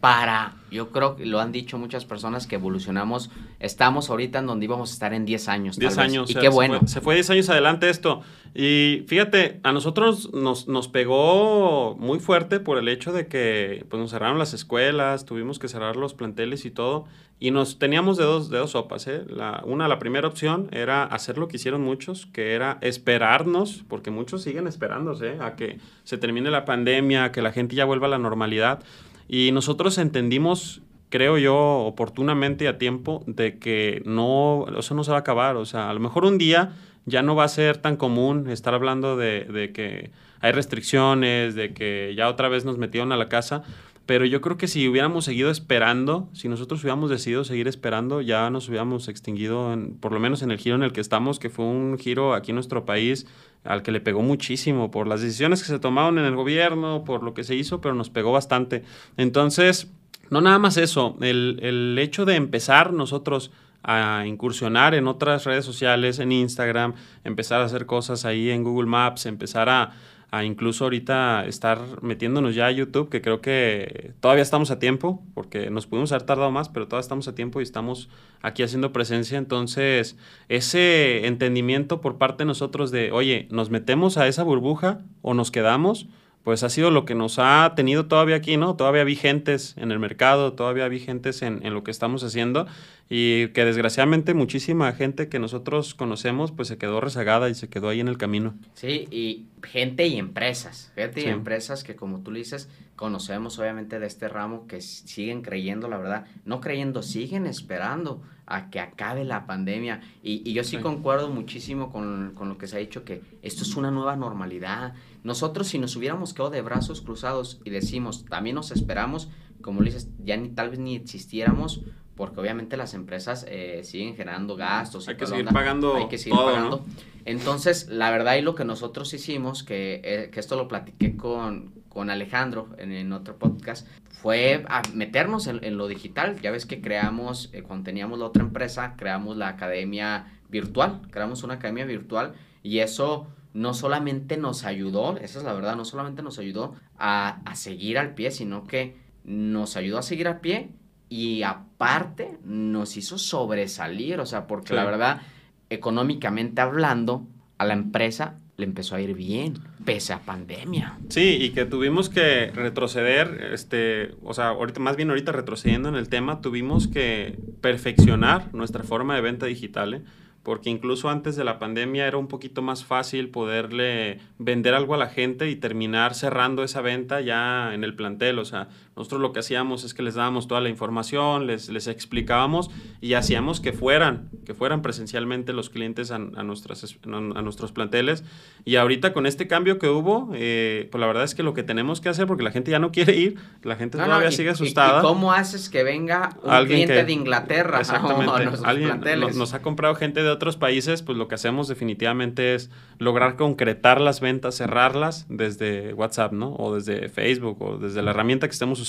para 0.00 0.57
yo 0.70 0.90
creo 0.90 1.16
que 1.16 1.26
lo 1.26 1.40
han 1.40 1.52
dicho 1.52 1.78
muchas 1.78 2.04
personas 2.04 2.46
que 2.46 2.56
evolucionamos. 2.56 3.30
Estamos 3.60 4.10
ahorita 4.10 4.38
en 4.40 4.46
donde 4.46 4.64
íbamos 4.64 4.90
a 4.90 4.92
estar 4.92 5.14
en 5.14 5.24
10 5.24 5.48
años. 5.48 5.78
10 5.78 5.98
años. 5.98 6.30
Y 6.30 6.34
qué 6.34 6.48
bueno. 6.48 6.80
Se 6.86 7.00
fue, 7.00 7.14
10 7.14 7.30
años 7.30 7.48
adelante 7.48 7.88
esto. 7.88 8.22
Y 8.54 9.04
fíjate, 9.06 9.60
a 9.62 9.72
nosotros 9.72 10.32
nos, 10.32 10.68
nos 10.68 10.88
pegó 10.88 11.96
muy 11.96 12.18
fuerte 12.18 12.60
por 12.60 12.78
el 12.78 12.88
hecho 12.88 13.12
de 13.12 13.26
que 13.26 13.84
pues, 13.88 14.00
nos 14.00 14.10
cerraron 14.10 14.38
las 14.38 14.54
escuelas, 14.54 15.24
tuvimos 15.24 15.58
que 15.58 15.68
cerrar 15.68 15.96
los 15.96 16.14
planteles 16.14 16.64
y 16.64 16.70
todo. 16.70 17.06
Y 17.40 17.52
nos 17.52 17.78
teníamos 17.78 18.16
de 18.16 18.24
dos, 18.24 18.50
de 18.50 18.58
dos 18.58 18.72
sopas. 18.72 19.06
¿eh? 19.06 19.22
La, 19.28 19.62
una, 19.64 19.86
la 19.86 20.00
primera 20.00 20.26
opción 20.26 20.68
era 20.72 21.04
hacer 21.04 21.38
lo 21.38 21.46
que 21.46 21.56
hicieron 21.56 21.82
muchos, 21.82 22.26
que 22.26 22.54
era 22.54 22.78
esperarnos, 22.80 23.84
porque 23.88 24.10
muchos 24.10 24.42
siguen 24.42 24.66
esperándose 24.66 25.36
a 25.40 25.54
que 25.54 25.78
se 26.02 26.18
termine 26.18 26.50
la 26.50 26.64
pandemia, 26.64 27.24
a 27.24 27.32
que 27.32 27.40
la 27.40 27.52
gente 27.52 27.76
ya 27.76 27.84
vuelva 27.84 28.08
a 28.08 28.10
la 28.10 28.18
normalidad. 28.18 28.82
Y 29.28 29.52
nosotros 29.52 29.98
entendimos, 29.98 30.80
creo 31.10 31.38
yo, 31.38 31.56
oportunamente 31.80 32.64
y 32.64 32.66
a 32.66 32.78
tiempo, 32.78 33.22
de 33.26 33.58
que 33.58 34.02
no, 34.06 34.66
eso 34.78 34.94
no 34.94 35.04
se 35.04 35.10
va 35.10 35.18
a 35.18 35.20
acabar. 35.20 35.56
O 35.56 35.66
sea, 35.66 35.90
a 35.90 35.94
lo 35.94 36.00
mejor 36.00 36.24
un 36.24 36.38
día 36.38 36.72
ya 37.04 37.22
no 37.22 37.36
va 37.36 37.44
a 37.44 37.48
ser 37.48 37.76
tan 37.78 37.96
común 37.96 38.48
estar 38.48 38.74
hablando 38.74 39.16
de, 39.16 39.44
de 39.44 39.72
que 39.72 40.10
hay 40.40 40.52
restricciones, 40.52 41.54
de 41.54 41.74
que 41.74 42.14
ya 42.16 42.28
otra 42.28 42.48
vez 42.48 42.64
nos 42.64 42.78
metieron 42.78 43.12
a 43.12 43.16
la 43.16 43.28
casa. 43.28 43.62
Pero 44.08 44.24
yo 44.24 44.40
creo 44.40 44.56
que 44.56 44.68
si 44.68 44.88
hubiéramos 44.88 45.26
seguido 45.26 45.50
esperando, 45.50 46.30
si 46.32 46.48
nosotros 46.48 46.80
hubiéramos 46.80 47.10
decidido 47.10 47.44
seguir 47.44 47.68
esperando, 47.68 48.22
ya 48.22 48.48
nos 48.48 48.66
hubiéramos 48.70 49.06
extinguido, 49.06 49.74
en, 49.74 49.98
por 49.98 50.12
lo 50.12 50.18
menos 50.18 50.40
en 50.40 50.50
el 50.50 50.56
giro 50.56 50.76
en 50.76 50.82
el 50.82 50.94
que 50.94 51.02
estamos, 51.02 51.38
que 51.38 51.50
fue 51.50 51.66
un 51.66 51.98
giro 51.98 52.32
aquí 52.32 52.52
en 52.52 52.54
nuestro 52.54 52.86
país 52.86 53.26
al 53.64 53.82
que 53.82 53.92
le 53.92 54.00
pegó 54.00 54.22
muchísimo 54.22 54.90
por 54.90 55.06
las 55.08 55.20
decisiones 55.20 55.60
que 55.60 55.68
se 55.68 55.78
tomaron 55.78 56.18
en 56.18 56.24
el 56.24 56.36
gobierno, 56.36 57.04
por 57.04 57.22
lo 57.22 57.34
que 57.34 57.44
se 57.44 57.54
hizo, 57.54 57.82
pero 57.82 57.94
nos 57.94 58.08
pegó 58.08 58.32
bastante. 58.32 58.82
Entonces, 59.18 59.92
no 60.30 60.40
nada 60.40 60.58
más 60.58 60.78
eso, 60.78 61.18
el, 61.20 61.58
el 61.60 61.98
hecho 61.98 62.24
de 62.24 62.36
empezar 62.36 62.94
nosotros 62.94 63.50
a 63.82 64.24
incursionar 64.26 64.94
en 64.94 65.06
otras 65.06 65.44
redes 65.44 65.66
sociales, 65.66 66.18
en 66.18 66.32
Instagram, 66.32 66.94
empezar 67.24 67.60
a 67.60 67.64
hacer 67.64 67.84
cosas 67.84 68.24
ahí 68.24 68.48
en 68.48 68.64
Google 68.64 68.88
Maps, 68.88 69.26
empezar 69.26 69.68
a, 69.68 69.92
a 70.30 70.44
incluso 70.44 70.84
ahorita 70.84 71.46
estar 71.46 72.02
metiéndonos 72.02 72.54
ya 72.54 72.66
a 72.66 72.70
YouTube, 72.70 73.08
que 73.08 73.22
creo 73.22 73.40
que 73.40 74.12
todavía 74.20 74.42
estamos 74.42 74.70
a 74.70 74.78
tiempo, 74.78 75.22
porque 75.34 75.70
nos 75.70 75.86
pudimos 75.86 76.12
haber 76.12 76.24
tardado 76.24 76.50
más, 76.50 76.68
pero 76.68 76.86
todavía 76.86 77.00
estamos 77.00 77.28
a 77.28 77.34
tiempo 77.34 77.60
y 77.60 77.62
estamos 77.62 78.10
aquí 78.42 78.62
haciendo 78.62 78.92
presencia. 78.92 79.38
Entonces, 79.38 80.18
ese 80.48 81.26
entendimiento 81.26 82.00
por 82.00 82.18
parte 82.18 82.42
de 82.42 82.46
nosotros 82.46 82.90
de, 82.90 83.10
oye, 83.10 83.48
¿nos 83.50 83.70
metemos 83.70 84.18
a 84.18 84.28
esa 84.28 84.42
burbuja 84.42 85.00
o 85.22 85.32
nos 85.32 85.50
quedamos? 85.50 86.08
Pues 86.48 86.62
ha 86.62 86.70
sido 86.70 86.90
lo 86.90 87.04
que 87.04 87.14
nos 87.14 87.38
ha 87.38 87.74
tenido 87.76 88.06
todavía 88.06 88.36
aquí, 88.36 88.56
¿no? 88.56 88.74
Todavía 88.74 89.04
vigentes 89.04 89.74
en 89.76 89.92
el 89.92 89.98
mercado, 89.98 90.54
todavía 90.54 90.88
vigentes 90.88 91.42
en, 91.42 91.60
en 91.62 91.74
lo 91.74 91.84
que 91.84 91.90
estamos 91.90 92.24
haciendo 92.24 92.66
y 93.10 93.48
que 93.48 93.66
desgraciadamente 93.66 94.32
muchísima 94.32 94.90
gente 94.94 95.28
que 95.28 95.38
nosotros 95.38 95.92
conocemos 95.94 96.50
pues 96.50 96.68
se 96.68 96.78
quedó 96.78 97.02
rezagada 97.02 97.50
y 97.50 97.54
se 97.54 97.68
quedó 97.68 97.90
ahí 97.90 98.00
en 98.00 98.08
el 98.08 98.16
camino. 98.16 98.54
Sí, 98.72 99.08
y 99.10 99.44
gente 99.62 100.06
y 100.06 100.16
empresas, 100.16 100.90
gente 100.94 101.20
sí. 101.20 101.26
y 101.26 101.30
empresas 101.30 101.84
que 101.84 101.96
como 101.96 102.20
tú 102.20 102.32
dices, 102.32 102.70
conocemos 102.96 103.58
obviamente 103.58 103.98
de 103.98 104.06
este 104.06 104.26
ramo 104.26 104.66
que 104.66 104.80
siguen 104.80 105.42
creyendo, 105.42 105.86
la 105.86 105.98
verdad, 105.98 106.24
no 106.46 106.62
creyendo, 106.62 107.02
siguen 107.02 107.46
esperando 107.46 108.22
a 108.46 108.70
que 108.70 108.80
acabe 108.80 109.24
la 109.24 109.46
pandemia. 109.46 110.00
Y, 110.22 110.42
y 110.48 110.54
yo 110.54 110.64
sí, 110.64 110.76
sí, 110.76 110.82
concuerdo 110.82 111.28
muchísimo 111.28 111.92
con, 111.92 112.32
con 112.34 112.48
lo 112.48 112.58
que 112.58 112.66
se 112.66 112.76
ha 112.76 112.80
dicho, 112.80 113.04
que 113.04 113.22
esto 113.42 113.62
es 113.62 113.76
una 113.76 113.90
nueva 113.90 114.16
normalidad. 114.16 114.94
Nosotros 115.28 115.66
si 115.68 115.78
nos 115.78 115.94
hubiéramos 115.94 116.32
quedado 116.32 116.48
de 116.48 116.62
brazos 116.62 117.02
cruzados 117.02 117.60
y 117.62 117.68
decimos, 117.68 118.24
también 118.24 118.56
nos 118.56 118.70
esperamos, 118.70 119.28
como 119.60 119.82
dices, 119.82 120.08
ya 120.24 120.38
ni 120.38 120.48
tal 120.48 120.70
vez 120.70 120.78
ni 120.78 120.96
existiéramos, 120.96 121.82
porque 122.14 122.40
obviamente 122.40 122.78
las 122.78 122.94
empresas 122.94 123.44
eh, 123.46 123.82
siguen 123.84 124.16
generando 124.16 124.56
gastos. 124.56 125.06
Hay 125.06 125.18
que 125.18 125.26
seguir 125.26 125.46
onda. 125.46 125.52
pagando. 125.52 125.96
Hay 125.96 126.08
que 126.08 126.16
seguir 126.16 126.38
todo, 126.38 126.46
pagando. 126.46 126.76
¿no? 126.78 126.86
Entonces, 127.26 127.88
la 127.88 128.10
verdad 128.10 128.36
y 128.36 128.40
lo 128.40 128.54
que 128.54 128.64
nosotros 128.64 129.12
hicimos, 129.12 129.62
que, 129.62 130.00
eh, 130.02 130.30
que 130.32 130.40
esto 130.40 130.56
lo 130.56 130.66
platiqué 130.66 131.14
con, 131.14 131.74
con 131.90 132.08
Alejandro 132.08 132.70
en, 132.78 132.92
en, 132.92 133.12
otro 133.12 133.36
podcast, 133.36 133.86
fue 134.08 134.64
a 134.70 134.80
meternos 134.94 135.46
en, 135.46 135.62
en, 135.62 135.76
lo 135.76 135.88
digital. 135.88 136.40
Ya 136.40 136.50
ves 136.50 136.64
que 136.64 136.80
creamos, 136.80 137.50
eh, 137.52 137.62
cuando 137.62 137.84
teníamos 137.84 138.18
la 138.18 138.24
otra 138.24 138.42
empresa, 138.42 138.94
creamos 138.96 139.36
la 139.36 139.48
academia 139.48 140.40
virtual, 140.48 141.02
creamos 141.10 141.42
una 141.42 141.54
academia 141.54 141.84
virtual 141.84 142.32
y 142.62 142.78
eso 142.78 143.26
no 143.54 143.74
solamente 143.74 144.36
nos 144.36 144.64
ayudó, 144.64 145.16
esa 145.18 145.38
es 145.38 145.44
la 145.44 145.52
verdad, 145.52 145.76
no 145.76 145.84
solamente 145.84 146.22
nos 146.22 146.38
ayudó 146.38 146.74
a, 146.98 147.40
a 147.44 147.54
seguir 147.54 147.98
al 147.98 148.14
pie, 148.14 148.30
sino 148.30 148.66
que 148.66 148.96
nos 149.24 149.76
ayudó 149.76 149.98
a 149.98 150.02
seguir 150.02 150.28
al 150.28 150.40
pie 150.40 150.70
y 151.08 151.42
aparte 151.42 152.38
nos 152.44 152.96
hizo 152.96 153.18
sobresalir, 153.18 154.20
o 154.20 154.26
sea, 154.26 154.46
porque 154.46 154.68
sí. 154.68 154.74
la 154.74 154.84
verdad, 154.84 155.22
económicamente 155.70 156.60
hablando, 156.60 157.26
a 157.58 157.64
la 157.64 157.74
empresa 157.74 158.38
le 158.56 158.64
empezó 158.64 158.96
a 158.96 159.00
ir 159.00 159.14
bien, 159.14 159.54
pese 159.84 160.12
a 160.12 160.18
pandemia. 160.18 160.98
Sí, 161.08 161.38
y 161.40 161.50
que 161.50 161.64
tuvimos 161.64 162.08
que 162.08 162.50
retroceder, 162.52 163.50
este, 163.52 164.16
o 164.24 164.34
sea, 164.34 164.48
ahorita, 164.48 164.80
más 164.80 164.96
bien 164.96 165.10
ahorita 165.10 165.30
retrocediendo 165.30 165.88
en 165.88 165.94
el 165.94 166.08
tema, 166.08 166.40
tuvimos 166.40 166.88
que 166.88 167.38
perfeccionar 167.60 168.52
nuestra 168.52 168.82
forma 168.82 169.14
de 169.14 169.20
venta 169.20 169.46
digital, 169.46 169.94
¿eh? 169.94 170.02
Porque 170.48 170.70
incluso 170.70 171.10
antes 171.10 171.36
de 171.36 171.44
la 171.44 171.58
pandemia 171.58 172.06
era 172.06 172.16
un 172.16 172.26
poquito 172.26 172.62
más 172.62 172.82
fácil 172.82 173.28
poderle 173.28 174.18
vender 174.38 174.72
algo 174.72 174.94
a 174.94 174.96
la 174.96 175.08
gente 175.08 175.50
y 175.50 175.56
terminar 175.56 176.14
cerrando 176.14 176.64
esa 176.64 176.80
venta 176.80 177.20
ya 177.20 177.74
en 177.74 177.84
el 177.84 177.94
plantel. 177.94 178.38
O 178.38 178.46
sea, 178.46 178.68
nosotros 178.98 179.20
lo 179.20 179.32
que 179.32 179.38
hacíamos 179.38 179.84
es 179.84 179.94
que 179.94 180.02
les 180.02 180.16
dábamos 180.16 180.48
toda 180.48 180.60
la 180.60 180.68
información, 180.68 181.46
les, 181.46 181.68
les 181.68 181.86
explicábamos 181.86 182.68
y 183.00 183.14
hacíamos 183.14 183.60
que 183.60 183.72
fueran, 183.72 184.28
que 184.44 184.54
fueran 184.54 184.82
presencialmente 184.82 185.52
los 185.52 185.70
clientes 185.70 186.10
a, 186.10 186.16
a 186.16 186.42
nuestras, 186.42 186.98
a 187.04 187.42
nuestros 187.42 187.70
planteles. 187.70 188.24
Y 188.64 188.74
ahorita 188.74 189.12
con 189.12 189.26
este 189.26 189.46
cambio 189.46 189.78
que 189.78 189.88
hubo, 189.88 190.30
eh, 190.34 190.88
pues 190.90 191.00
la 191.00 191.06
verdad 191.06 191.22
es 191.22 191.36
que 191.36 191.44
lo 191.44 191.54
que 191.54 191.62
tenemos 191.62 192.00
que 192.00 192.08
hacer, 192.08 192.26
porque 192.26 192.42
la 192.42 192.50
gente 192.50 192.72
ya 192.72 192.80
no 192.80 192.90
quiere 192.90 193.14
ir, 193.14 193.36
la 193.62 193.76
gente 193.76 193.98
todavía 193.98 194.32
sigue 194.32 194.50
asustada. 194.50 194.98
Y, 194.98 195.02
cómo 195.02 195.32
haces 195.32 195.68
que 195.68 195.84
venga 195.84 196.30
un 196.42 196.66
cliente 196.66 197.04
de 197.04 197.12
Inglaterra 197.12 197.78
exactamente, 197.78 198.32
a 198.34 198.44
nuestros 198.44 198.76
planteles? 198.76 199.36
nos 199.36 199.54
ha 199.54 199.62
comprado 199.62 199.94
gente 199.94 200.24
de 200.24 200.30
otros 200.30 200.56
países, 200.56 201.02
pues 201.02 201.16
lo 201.16 201.28
que 201.28 201.36
hacemos 201.36 201.68
definitivamente 201.68 202.56
es 202.56 202.68
lograr 202.98 203.36
concretar 203.36 204.00
las 204.00 204.20
ventas, 204.20 204.56
cerrarlas 204.56 205.26
desde 205.28 205.94
WhatsApp, 205.94 206.32
¿no? 206.32 206.56
O 206.56 206.74
desde 206.74 207.08
Facebook 207.08 207.62
o 207.62 207.78
desde 207.78 208.02
la 208.02 208.10
herramienta 208.10 208.48
que 208.48 208.52
estemos 208.52 208.80
usando. 208.80 208.87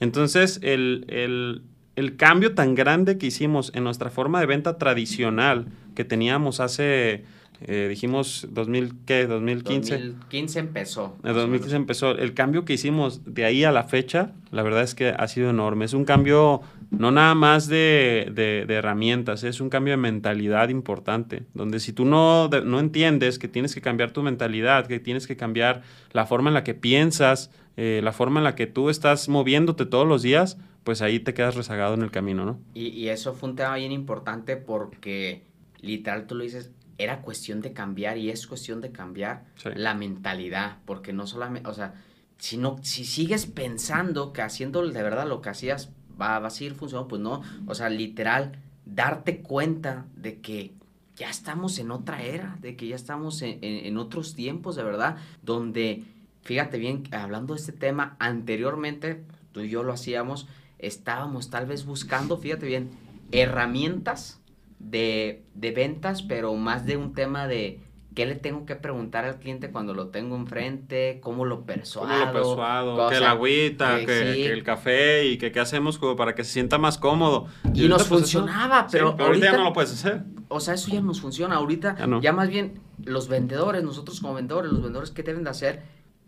Entonces, 0.00 0.60
el, 0.62 1.04
el, 1.08 1.62
el 1.96 2.16
cambio 2.16 2.54
tan 2.54 2.74
grande 2.74 3.18
que 3.18 3.26
hicimos 3.26 3.72
en 3.74 3.84
nuestra 3.84 4.10
forma 4.10 4.40
de 4.40 4.46
venta 4.46 4.78
tradicional 4.78 5.66
que 5.94 6.04
teníamos 6.04 6.60
hace 6.60 7.24
eh, 7.62 7.86
dijimos 7.88 8.46
2000, 8.50 8.92
¿qué? 9.06 9.26
2015. 9.26 9.94
2015 9.94 10.58
empezó. 10.58 11.16
En 11.24 11.34
2015 11.34 11.76
empezó. 11.76 12.10
El 12.10 12.34
cambio 12.34 12.64
que 12.64 12.74
hicimos 12.74 13.22
de 13.24 13.44
ahí 13.44 13.64
a 13.64 13.72
la 13.72 13.84
fecha, 13.84 14.32
la 14.50 14.62
verdad 14.62 14.82
es 14.82 14.94
que 14.94 15.08
ha 15.08 15.28
sido 15.28 15.50
enorme. 15.50 15.86
Es 15.86 15.94
un 15.94 16.04
cambio 16.04 16.60
no 16.90 17.10
nada 17.10 17.34
más 17.34 17.66
de, 17.66 18.30
de, 18.32 18.72
herramientas, 18.72 19.42
es 19.42 19.60
un 19.60 19.70
cambio 19.70 19.92
de 19.92 19.96
mentalidad 19.96 20.68
importante, 20.68 21.44
donde 21.52 21.80
si 21.80 21.92
tú 21.92 22.04
no, 22.04 22.48
no 22.48 22.78
entiendes 22.78 23.38
que 23.38 23.48
tienes 23.48 23.74
que 23.74 23.80
cambiar 23.80 24.12
tu 24.12 24.22
mentalidad, 24.22 24.86
que 24.86 25.00
tienes 25.00 25.26
que 25.26 25.36
cambiar 25.36 25.82
la 26.12 26.26
forma 26.26 26.50
en 26.50 26.54
la 26.54 26.62
que 26.62 26.74
piensas, 26.74 27.50
eh, 27.76 28.00
la 28.02 28.12
forma 28.12 28.40
en 28.40 28.44
la 28.44 28.54
que 28.54 28.66
tú 28.66 28.90
estás 28.90 29.28
moviéndote 29.28 29.86
todos 29.86 30.06
los 30.06 30.22
días, 30.22 30.58
pues 30.84 31.02
ahí 31.02 31.20
te 31.20 31.34
quedas 31.34 31.56
rezagado 31.56 31.94
en 31.94 32.02
el 32.02 32.10
camino, 32.10 32.44
¿no? 32.44 32.58
Y, 32.74 32.88
y 32.88 33.08
eso 33.08 33.34
fue 33.34 33.50
un 33.50 33.56
tema 33.56 33.76
bien 33.76 33.92
importante 33.92 34.56
porque 34.56 35.42
literal 35.80 36.26
tú 36.26 36.34
lo 36.34 36.44
dices, 36.44 36.70
era 36.98 37.22
cuestión 37.22 37.60
de 37.60 37.72
cambiar 37.72 38.18
y 38.18 38.30
es 38.30 38.46
cuestión 38.46 38.80
de 38.80 38.90
cambiar 38.90 39.44
la 39.74 39.94
mentalidad, 39.94 40.78
porque 40.84 41.12
no 41.12 41.26
solamente, 41.26 41.68
o 41.68 41.74
sea, 41.74 41.94
si, 42.38 42.60
si 42.82 43.04
sigues 43.04 43.46
pensando 43.46 44.32
que 44.32 44.42
haciendo 44.42 44.86
de 44.86 45.02
verdad 45.02 45.26
lo 45.26 45.40
que 45.42 45.50
hacías 45.50 45.90
va, 46.20 46.38
va 46.38 46.48
a 46.48 46.50
seguir 46.50 46.74
funcionando, 46.74 47.08
pues 47.08 47.20
no, 47.20 47.42
o 47.66 47.74
sea, 47.74 47.90
literal, 47.90 48.52
darte 48.84 49.42
cuenta 49.42 50.06
de 50.16 50.40
que 50.40 50.72
ya 51.16 51.30
estamos 51.30 51.78
en 51.78 51.90
otra 51.90 52.22
era, 52.22 52.56
de 52.60 52.76
que 52.76 52.88
ya 52.88 52.96
estamos 52.96 53.40
en, 53.42 53.58
en, 53.62 53.96
otros 53.96 54.34
tiempos, 54.34 54.76
de 54.76 54.82
verdad, 54.82 55.16
donde, 55.42 56.04
fíjate 56.46 56.78
bien, 56.78 57.02
hablando 57.12 57.54
de 57.54 57.60
este 57.60 57.72
tema, 57.72 58.16
anteriormente, 58.18 59.24
tú 59.52 59.60
y 59.60 59.68
yo 59.68 59.82
lo 59.82 59.92
hacíamos, 59.92 60.48
estábamos 60.78 61.50
tal 61.50 61.66
vez 61.66 61.84
buscando, 61.84 62.38
fíjate 62.38 62.66
bien, 62.66 62.90
herramientas 63.32 64.40
de, 64.78 65.42
de 65.54 65.70
ventas, 65.72 66.22
pero 66.22 66.54
más 66.54 66.86
de 66.86 66.96
un 66.96 67.12
tema 67.12 67.48
de 67.48 67.80
qué 68.16 68.24
le 68.24 68.34
tengo 68.34 68.64
que 68.64 68.76
preguntar 68.76 69.26
al 69.26 69.38
cliente 69.38 69.70
cuando 69.70 69.92
lo 69.92 70.08
tengo 70.08 70.36
enfrente, 70.36 71.20
cómo 71.22 71.44
lo 71.44 71.66
persuado. 71.66 72.08
¿Cómo 72.08 72.24
lo 72.24 72.32
persuado? 72.32 73.08
que 73.10 73.20
la 73.20 73.30
agüita, 73.32 73.98
que, 74.06 74.52
el 74.52 74.62
café 74.64 75.26
y 75.26 75.36
que 75.36 75.52
qué 75.52 75.60
hacemos 75.60 75.98
como 75.98 76.16
para 76.16 76.34
que 76.34 76.42
se 76.42 76.52
sienta 76.52 76.78
más 76.78 76.96
cómodo. 76.96 77.46
Y, 77.74 77.88
nos 77.88 78.04
pues, 78.04 78.20
funcionaba, 78.20 78.86
pero, 78.90 79.14
ahorita, 79.18 79.52
ya 79.52 79.56
no 79.58 79.64
lo 79.64 79.72
puedes 79.74 79.92
hacer. 79.92 80.22
O 80.48 80.60
sea, 80.60 80.74
eso 80.74 80.90
ya 80.90 81.02
nos 81.02 81.20
funciona. 81.20 81.56
Ahorita 81.56 81.96
ya, 82.22 82.32
más 82.32 82.48
bien 82.48 82.80
los 83.04 83.28
vendedores, 83.28 83.84
nosotros 83.84 84.20
como 84.20 84.34
vendedores, 84.34 84.72
los 84.72 84.82
vendedores, 84.82 85.10
¿qué 85.10 85.22
deben 85.22 85.44
de 85.44 85.50
hacer? 85.50 85.82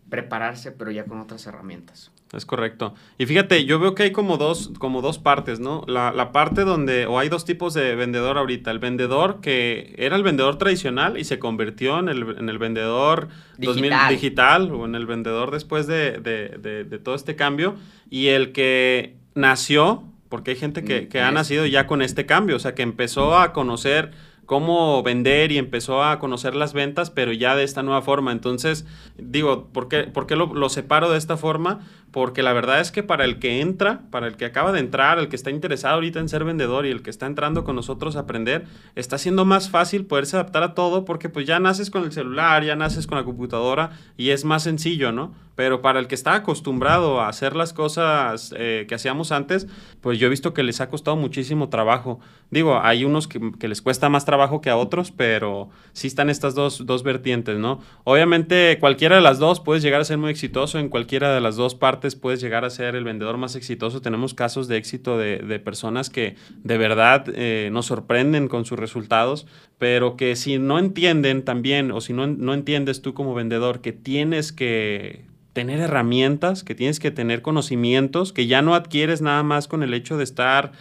Prepararse, 0.09 0.71
pero 0.71 0.91
ya 0.91 1.05
con 1.05 1.19
otras 1.19 1.45
herramientas. 1.47 2.11
Es 2.33 2.45
correcto. 2.45 2.93
Y 3.17 3.25
fíjate, 3.25 3.65
yo 3.65 3.79
veo 3.79 3.95
que 3.95 4.03
hay 4.03 4.11
como 4.11 4.37
dos, 4.37 4.71
como 4.77 5.01
dos 5.01 5.17
partes, 5.17 5.59
¿no? 5.59 5.83
La, 5.87 6.11
la, 6.11 6.31
parte 6.31 6.61
donde, 6.61 7.07
o 7.07 7.17
hay 7.17 7.27
dos 7.27 7.43
tipos 7.43 7.73
de 7.73 7.95
vendedor 7.95 8.37
ahorita. 8.37 8.69
El 8.69 8.77
vendedor 8.77 9.41
que 9.41 9.95
era 9.97 10.15
el 10.15 10.21
vendedor 10.21 10.57
tradicional 10.57 11.17
y 11.17 11.23
se 11.23 11.39
convirtió 11.39 11.97
en 11.97 12.07
el, 12.07 12.37
en 12.37 12.49
el 12.49 12.59
vendedor 12.59 13.29
digital. 13.57 14.09
digital 14.09 14.71
o 14.71 14.85
en 14.85 14.93
el 14.93 15.07
vendedor 15.07 15.49
después 15.49 15.87
de, 15.87 16.19
de, 16.19 16.83
de, 16.83 16.99
todo 16.99 17.15
este 17.15 17.35
cambio. 17.35 17.75
Y 18.11 18.27
el 18.27 18.51
que 18.51 19.15
nació, 19.33 20.03
porque 20.29 20.51
hay 20.51 20.57
gente 20.57 20.83
que, 20.83 21.07
que 21.07 21.21
ha 21.21 21.31
nacido 21.31 21.65
ya 21.65 21.87
con 21.87 22.03
este 22.03 22.27
cambio, 22.27 22.57
o 22.57 22.59
sea, 22.59 22.75
que 22.75 22.83
empezó 22.83 23.39
a 23.39 23.53
conocer 23.53 24.11
cómo 24.49 25.03
vender 25.03 25.51
y 25.51 25.59
empezó 25.59 26.03
a 26.03 26.17
conocer 26.17 26.55
las 26.55 26.73
ventas, 26.73 27.11
pero 27.11 27.31
ya 27.31 27.55
de 27.55 27.63
esta 27.63 27.83
nueva 27.83 28.01
forma. 28.01 28.31
Entonces, 28.31 28.83
digo, 29.15 29.67
¿por 29.71 29.87
qué, 29.87 30.05
por 30.05 30.25
qué 30.25 30.35
lo, 30.35 30.55
lo, 30.55 30.69
separo 30.69 31.11
de 31.11 31.19
esta 31.19 31.37
forma? 31.37 31.81
Porque 32.11 32.41
la 32.41 32.53
verdad 32.53 32.79
es 32.79 32.91
que 32.91 33.03
para 33.03 33.25
el 33.25 33.39
que 33.39 33.61
entra, 33.61 34.01
para 34.09 34.27
el 34.27 34.35
que 34.35 34.45
acaba 34.45 34.71
de 34.71 34.79
entrar, 34.79 35.19
el 35.19 35.29
que 35.29 35.35
está 35.35 35.51
interesado 35.51 35.95
ahorita 35.95 36.19
en 36.19 36.29
ser 36.29 36.43
vendedor 36.43 36.85
y 36.85 36.89
el 36.89 37.03
que 37.03 37.09
está 37.09 37.27
entrando 37.27 37.63
con 37.63 37.75
nosotros 37.75 38.15
a 38.15 38.21
aprender, 38.21 38.65
está 38.95 39.17
siendo 39.17 39.45
más 39.45 39.69
fácil 39.69 40.05
poderse 40.05 40.35
adaptar 40.35 40.63
a 40.63 40.73
todo 40.73 41.05
porque 41.05 41.29
pues 41.29 41.45
ya 41.45 41.59
naces 41.59 41.91
con 41.91 42.03
el 42.03 42.11
celular, 42.11 42.63
ya 42.63 42.75
naces 42.75 43.05
con 43.05 43.17
la 43.17 43.23
computadora 43.23 43.91
y 44.17 44.29
es 44.31 44.43
más 44.45 44.63
sencillo, 44.63 45.11
¿no? 45.11 45.33
Pero 45.55 45.81
para 45.81 45.99
el 45.99 46.07
que 46.07 46.15
está 46.15 46.35
acostumbrado 46.35 47.19
a 47.19 47.27
hacer 47.27 47.53
las 47.53 47.73
cosas 47.73 48.55
eh, 48.57 48.85
que 48.87 48.95
hacíamos 48.95 49.33
antes, 49.33 49.67
pues 49.99 50.17
yo 50.17 50.27
he 50.27 50.29
visto 50.29 50.53
que 50.53 50.63
les 50.63 50.79
ha 50.79 50.89
costado 50.89 51.17
muchísimo 51.17 51.67
trabajo. 51.67 52.21
Digo, 52.49 52.79
hay 52.81 53.03
unos 53.03 53.27
que, 53.27 53.51
que 53.59 53.67
les 53.67 53.81
cuesta 53.81 54.07
más 54.07 54.23
trabajo 54.23 54.61
que 54.61 54.69
a 54.69 54.77
otros, 54.77 55.11
pero 55.11 55.69
sí 55.91 56.07
están 56.07 56.29
estas 56.29 56.55
dos, 56.55 56.85
dos 56.85 57.03
vertientes, 57.03 57.57
¿no? 57.57 57.81
Obviamente 58.05 58.77
cualquiera 58.79 59.17
de 59.17 59.21
las 59.21 59.37
dos 59.37 59.59
puedes 59.59 59.83
llegar 59.83 59.99
a 59.99 60.05
ser 60.05 60.17
muy 60.17 60.31
exitoso 60.31 60.79
en 60.79 60.87
cualquiera 60.87 61.33
de 61.33 61.41
las 61.41 61.57
dos 61.57 61.75
partes, 61.75 61.98
puedes 62.19 62.41
llegar 62.41 62.65
a 62.65 62.69
ser 62.69 62.95
el 62.95 63.03
vendedor 63.03 63.37
más 63.37 63.55
exitoso. 63.55 64.01
Tenemos 64.01 64.33
casos 64.33 64.67
de 64.67 64.77
éxito 64.77 65.17
de, 65.17 65.37
de 65.37 65.59
personas 65.59 66.09
que 66.09 66.35
de 66.63 66.77
verdad 66.77 67.25
eh, 67.33 67.69
nos 67.71 67.87
sorprenden 67.87 68.47
con 68.47 68.65
sus 68.65 68.79
resultados, 68.79 69.47
pero 69.77 70.17
que 70.17 70.35
si 70.35 70.57
no 70.59 70.79
entienden 70.79 71.43
también, 71.43 71.91
o 71.91 72.01
si 72.01 72.13
no, 72.13 72.27
no 72.27 72.53
entiendes 72.53 73.01
tú 73.01 73.13
como 73.13 73.33
vendedor 73.33 73.81
que 73.81 73.93
tienes 73.93 74.51
que 74.51 75.28
tener 75.59 75.81
herramientas, 75.81 76.63
que 76.63 76.73
tienes 76.73 77.01
que 77.01 77.11
tener 77.11 77.41
conocimientos, 77.41 78.31
que 78.31 78.47
ya 78.47 78.61
no 78.61 78.75
adquieres 78.75 79.21
nada 79.21 79.43
más 79.43 79.67
con 79.67 79.83
el 79.83 79.93
hecho 79.93 80.15
de 80.15 80.23
estar 80.23 80.71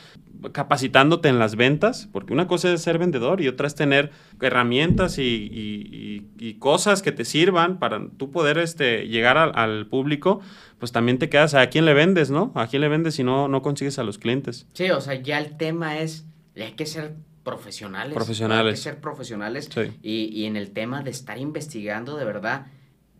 capacitándote 0.53 1.29
en 1.29 1.41
las 1.41 1.57
ventas, 1.57 2.09
porque 2.13 2.33
una 2.33 2.47
cosa 2.47 2.73
es 2.73 2.81
ser 2.81 2.97
vendedor 2.97 3.41
y 3.41 3.49
otra 3.49 3.67
es 3.67 3.75
tener 3.75 4.13
herramientas 4.41 5.19
y, 5.19 6.55
cosas 6.61 7.03
que 7.03 7.11
te 7.11 7.25
sirvan 7.25 7.81
para 7.81 8.07
tú 8.19 8.31
poder 8.31 8.59
este, 8.59 9.09
llegar 9.09 9.37
al, 9.37 9.89
público, 9.89 10.43
pues 10.79 10.93
también 10.93 11.19
te 11.19 11.29
quedas 11.29 11.55
a 11.55 11.69
quién 11.71 11.85
le 11.85 11.93
vendes, 11.93 12.31
¿no? 12.31 12.53
A 12.55 12.69
quién 12.69 12.81
le 12.81 12.89
vendes 12.89 13.17
si 13.17 13.25
no, 13.25 13.49
no 13.49 13.63
consigues 13.63 13.99
a 13.99 14.05
los 14.05 14.19
clientes. 14.19 14.69
Sí, 14.75 14.89
o 14.93 15.01
sea, 15.01 15.15
ya 15.15 15.41
el 15.41 15.57
tema 15.57 15.99
es, 15.99 16.25
hay 16.55 16.75
que 16.75 16.87
ser 16.87 17.17
profesionales. 17.43 18.15
Profesionales. 18.15 18.67
Hay 18.67 18.75
que 18.75 18.91
ser 18.91 19.01
profesionales. 19.01 19.69
Y, 20.05 20.27
y 20.27 20.45
en 20.45 20.55
el 20.55 20.71
tema 20.71 21.03
de 21.03 21.11
estar 21.11 21.37
investigando 21.37 22.17
de 22.17 22.25
verdad, 22.25 22.67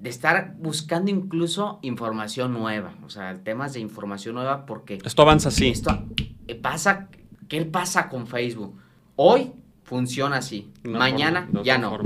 de 0.01 0.11
estar 0.11 0.55
buscando 0.59 1.11
incluso 1.11 1.79
información 1.83 2.53
nueva, 2.53 2.95
o 3.05 3.11
sea, 3.11 3.37
temas 3.43 3.73
de 3.73 3.81
información 3.81 4.37
nueva 4.37 4.65
porque... 4.65 4.99
Esto 5.05 5.23
avanza 5.23 5.49
así. 5.49 5.69
Esto 5.69 6.05
eh, 6.47 6.55
pasa, 6.55 7.09
¿qué 7.49 7.65
pasa 7.65 8.09
con 8.09 8.27
Facebook? 8.27 8.77
Hoy 9.17 9.53
funciona 9.83 10.37
así, 10.37 10.71
mañana 10.85 11.49
ya 11.65 11.79
no. 11.79 11.99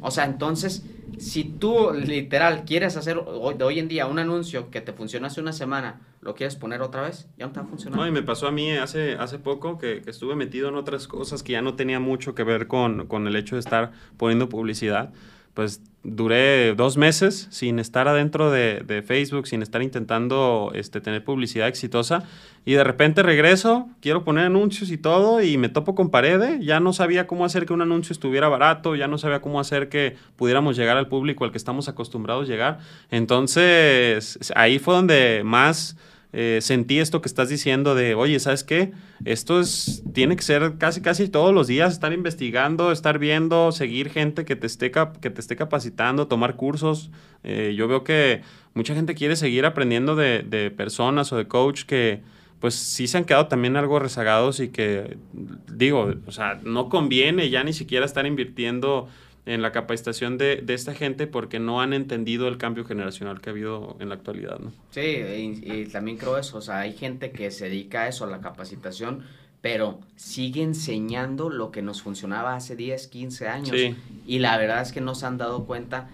O 0.00 0.10
sea, 0.10 0.24
entonces, 0.24 0.84
si 1.18 1.44
tú 1.44 1.92
literal 1.92 2.64
quieres 2.64 2.96
hacer 2.96 3.18
hoy, 3.24 3.54
de 3.54 3.64
hoy 3.64 3.78
en 3.78 3.86
día 3.86 4.06
un 4.06 4.18
anuncio 4.18 4.70
que 4.70 4.80
te 4.80 4.92
funciona 4.92 5.28
hace 5.28 5.40
una 5.40 5.52
semana, 5.52 6.00
¿lo 6.20 6.34
quieres 6.34 6.56
poner 6.56 6.82
otra 6.82 7.02
vez? 7.02 7.28
Ya 7.36 7.46
no 7.46 7.52
te 7.52 7.60
va 7.60 7.66
a 7.66 7.68
funcionar. 7.68 8.00
No, 8.00 8.06
y 8.06 8.10
me 8.10 8.22
pasó 8.22 8.48
a 8.48 8.50
mí 8.50 8.72
hace, 8.72 9.12
hace 9.12 9.38
poco 9.38 9.78
que, 9.78 10.02
que 10.02 10.10
estuve 10.10 10.34
metido 10.34 10.68
en 10.68 10.74
otras 10.74 11.06
cosas 11.06 11.44
que 11.44 11.52
ya 11.52 11.62
no 11.62 11.74
tenía 11.74 12.00
mucho 12.00 12.34
que 12.34 12.42
ver 12.42 12.66
con, 12.66 13.06
con 13.06 13.28
el 13.28 13.36
hecho 13.36 13.54
de 13.54 13.60
estar 13.60 13.92
poniendo 14.16 14.48
publicidad 14.48 15.12
pues 15.58 15.82
duré 16.04 16.74
dos 16.74 16.96
meses 16.96 17.48
sin 17.50 17.78
estar 17.78 18.08
adentro 18.08 18.50
de, 18.50 19.04
Facebook, 19.06 19.46
sin 19.46 19.62
estar 19.62 19.82
intentando 19.82 20.70
este, 20.74 21.00
tener 21.00 21.24
publicidad 21.24 21.68
exitosa. 21.68 22.24
Y 22.64 22.72
de 22.74 22.84
repente 22.84 23.22
regreso, 23.22 23.88
quiero 24.00 24.24
poner 24.24 24.44
anuncios 24.44 24.90
y 24.90 24.98
todo, 24.98 25.42
y 25.42 25.56
me 25.56 25.68
topo 25.68 25.94
con 25.94 26.10
pared. 26.10 26.60
Ya 26.60 26.80
no 26.80 26.92
sabía 26.92 27.26
cómo 27.26 27.44
hacer 27.44 27.66
que 27.66 27.72
un 27.72 27.82
anuncio 27.82 28.12
estuviera 28.12 28.48
barato, 28.48 28.94
ya 28.94 29.08
no 29.08 29.18
sabía 29.18 29.40
cómo 29.40 29.60
hacer 29.60 29.88
que 29.88 30.16
pudiéramos 30.36 30.76
llegar 30.76 30.96
al 30.96 31.08
público 31.08 31.44
al 31.44 31.50
que 31.50 31.58
estamos 31.58 31.88
acostumbrados 31.88 32.48
a 32.48 32.52
llegar. 32.52 32.78
Entonces, 33.10 34.38
ahí 34.54 34.78
fue 34.78 34.94
donde 34.94 35.42
más 35.44 35.96
eh, 36.32 36.58
sentí 36.60 36.98
esto 36.98 37.22
que 37.22 37.28
estás 37.28 37.48
diciendo 37.48 37.94
de, 37.94 38.14
oye, 38.14 38.38
¿sabes 38.38 38.62
qué? 38.62 38.92
Esto 39.24 39.60
es, 39.60 40.02
tiene 40.12 40.36
que 40.36 40.42
ser 40.42 40.74
casi, 40.76 41.00
casi 41.00 41.28
todos 41.28 41.54
los 41.54 41.66
días, 41.66 41.92
estar 41.92 42.12
investigando, 42.12 42.92
estar 42.92 43.18
viendo, 43.18 43.72
seguir 43.72 44.10
gente 44.10 44.44
que 44.44 44.54
te 44.54 44.66
esté, 44.66 44.90
que 44.90 45.30
te 45.30 45.40
esté 45.40 45.56
capacitando, 45.56 46.28
tomar 46.28 46.56
cursos. 46.56 47.10
Eh, 47.44 47.74
yo 47.76 47.88
veo 47.88 48.04
que 48.04 48.42
mucha 48.74 48.94
gente 48.94 49.14
quiere 49.14 49.36
seguir 49.36 49.64
aprendiendo 49.64 50.16
de, 50.16 50.42
de, 50.42 50.70
personas 50.70 51.32
o 51.32 51.36
de 51.36 51.48
coach 51.48 51.84
que 51.84 52.20
pues 52.60 52.74
sí 52.74 53.06
se 53.06 53.16
han 53.16 53.24
quedado 53.24 53.46
también 53.46 53.76
algo 53.76 53.98
rezagados 53.98 54.60
y 54.60 54.68
que, 54.68 55.16
digo, 55.72 56.12
o 56.26 56.32
sea, 56.32 56.60
no 56.64 56.88
conviene 56.88 57.50
ya 57.50 57.62
ni 57.62 57.72
siquiera 57.72 58.04
estar 58.04 58.26
invirtiendo 58.26 59.08
en 59.48 59.62
la 59.62 59.72
capacitación 59.72 60.36
de, 60.36 60.62
esta 60.68 60.94
gente 60.94 61.26
porque 61.26 61.58
no 61.58 61.80
han 61.80 61.94
entendido 61.94 62.48
el 62.48 62.58
cambio 62.58 62.84
generacional 62.84 63.40
que 63.40 63.48
ha 63.48 63.52
habido 63.52 63.96
en 63.98 64.10
la 64.10 64.14
actualidad, 64.14 64.58
¿no? 64.58 64.72
Sí, 64.90 65.00
y, 65.00 65.86
también 65.86 66.18
creo 66.18 66.36
eso, 66.36 66.58
o 66.58 66.60
sea, 66.60 66.80
hay 66.80 66.92
gente 66.92 67.30
que 67.30 67.50
se 67.50 67.64
dedica 67.64 68.02
a 68.02 68.08
eso, 68.08 68.24
a 68.24 68.28
la 68.28 68.40
capacitación, 68.40 69.24
pero 69.60 70.00
sigue 70.14 70.62
enseñando 70.62 71.50
lo 71.50 71.70
que 71.70 71.82
nos 71.82 72.02
funcionaba 72.02 72.54
hace 72.54 72.76
10, 72.76 73.08
15 73.08 73.48
años. 73.48 73.76
Y 74.26 74.38
la 74.38 74.56
verdad 74.56 74.82
es 74.82 74.92
que 74.92 75.00
no 75.00 75.14
se 75.14 75.26
han 75.26 75.36
dado 75.36 75.64
cuenta, 75.64 76.08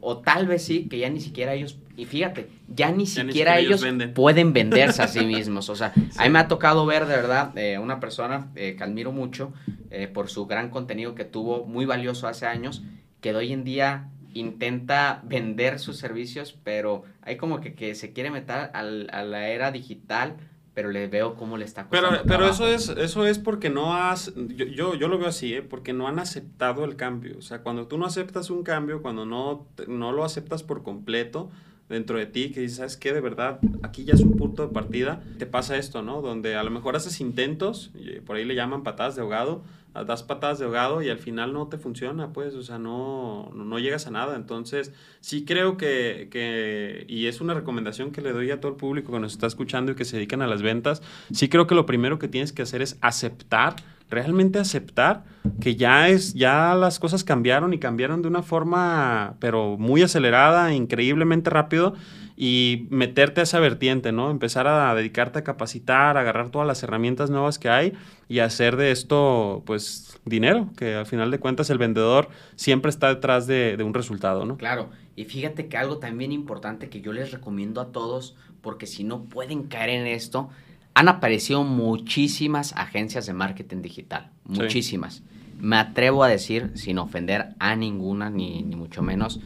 o 0.00 0.18
tal 0.18 0.46
vez 0.46 0.64
sí, 0.64 0.88
que 0.88 0.98
ya 0.98 1.08
ni 1.08 1.20
siquiera 1.20 1.54
ellos, 1.54 1.78
y 1.96 2.06
fíjate, 2.06 2.48
ya 2.68 2.90
ni, 2.90 3.06
siquiera, 3.06 3.58
ellos, 3.58 3.84
pueden 4.14 4.52
venderse 4.52 5.02
a 5.02 5.08
sí 5.08 5.24
mismos. 5.26 5.68
O 5.68 5.76
sea, 5.76 5.92
a 6.16 6.24
mí 6.24 6.30
me 6.30 6.38
ha 6.40 6.48
tocado 6.48 6.86
ver 6.86 7.06
de 7.06 7.16
verdad 7.16 7.56
eh, 7.56 7.78
una 7.78 8.00
persona 8.00 8.48
eh, 8.56 8.74
que 8.76 8.84
admiro 8.84 9.12
mucho 9.12 9.52
eh, 9.90 10.08
por 10.08 10.28
su 10.28 10.46
gran 10.46 10.70
contenido 10.70 11.14
que 11.14 11.24
tuvo, 11.24 11.66
muy 11.66 11.86
valioso 11.86 12.26
hace 12.26 12.46
años, 12.46 12.82
que 13.20 13.34
hoy 13.34 13.52
en 13.52 13.64
día 13.64 14.08
intenta 14.34 15.22
vender 15.24 15.78
sus 15.78 15.98
servicios, 15.98 16.56
pero 16.64 17.04
hay 17.22 17.36
como 17.36 17.60
que, 17.60 17.74
que 17.74 17.94
se 17.94 18.12
quiere 18.12 18.30
meter 18.30 18.70
al, 18.74 19.08
a 19.12 19.22
la 19.22 19.48
era 19.48 19.70
digital 19.70 20.36
pero 20.78 20.92
le 20.92 21.08
veo 21.08 21.34
cómo 21.34 21.56
le 21.56 21.64
está 21.64 21.88
costando. 21.88 22.22
Pero, 22.22 22.22
pero 22.24 22.48
eso 22.48 22.68
es, 22.68 22.88
eso 22.88 23.26
es 23.26 23.40
porque 23.40 23.68
no 23.68 23.96
has, 23.96 24.32
yo, 24.36 24.94
yo, 24.94 25.08
lo 25.08 25.18
veo 25.18 25.26
así, 25.26 25.52
¿eh? 25.52 25.60
porque 25.60 25.92
no 25.92 26.06
han 26.06 26.20
aceptado 26.20 26.84
el 26.84 26.94
cambio. 26.94 27.36
O 27.36 27.42
sea, 27.42 27.64
cuando 27.64 27.88
tú 27.88 27.98
no 27.98 28.06
aceptas 28.06 28.48
un 28.48 28.62
cambio, 28.62 29.02
cuando 29.02 29.26
no, 29.26 29.66
no 29.88 30.12
lo 30.12 30.22
aceptas 30.22 30.62
por 30.62 30.84
completo 30.84 31.50
dentro 31.88 32.16
de 32.16 32.26
ti, 32.26 32.52
que 32.52 32.60
dices, 32.60 32.76
¿sabes 32.76 32.96
qué? 32.96 33.12
De 33.12 33.20
verdad, 33.20 33.58
aquí 33.82 34.04
ya 34.04 34.14
es 34.14 34.20
un 34.20 34.36
punto 34.36 34.64
de 34.64 34.72
partida, 34.72 35.20
te 35.40 35.46
pasa 35.46 35.76
esto, 35.76 36.02
¿no? 36.02 36.22
Donde 36.22 36.54
a 36.54 36.62
lo 36.62 36.70
mejor 36.70 36.94
haces 36.94 37.20
intentos, 37.20 37.90
por 38.24 38.36
ahí 38.36 38.44
le 38.44 38.54
llaman 38.54 38.84
patadas 38.84 39.16
de 39.16 39.22
ahogado, 39.22 39.64
das 39.94 40.22
patadas 40.22 40.58
de 40.58 40.66
ahogado 40.66 41.02
y 41.02 41.08
al 41.08 41.18
final 41.18 41.52
no 41.52 41.66
te 41.68 41.78
funciona, 41.78 42.32
pues, 42.32 42.54
o 42.54 42.62
sea, 42.62 42.78
no, 42.78 43.50
no 43.54 43.78
llegas 43.78 44.06
a 44.06 44.10
nada. 44.10 44.36
Entonces, 44.36 44.92
sí 45.20 45.44
creo 45.44 45.76
que, 45.76 46.28
que, 46.30 47.04
y 47.08 47.26
es 47.26 47.40
una 47.40 47.54
recomendación 47.54 48.10
que 48.12 48.20
le 48.20 48.32
doy 48.32 48.50
a 48.50 48.60
todo 48.60 48.72
el 48.72 48.78
público 48.78 49.12
que 49.12 49.20
nos 49.20 49.32
está 49.32 49.46
escuchando 49.46 49.92
y 49.92 49.94
que 49.94 50.04
se 50.04 50.16
dedican 50.16 50.42
a 50.42 50.46
las 50.46 50.62
ventas, 50.62 51.02
sí 51.32 51.48
creo 51.48 51.66
que 51.66 51.74
lo 51.74 51.86
primero 51.86 52.18
que 52.18 52.28
tienes 52.28 52.52
que 52.52 52.62
hacer 52.62 52.82
es 52.82 52.98
aceptar, 53.00 53.76
realmente 54.10 54.58
aceptar 54.58 55.24
que 55.60 55.76
ya 55.76 56.08
es, 56.08 56.34
ya 56.34 56.74
las 56.74 56.98
cosas 56.98 57.24
cambiaron 57.24 57.72
y 57.74 57.78
cambiaron 57.78 58.22
de 58.22 58.28
una 58.28 58.42
forma, 58.42 59.36
pero 59.40 59.76
muy 59.76 60.02
acelerada, 60.02 60.72
increíblemente 60.74 61.50
rápido 61.50 61.94
y 62.40 62.86
meterte 62.90 63.40
a 63.40 63.42
esa 63.42 63.58
vertiente, 63.58 64.12
¿no? 64.12 64.30
Empezar 64.30 64.68
a 64.68 64.94
dedicarte 64.94 65.40
a 65.40 65.42
capacitar, 65.42 66.16
a 66.16 66.20
agarrar 66.20 66.50
todas 66.50 66.68
las 66.68 66.80
herramientas 66.84 67.30
nuevas 67.30 67.58
que 67.58 67.68
hay 67.68 67.94
y 68.28 68.38
hacer 68.38 68.76
de 68.76 68.92
esto, 68.92 69.64
pues, 69.66 70.20
dinero, 70.24 70.70
que 70.76 70.94
al 70.94 71.06
final 71.06 71.32
de 71.32 71.40
cuentas 71.40 71.68
el 71.68 71.78
vendedor 71.78 72.28
siempre 72.54 72.90
está 72.90 73.12
detrás 73.12 73.48
de, 73.48 73.76
un 73.84 73.92
resultado, 73.92 74.44
¿no? 74.44 74.56
Claro, 74.56 74.90
y 75.16 75.24
fíjate 75.24 75.66
que 75.66 75.78
algo 75.78 75.98
también 75.98 76.30
importante 76.30 76.88
que 76.88 77.00
yo 77.00 77.12
les 77.12 77.32
recomiendo 77.32 77.80
a 77.80 77.90
todos, 77.90 78.36
porque 78.60 78.86
si 78.86 79.02
no 79.02 79.24
pueden 79.24 79.64
caer 79.64 79.90
en 79.90 80.06
esto, 80.06 80.48
han 80.94 81.08
aparecido 81.08 81.64
muchísimas 81.64 82.72
agencias 82.76 83.26
de 83.26 83.32
marketing 83.32 83.82
digital, 83.82 84.30
muchísimas. 84.44 85.24
Me 85.58 85.74
atrevo 85.74 86.22
a 86.22 86.28
decir, 86.28 86.70
sin 86.74 86.98
ofender 86.98 87.56
a 87.58 87.74
ninguna, 87.74 88.30
ni, 88.30 88.62
ni 88.62 88.76
mucho 88.76 89.02
menos, 89.02 89.40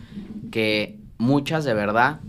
que 0.50 0.98
muchas 1.16 1.64
de 1.64 1.72
verdad 1.72 2.20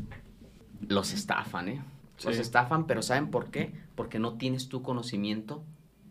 los 0.93 1.13
estafan, 1.13 1.69
¿eh? 1.69 1.83
Los 2.23 2.37
estafan, 2.37 2.87
pero 2.87 3.01
¿saben 3.01 3.29
por 3.31 3.51
qué? 3.51 3.73
Porque 3.95 4.19
no 4.19 4.33
tienes 4.35 4.69
tu 4.69 4.81
conocimiento 4.81 5.63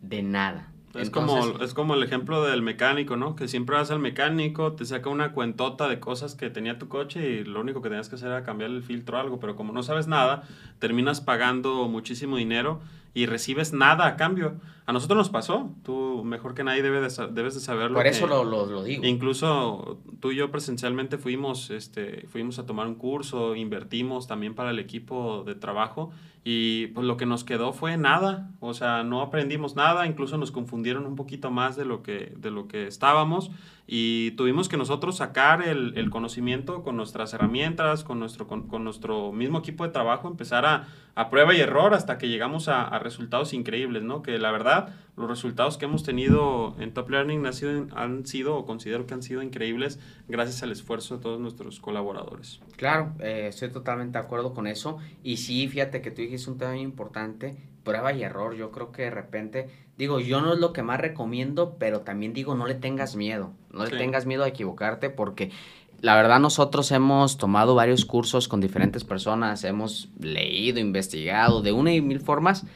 de 0.02 0.22
nada. 0.22 0.72
Es, 0.94 1.08
como, 1.08 1.62
es 1.62 1.72
como 1.72 1.94
el 1.94 2.02
ejemplo 2.02 2.44
del 2.44 2.60
mecánico, 2.60 3.16
¿no? 3.16 3.34
Que 3.34 3.48
siempre 3.48 3.76
vas 3.76 3.90
al 3.90 3.98
mecánico, 3.98 4.72
te 4.72 4.84
saca 4.84 5.08
una 5.08 5.32
cuentota 5.32 5.88
de 5.88 6.00
cosas 6.00 6.34
que 6.34 6.50
tenía 6.50 6.78
tu 6.78 6.88
coche 6.88 7.30
y 7.30 7.44
lo 7.44 7.62
único 7.62 7.80
que 7.80 7.88
tenías 7.88 8.10
que 8.10 8.16
hacer 8.16 8.28
era 8.28 8.44
cambiar 8.44 8.70
el 8.70 8.82
filtro 8.82 9.16
o 9.16 9.20
algo, 9.20 9.40
pero 9.40 9.56
como 9.56 9.72
no 9.72 9.82
sabes 9.82 10.06
nada, 10.06 10.46
terminas 10.80 11.22
pagando 11.22 11.88
muchísimo 11.88 12.36
dinero 12.36 12.82
y 13.14 13.26
recibes 13.26 13.72
nada 13.72 14.06
a 14.06 14.16
cambio. 14.16 14.54
A 14.84 14.92
nosotros 14.92 15.16
nos 15.16 15.30
pasó, 15.30 15.70
tú 15.84 16.24
mejor 16.24 16.54
que 16.54 16.64
nadie 16.64 16.82
debes 16.82 17.16
de, 17.16 17.28
debes 17.28 17.54
de 17.54 17.60
saberlo. 17.60 17.96
Por 17.96 18.06
eso 18.06 18.26
lo, 18.26 18.44
lo, 18.44 18.82
digo. 18.82 19.04
Incluso 19.06 20.00
tú 20.20 20.32
y 20.32 20.36
yo 20.36 20.50
presencialmente 20.50 21.18
fuimos, 21.18 21.70
este, 21.70 22.26
fuimos 22.28 22.58
a 22.58 22.66
tomar 22.66 22.88
un 22.88 22.96
curso, 22.96 23.54
invertimos 23.54 24.26
también 24.26 24.54
para 24.54 24.70
el 24.70 24.80
equipo 24.80 25.44
de 25.46 25.54
trabajo 25.54 26.10
y 26.44 26.88
pues 26.88 27.06
lo 27.06 27.16
que 27.16 27.26
nos 27.26 27.44
quedó 27.44 27.72
fue 27.72 27.96
nada, 27.96 28.50
o 28.58 28.74
sea, 28.74 29.04
no 29.04 29.22
aprendimos 29.22 29.76
nada, 29.76 30.06
incluso 30.08 30.36
nos 30.38 30.50
confundieron 30.50 31.06
un 31.06 31.14
poquito 31.14 31.52
más 31.52 31.76
de 31.76 31.84
lo 31.84 32.02
que, 32.02 32.32
de 32.36 32.50
lo 32.50 32.66
que 32.66 32.88
estábamos 32.88 33.52
y 33.86 34.32
tuvimos 34.32 34.68
que 34.68 34.76
nosotros 34.76 35.16
sacar 35.18 35.62
el, 35.62 35.96
el 35.96 36.10
conocimiento 36.10 36.82
con 36.82 36.96
nuestras 36.96 37.32
herramientas, 37.34 38.02
con 38.02 38.18
nuestro, 38.18 38.48
con, 38.48 38.66
con, 38.66 38.82
nuestro 38.82 39.30
mismo 39.30 39.58
equipo 39.58 39.84
de 39.84 39.90
trabajo, 39.90 40.26
empezar 40.26 40.66
a, 40.66 40.88
a 41.14 41.28
prueba 41.28 41.54
y 41.54 41.60
error 41.60 41.94
hasta 41.94 42.18
que 42.18 42.28
llegamos 42.28 42.68
a, 42.68 42.82
a, 42.84 42.98
resultados 42.98 43.52
increíbles, 43.52 44.02
¿no? 44.02 44.22
Que 44.22 44.38
la 44.38 44.50
verdad, 44.50 44.94
los 45.16 45.28
resultados 45.28 45.76
que 45.76 45.84
hemos 45.84 46.04
tenido 46.04 46.74
en 46.78 46.94
Top 46.94 47.10
Learning 47.10 47.44
han 47.44 47.52
sido, 47.52 47.86
han 47.94 48.26
sido 48.26 48.56
o 48.56 48.64
considero 48.64 49.06
que 49.06 49.14
han 49.14 49.22
sido 49.22 49.42
increíbles 49.42 49.98
gracias 50.28 50.62
al 50.62 50.72
esfuerzo 50.72 51.16
de 51.16 51.22
todos 51.22 51.38
nuestros 51.38 51.80
colaboradores. 51.80 52.60
Claro, 52.76 53.12
eh, 53.20 53.46
estoy 53.48 53.68
totalmente 53.68 54.18
de 54.18 54.24
acuerdo 54.24 54.54
con 54.54 54.66
eso. 54.66 54.98
Y 55.22 55.36
sí, 55.36 55.68
fíjate 55.68 56.00
que 56.00 56.10
tú 56.10 56.22
dijiste 56.22 56.50
un 56.50 56.58
tema 56.58 56.72
muy 56.72 56.80
importante, 56.80 57.56
prueba 57.84 58.12
y 58.12 58.22
error. 58.22 58.54
Yo 58.54 58.70
creo 58.70 58.90
que 58.90 59.02
de 59.02 59.10
repente, 59.10 59.68
digo, 59.98 60.18
yo 60.18 60.40
no 60.40 60.54
es 60.54 60.60
lo 60.60 60.72
que 60.72 60.82
más 60.82 61.00
recomiendo, 61.00 61.76
pero 61.78 62.00
también 62.00 62.32
digo, 62.32 62.54
no 62.54 62.66
le 62.66 62.74
tengas 62.74 63.16
miedo. 63.16 63.52
No 63.70 63.84
le 63.84 63.96
tengas 63.96 64.26
miedo 64.26 64.44
a 64.44 64.48
equivocarte 64.48 65.10
porque 65.10 65.50
la 66.02 66.16
verdad 66.16 66.40
nosotros 66.40 66.90
hemos 66.90 67.38
tomado 67.38 67.76
varios 67.76 68.04
cursos 68.04 68.48
con 68.48 68.60
diferentes 68.60 69.04
personas, 69.04 69.62
hemos 69.62 70.10
leído, 70.18 70.80
investigado 70.80 71.62
de 71.62 71.70
una 71.70 71.94
y 71.94 72.02
mil 72.02 72.18
formas 72.18 72.66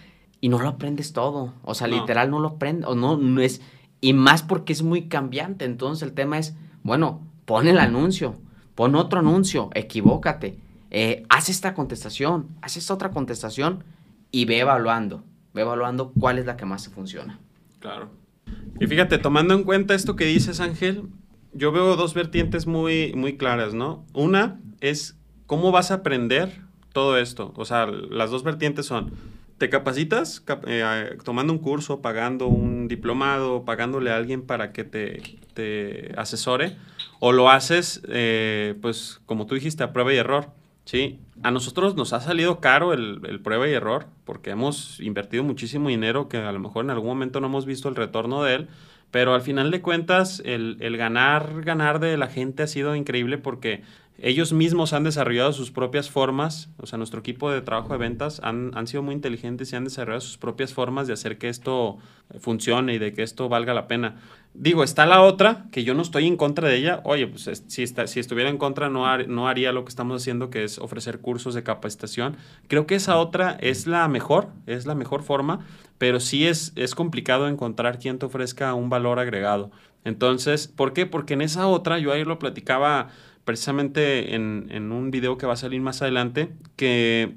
y 0.40 0.48
no 0.48 0.60
lo 0.60 0.68
aprendes 0.68 1.12
todo. 1.12 1.52
O 1.64 1.74
sea, 1.74 1.88
literal 1.88 2.30
no 2.30 2.38
lo 2.38 2.50
aprendes, 2.50 2.88
o 2.88 2.94
no, 2.94 3.16
no 3.16 3.40
es, 3.40 3.60
y 4.00 4.12
más 4.12 4.44
porque 4.44 4.72
es 4.72 4.82
muy 4.82 5.08
cambiante. 5.08 5.64
Entonces 5.64 6.06
el 6.06 6.14
tema 6.14 6.38
es, 6.38 6.54
bueno, 6.84 7.20
pon 7.46 7.66
el 7.66 7.80
anuncio, 7.80 8.36
pon 8.76 8.94
otro 8.94 9.18
anuncio, 9.18 9.70
equivócate, 9.74 10.60
eh, 10.92 11.24
haz 11.28 11.48
esta 11.48 11.74
contestación, 11.74 12.46
haz 12.62 12.76
esta 12.76 12.94
otra 12.94 13.10
contestación 13.10 13.82
y 14.30 14.44
ve 14.44 14.60
evaluando, 14.60 15.24
ve 15.52 15.62
evaluando 15.62 16.12
cuál 16.12 16.38
es 16.38 16.46
la 16.46 16.56
que 16.56 16.64
más 16.64 16.84
se 16.84 16.90
funciona. 16.90 17.40
Claro. 17.80 18.08
Y 18.78 18.86
fíjate, 18.86 19.18
tomando 19.18 19.52
en 19.54 19.64
cuenta 19.64 19.96
esto 19.96 20.14
que 20.14 20.26
dices, 20.26 20.60
Ángel, 20.60 21.08
yo 21.56 21.72
veo 21.72 21.96
dos 21.96 22.14
vertientes 22.14 22.66
muy, 22.66 23.12
muy 23.14 23.36
claras, 23.36 23.74
¿no? 23.74 24.04
Una 24.12 24.60
es 24.80 25.16
cómo 25.46 25.72
vas 25.72 25.90
a 25.90 25.94
aprender 25.94 26.60
todo 26.92 27.18
esto. 27.18 27.52
O 27.56 27.64
sea, 27.64 27.86
las 27.86 28.30
dos 28.30 28.42
vertientes 28.42 28.86
son, 28.86 29.12
te 29.58 29.70
capacitas 29.70 30.44
eh, 30.66 31.16
tomando 31.24 31.52
un 31.52 31.58
curso, 31.58 32.02
pagando 32.02 32.46
un 32.46 32.88
diplomado, 32.88 33.64
pagándole 33.64 34.10
a 34.10 34.16
alguien 34.16 34.42
para 34.42 34.72
que 34.72 34.84
te, 34.84 35.22
te 35.54 36.12
asesore, 36.16 36.76
o 37.20 37.32
lo 37.32 37.50
haces, 37.50 38.02
eh, 38.08 38.74
pues, 38.82 39.20
como 39.26 39.46
tú 39.46 39.54
dijiste, 39.54 39.82
a 39.82 39.92
prueba 39.92 40.12
y 40.12 40.16
error. 40.16 40.50
Sí, 40.84 41.18
a 41.42 41.50
nosotros 41.50 41.96
nos 41.96 42.12
ha 42.12 42.20
salido 42.20 42.60
caro 42.60 42.92
el, 42.92 43.20
el, 43.26 43.40
prueba 43.40 43.66
y 43.66 43.72
error 43.72 44.06
porque 44.24 44.50
hemos 44.50 45.00
invertido 45.00 45.42
muchísimo 45.42 45.88
dinero 45.88 46.28
que 46.28 46.36
a 46.36 46.52
lo 46.52 46.60
mejor 46.60 46.84
en 46.84 46.92
algún 46.92 47.08
momento 47.08 47.40
no 47.40 47.48
hemos 47.48 47.66
visto 47.66 47.88
el 47.88 47.96
retorno 47.96 48.44
de 48.44 48.54
él, 48.54 48.68
pero 49.16 49.32
al 49.32 49.40
final 49.40 49.70
de 49.70 49.80
cuentas, 49.80 50.42
el, 50.44 50.76
el, 50.80 50.98
ganar, 50.98 51.62
ganar 51.62 52.00
de 52.00 52.18
la 52.18 52.26
gente 52.26 52.64
ha 52.64 52.66
sido 52.66 52.94
increíble 52.94 53.38
porque 53.38 53.82
ellos 54.18 54.52
mismos 54.52 54.94
han 54.94 55.04
desarrollado 55.04 55.52
sus 55.52 55.70
propias 55.70 56.10
formas, 56.10 56.70
o 56.78 56.86
sea, 56.86 56.96
nuestro 56.96 57.20
equipo 57.20 57.50
de 57.50 57.60
trabajo 57.60 57.92
de 57.92 57.98
ventas 57.98 58.40
han, 58.42 58.70
han, 58.74 58.86
sido 58.86 59.02
muy 59.02 59.14
inteligentes 59.14 59.72
y 59.72 59.76
han 59.76 59.84
desarrollado 59.84 60.22
sus 60.22 60.38
propias 60.38 60.72
formas 60.72 61.06
de 61.06 61.12
hacer 61.12 61.36
que 61.36 61.50
esto 61.50 61.98
funcione 62.40 62.94
y 62.94 62.98
de 62.98 63.12
que 63.12 63.22
esto 63.22 63.48
valga 63.48 63.74
la 63.74 63.86
pena. 63.88 64.16
Digo, 64.54 64.82
está 64.82 65.04
la 65.04 65.20
otra, 65.20 65.66
que 65.70 65.84
yo 65.84 65.92
no 65.92 66.00
estoy 66.00 66.26
en 66.26 66.38
contra 66.38 66.68
de 66.68 66.76
ella. 66.76 67.00
Oye, 67.04 67.26
pues 67.26 67.50
si, 67.66 67.82
estuviera 67.82 68.48
en 68.48 68.56
contra 68.56 68.88
no, 68.88 69.18
no 69.26 69.48
haría 69.48 69.72
lo 69.72 69.84
que 69.84 69.90
estamos 69.90 70.22
haciendo, 70.22 70.48
que 70.48 70.64
es 70.64 70.78
ofrecer 70.78 71.18
cursos 71.20 71.52
de 71.52 71.62
capacitación. 71.62 72.38
Creo 72.68 72.86
que 72.86 72.94
esa 72.94 73.18
otra 73.18 73.58
es 73.60 73.86
la 73.86 74.08
mejor, 74.08 74.48
es 74.66 74.86
la 74.86 74.94
mejor 74.94 75.24
forma, 75.24 75.66
pero 75.98 76.20
sí 76.20 76.46
es, 76.46 76.72
es 76.74 76.94
complicado 76.94 77.48
encontrar 77.48 77.98
quien 77.98 78.18
te 78.18 78.24
ofrezca 78.24 78.72
un 78.72 78.88
valor 78.88 79.18
agregado. 79.18 79.70
Entonces, 80.04 80.68
¿por 80.68 80.94
qué? 80.94 81.04
Porque 81.04 81.34
en 81.34 81.42
esa 81.42 81.66
otra, 81.66 81.98
yo 81.98 82.12
ahí 82.12 82.24
lo 82.24 82.38
platicaba 82.38 83.08
precisamente 83.46 84.34
en, 84.34 84.92
un 84.92 85.10
video 85.10 85.38
que 85.38 85.46
va 85.46 85.54
a 85.54 85.56
salir 85.56 85.80
más 85.80 86.02
adelante, 86.02 86.52
que 86.74 87.36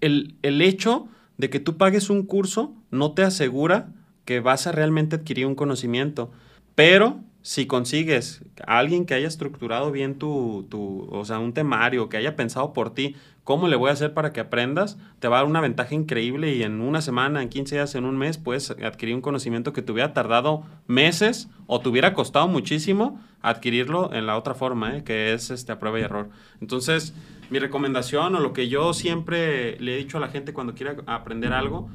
el, 0.00 0.36
el, 0.42 0.62
hecho 0.62 1.08
de 1.38 1.50
que 1.50 1.58
tú 1.58 1.76
pagues 1.76 2.08
un 2.08 2.24
curso 2.24 2.72
no 2.90 3.12
te 3.12 3.24
asegura 3.24 3.88
que 4.24 4.38
vas 4.38 4.68
a 4.68 4.72
realmente 4.72 5.16
adquirir 5.16 5.46
un 5.46 5.56
conocimiento, 5.56 6.30
pero 6.76 7.20
si 7.42 7.66
consigues 7.66 8.44
a 8.64 8.78
alguien 8.78 9.06
que 9.06 9.14
haya 9.14 9.26
estructurado 9.26 9.90
bien 9.90 10.18
tu, 10.18 10.66
tu, 10.70 11.08
o 11.10 11.24
sea, 11.24 11.38
un 11.38 11.52
temario, 11.52 12.08
que 12.08 12.16
haya 12.16 12.36
pensado 12.36 12.72
por 12.72 12.94
ti, 12.94 13.16
cómo 13.44 13.66
le 13.66 13.76
voy 13.76 13.90
a 13.90 13.94
hacer 13.94 14.12
para 14.12 14.32
que 14.32 14.40
aprendas, 14.40 14.98
te 15.18 15.28
va 15.28 15.38
a 15.38 15.40
dar 15.40 15.48
una 15.48 15.60
ventaja 15.60 15.94
increíble 15.94 16.54
y 16.54 16.62
en 16.62 16.80
una 16.80 17.00
semana, 17.00 17.42
en 17.42 17.48
15 17.48 17.74
días, 17.74 17.94
en 17.94 18.04
un 18.04 18.18
mes, 18.18 18.38
puedes 18.38 18.70
adquirir 18.70 19.14
un 19.14 19.22
conocimiento 19.22 19.72
que 19.72 19.82
te 19.82 19.90
hubiera 19.90 20.12
tardado 20.12 20.64
meses 20.86 21.48
o 21.72 21.80
te 21.80 21.88
hubiera 21.88 22.14
costado 22.14 22.48
muchísimo 22.48 23.20
adquirirlo 23.42 24.12
en 24.12 24.26
la 24.26 24.36
otra 24.36 24.54
forma, 24.54 24.96
¿eh? 24.96 25.04
que 25.04 25.32
es 25.32 25.50
este, 25.50 25.70
a 25.70 25.78
prueba 25.78 26.00
y 26.00 26.02
error. 26.02 26.28
Entonces, 26.60 27.14
mi 27.48 27.60
recomendación 27.60 28.34
o 28.34 28.40
lo 28.40 28.52
que 28.52 28.68
yo 28.68 28.92
siempre 28.92 29.78
le 29.78 29.94
he 29.94 29.98
dicho 29.98 30.18
a 30.18 30.20
la 30.20 30.26
gente 30.26 30.52
cuando 30.52 30.74
quiera 30.74 30.96
aprender 31.06 31.52
algo, 31.52 31.88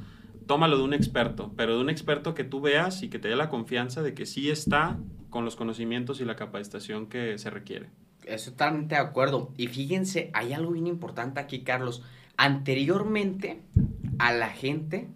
tómalo 0.46 0.78
de 0.78 0.84
un 0.84 0.94
experto, 0.94 1.52
pero 1.58 1.76
de 1.76 1.82
un 1.82 1.90
experto 1.90 2.32
que 2.32 2.42
tú 2.42 2.62
veas 2.62 3.02
y 3.02 3.10
que 3.10 3.18
te 3.18 3.28
dé 3.28 3.36
la 3.36 3.50
confianza 3.50 4.00
de 4.00 4.14
que 4.14 4.24
sí 4.24 4.48
está 4.48 4.96
con 5.28 5.44
los 5.44 5.56
conocimientos 5.56 6.22
y 6.22 6.24
la 6.24 6.36
capacitación 6.36 7.06
que 7.06 7.36
se 7.36 7.50
requiere. 7.50 7.90
Estoy 8.24 8.52
totalmente 8.54 8.94
de 8.94 9.02
acuerdo. 9.02 9.52
Y 9.58 9.66
fíjense, 9.66 10.30
hay 10.32 10.54
algo 10.54 10.72
bien 10.72 10.86
importante 10.86 11.38
aquí, 11.38 11.64
Carlos. 11.64 12.02
Anteriormente, 12.38 13.60
a 14.18 14.32
la 14.32 14.48
gente, 14.48 15.10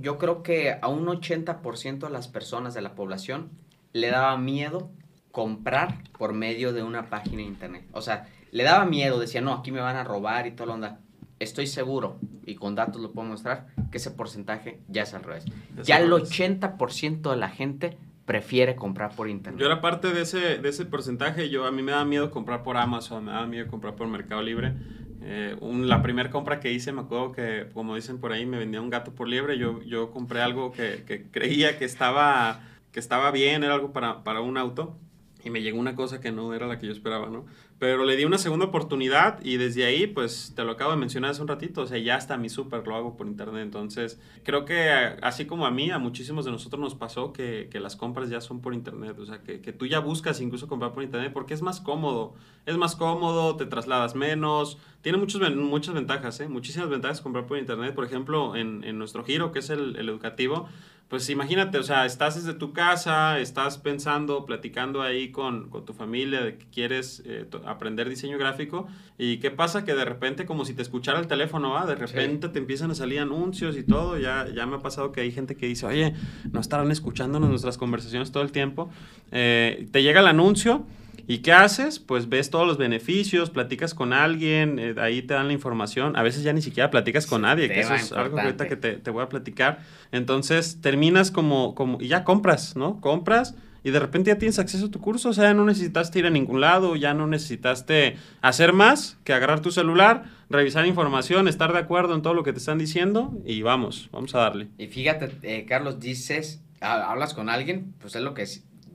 yo 0.00 0.18
creo 0.18 0.42
que 0.42 0.76
a 0.82 0.88
un 0.88 1.06
80% 1.06 1.98
de 2.00 2.10
las 2.10 2.26
personas 2.26 2.74
de 2.74 2.82
la 2.82 2.96
población 2.96 3.64
le 3.96 4.10
daba 4.10 4.36
miedo 4.36 4.90
comprar 5.32 5.98
por 6.18 6.32
medio 6.32 6.72
de 6.72 6.82
una 6.82 7.10
página 7.10 7.38
de 7.38 7.42
internet. 7.42 7.84
O 7.92 8.00
sea, 8.00 8.28
le 8.52 8.64
daba 8.64 8.86
miedo, 8.86 9.18
decía, 9.18 9.40
no, 9.40 9.52
aquí 9.52 9.70
me 9.70 9.80
van 9.80 9.96
a 9.96 10.04
robar 10.04 10.46
y 10.46 10.52
toda 10.52 10.68
la 10.68 10.74
onda. 10.74 11.00
Estoy 11.38 11.66
seguro, 11.66 12.18
y 12.46 12.54
con 12.54 12.74
datos 12.74 13.02
lo 13.02 13.12
puedo 13.12 13.28
mostrar, 13.28 13.66
que 13.90 13.98
ese 13.98 14.10
porcentaje 14.10 14.80
ya 14.88 15.02
es 15.02 15.12
al 15.12 15.22
revés. 15.22 15.44
ya 15.82 15.98
el 15.98 16.10
80% 16.10 17.30
de 17.30 17.36
la 17.36 17.50
gente 17.50 17.98
prefiere 18.24 18.74
comprar 18.76 19.14
por 19.14 19.28
internet. 19.28 19.60
Yo 19.60 19.66
era 19.66 19.80
parte 19.80 20.12
de 20.12 20.22
ese, 20.22 20.58
de 20.58 20.68
ese 20.68 20.84
porcentaje. 20.84 21.48
Yo, 21.48 21.64
a 21.64 21.70
mí 21.70 21.82
me 21.82 21.92
da 21.92 22.04
miedo 22.04 22.30
comprar 22.30 22.62
por 22.62 22.76
Amazon, 22.76 23.26
me 23.26 23.32
da 23.32 23.46
miedo 23.46 23.68
comprar 23.68 23.94
por 23.94 24.08
Mercado 24.08 24.42
Libre. 24.42 24.74
Eh, 25.22 25.56
la 25.60 26.02
primera 26.02 26.30
compra 26.30 26.60
que 26.60 26.72
hice, 26.72 26.92
me 26.92 27.02
acuerdo 27.02 27.32
que, 27.32 27.66
como 27.74 27.94
dicen 27.94 28.18
por 28.18 28.32
ahí, 28.32 28.46
me 28.46 28.58
vendía 28.58 28.80
un 28.80 28.90
gato 28.90 29.12
por 29.12 29.28
liebre. 29.28 29.58
Yo, 29.58 29.82
yo 29.82 30.10
compré 30.10 30.40
algo 30.40 30.72
que, 30.72 31.04
que 31.06 31.30
creía 31.30 31.78
que 31.78 31.84
estaba, 31.84 32.60
que 32.96 33.00
estaba 33.00 33.30
bien, 33.30 33.62
era 33.62 33.74
algo 33.74 33.92
para, 33.92 34.24
para 34.24 34.40
un 34.40 34.56
auto 34.56 34.96
y 35.44 35.50
me 35.50 35.60
llegó 35.60 35.78
una 35.78 35.94
cosa 35.94 36.18
que 36.18 36.32
no 36.32 36.54
era 36.54 36.66
la 36.66 36.78
que 36.78 36.86
yo 36.86 36.92
esperaba, 36.92 37.28
¿no? 37.28 37.44
Pero 37.78 38.06
le 38.06 38.16
di 38.16 38.24
una 38.24 38.38
segunda 38.38 38.64
oportunidad 38.64 39.38
y 39.42 39.58
desde 39.58 39.84
ahí, 39.84 40.06
pues 40.06 40.54
te 40.56 40.64
lo 40.64 40.72
acabo 40.72 40.92
de 40.92 40.96
mencionar 40.96 41.32
hace 41.32 41.42
un 41.42 41.48
ratito, 41.48 41.82
o 41.82 41.86
sea, 41.86 41.98
ya 41.98 42.16
hasta 42.16 42.38
mi 42.38 42.48
súper 42.48 42.86
lo 42.86 42.96
hago 42.96 43.18
por 43.18 43.26
internet. 43.26 43.64
Entonces, 43.64 44.18
creo 44.44 44.64
que 44.64 44.90
así 45.20 45.44
como 45.44 45.66
a 45.66 45.70
mí, 45.70 45.90
a 45.90 45.98
muchísimos 45.98 46.46
de 46.46 46.52
nosotros 46.52 46.80
nos 46.80 46.94
pasó 46.94 47.34
que, 47.34 47.68
que 47.70 47.78
las 47.78 47.94
compras 47.94 48.30
ya 48.30 48.40
son 48.40 48.62
por 48.62 48.72
internet, 48.72 49.18
o 49.18 49.26
sea, 49.26 49.42
que, 49.42 49.60
que, 49.60 49.74
tú 49.74 49.84
ya 49.84 49.98
buscas 49.98 50.40
incluso 50.40 50.68
comprar 50.68 50.94
por 50.94 51.02
internet 51.02 51.32
porque 51.34 51.52
es 51.52 51.60
más 51.60 51.82
cómodo, 51.82 52.34
es 52.64 52.78
más 52.78 52.96
cómodo, 52.96 53.56
te 53.56 53.66
trasladas 53.66 54.14
menos, 54.14 54.78
tiene 55.02 55.18
muchos, 55.18 55.54
muchas 55.54 55.94
ventajas, 55.94 56.40
¿eh? 56.40 56.48
Muchísimas 56.48 56.88
ventajas 56.88 57.20
comprar 57.20 57.46
por 57.46 57.58
internet. 57.58 57.94
Por 57.94 58.06
ejemplo, 58.06 58.56
en, 58.56 58.84
en 58.84 58.98
nuestro 58.98 59.22
giro, 59.22 59.52
que 59.52 59.58
es 59.58 59.68
el, 59.68 59.96
el 59.96 60.08
educativo, 60.08 60.66
pues 61.08 61.30
imagínate, 61.30 61.78
o 61.78 61.84
sea, 61.84 62.04
estás 62.04 62.34
desde 62.34 62.58
tu 62.58 62.72
casa, 62.72 63.38
estás 63.38 63.78
pensando, 63.78 64.44
platicando 64.44 65.02
ahí 65.02 65.30
con, 65.30 65.70
con 65.70 65.84
tu 65.84 65.92
familia 65.92 66.42
de 66.42 66.58
que 66.58 66.66
quieres 66.66 67.22
eh, 67.24 67.46
aprender 67.66 68.08
diseño 68.08 68.38
gráfico 68.38 68.86
y 69.18 69.38
qué 69.38 69.50
pasa 69.50 69.84
que 69.84 69.94
de 69.94 70.04
repente 70.04 70.46
como 70.46 70.64
si 70.64 70.74
te 70.74 70.82
escuchara 70.82 71.18
el 71.18 71.26
teléfono, 71.26 71.70
¿va? 71.70 71.86
de 71.86 71.94
repente 71.94 72.48
te 72.48 72.58
empiezan 72.58 72.90
a 72.90 72.94
salir 72.94 73.20
anuncios 73.20 73.76
y 73.76 73.82
todo, 73.82 74.18
ya, 74.18 74.46
ya 74.54 74.66
me 74.66 74.76
ha 74.76 74.80
pasado 74.80 75.12
que 75.12 75.20
hay 75.20 75.32
gente 75.32 75.56
que 75.56 75.66
dice, 75.66 75.86
oye, 75.86 76.14
no 76.52 76.60
estarán 76.60 76.90
escuchándonos 76.90 77.50
nuestras 77.50 77.78
conversaciones 77.78 78.32
todo 78.32 78.42
el 78.42 78.52
tiempo, 78.52 78.90
eh, 79.32 79.88
te 79.90 80.02
llega 80.02 80.20
el 80.20 80.26
anuncio 80.26 80.84
¿Y 81.28 81.38
qué 81.38 81.52
haces? 81.52 81.98
Pues 81.98 82.28
ves 82.28 82.50
todos 82.50 82.66
los 82.66 82.78
beneficios, 82.78 83.50
platicas 83.50 83.94
con 83.94 84.12
alguien, 84.12 84.78
eh, 84.78 84.94
ahí 84.98 85.22
te 85.22 85.34
dan 85.34 85.48
la 85.48 85.52
información. 85.52 86.16
A 86.16 86.22
veces 86.22 86.44
ya 86.44 86.52
ni 86.52 86.62
siquiera 86.62 86.90
platicas 86.90 87.26
con 87.26 87.42
nadie, 87.42 87.68
que 87.68 87.80
eso 87.80 87.94
es 87.94 88.12
algo 88.12 88.36
que 88.36 88.42
ahorita 88.42 88.68
que 88.68 88.76
te, 88.76 88.92
te, 88.92 89.10
voy 89.10 89.24
a 89.24 89.28
platicar. 89.28 89.80
Entonces 90.12 90.80
terminas 90.80 91.32
como, 91.32 91.74
como, 91.74 92.00
y 92.00 92.06
ya 92.08 92.22
compras, 92.22 92.76
¿no? 92.76 93.00
Compras 93.00 93.56
y 93.86 93.92
de 93.92 94.00
repente 94.00 94.32
ya 94.32 94.36
tienes 94.36 94.58
acceso 94.58 94.86
a 94.86 94.90
tu 94.90 95.00
curso, 95.00 95.28
o 95.28 95.32
sea, 95.32 95.54
no 95.54 95.64
necesitaste 95.64 96.18
ir 96.18 96.26
a 96.26 96.30
ningún 96.30 96.60
lado, 96.60 96.96
ya 96.96 97.14
no 97.14 97.28
necesitaste 97.28 98.16
hacer 98.42 98.72
más 98.72 99.16
que 99.22 99.32
agarrar 99.32 99.60
tu 99.60 99.70
celular, 99.70 100.24
revisar 100.50 100.86
información, 100.86 101.46
estar 101.46 101.72
de 101.72 101.78
acuerdo 101.78 102.16
en 102.16 102.20
todo 102.20 102.34
lo 102.34 102.42
que 102.42 102.52
te 102.52 102.58
están 102.58 102.78
diciendo 102.78 103.32
y 103.44 103.62
vamos, 103.62 104.08
vamos 104.10 104.34
a 104.34 104.40
darle. 104.40 104.66
Y 104.76 104.88
fíjate, 104.88 105.38
eh, 105.42 105.66
Carlos, 105.68 106.00
dices, 106.00 106.64
hablas 106.80 107.32
con 107.32 107.48
alguien, 107.48 107.94
pues 108.00 108.16
es 108.16 108.22
lo 108.22 108.34
que 108.34 108.44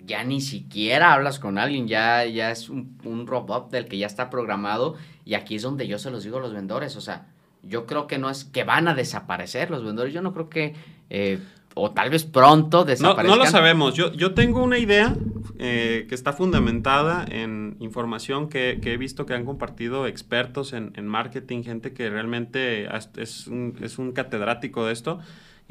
ya 0.03 0.25
ni 0.25 0.41
siquiera 0.41 1.13
hablas 1.13 1.39
con 1.39 1.57
alguien, 1.57 1.87
ya, 1.87 2.25
ya 2.25 2.51
es 2.51 2.67
un, 2.67 2.97
un, 3.05 3.27
robot 3.27 3.71
del 3.71 3.87
que 3.87 3.97
ya 3.97 4.07
está 4.07 4.29
programado 4.29 4.95
y 5.23 5.35
aquí 5.35 5.55
es 5.55 5.61
donde 5.61 5.87
yo 5.87 5.99
se 5.99 6.11
los 6.11 6.25
digo 6.25 6.39
a 6.39 6.41
los 6.41 6.53
vendedores, 6.53 6.97
o 6.97 7.01
sea, 7.01 7.27
yo 7.63 7.85
creo 7.85 8.07
que 8.07 8.17
no 8.17 8.29
es 8.29 8.43
que 8.43 8.65
van 8.65 8.89
a 8.89 8.93
desaparecer 8.93 9.71
los 9.71 9.85
vendedores, 9.85 10.13
yo 10.13 10.21
no 10.21 10.33
creo 10.33 10.49
que, 10.49 10.75
eh, 11.09 11.39
o 11.75 11.91
tal 11.91 12.09
vez 12.09 12.25
pronto 12.25 12.83
desaparezcan. 12.85 13.27
No, 13.27 13.35
no 13.35 13.43
lo 13.43 13.49
sabemos, 13.49 13.93
yo, 13.95 14.11
yo 14.13 14.33
tengo 14.33 14.63
una 14.63 14.77
idea 14.77 15.15
eh, 15.59 16.05
que 16.09 16.15
está 16.15 16.33
fundamentada 16.33 17.25
en 17.29 17.77
información 17.79 18.49
que, 18.49 18.79
que, 18.81 18.93
he 18.93 18.97
visto 18.97 19.25
que 19.25 19.33
han 19.33 19.45
compartido 19.45 20.07
expertos 20.07 20.73
en, 20.73 20.91
en 20.95 21.07
marketing, 21.07 21.63
gente 21.63 21.93
que 21.93 22.09
realmente 22.09 22.87
es 23.17 23.47
un, 23.47 23.75
es 23.81 23.97
un 23.97 24.11
catedrático 24.11 24.85
de 24.85 24.93
esto 24.93 25.19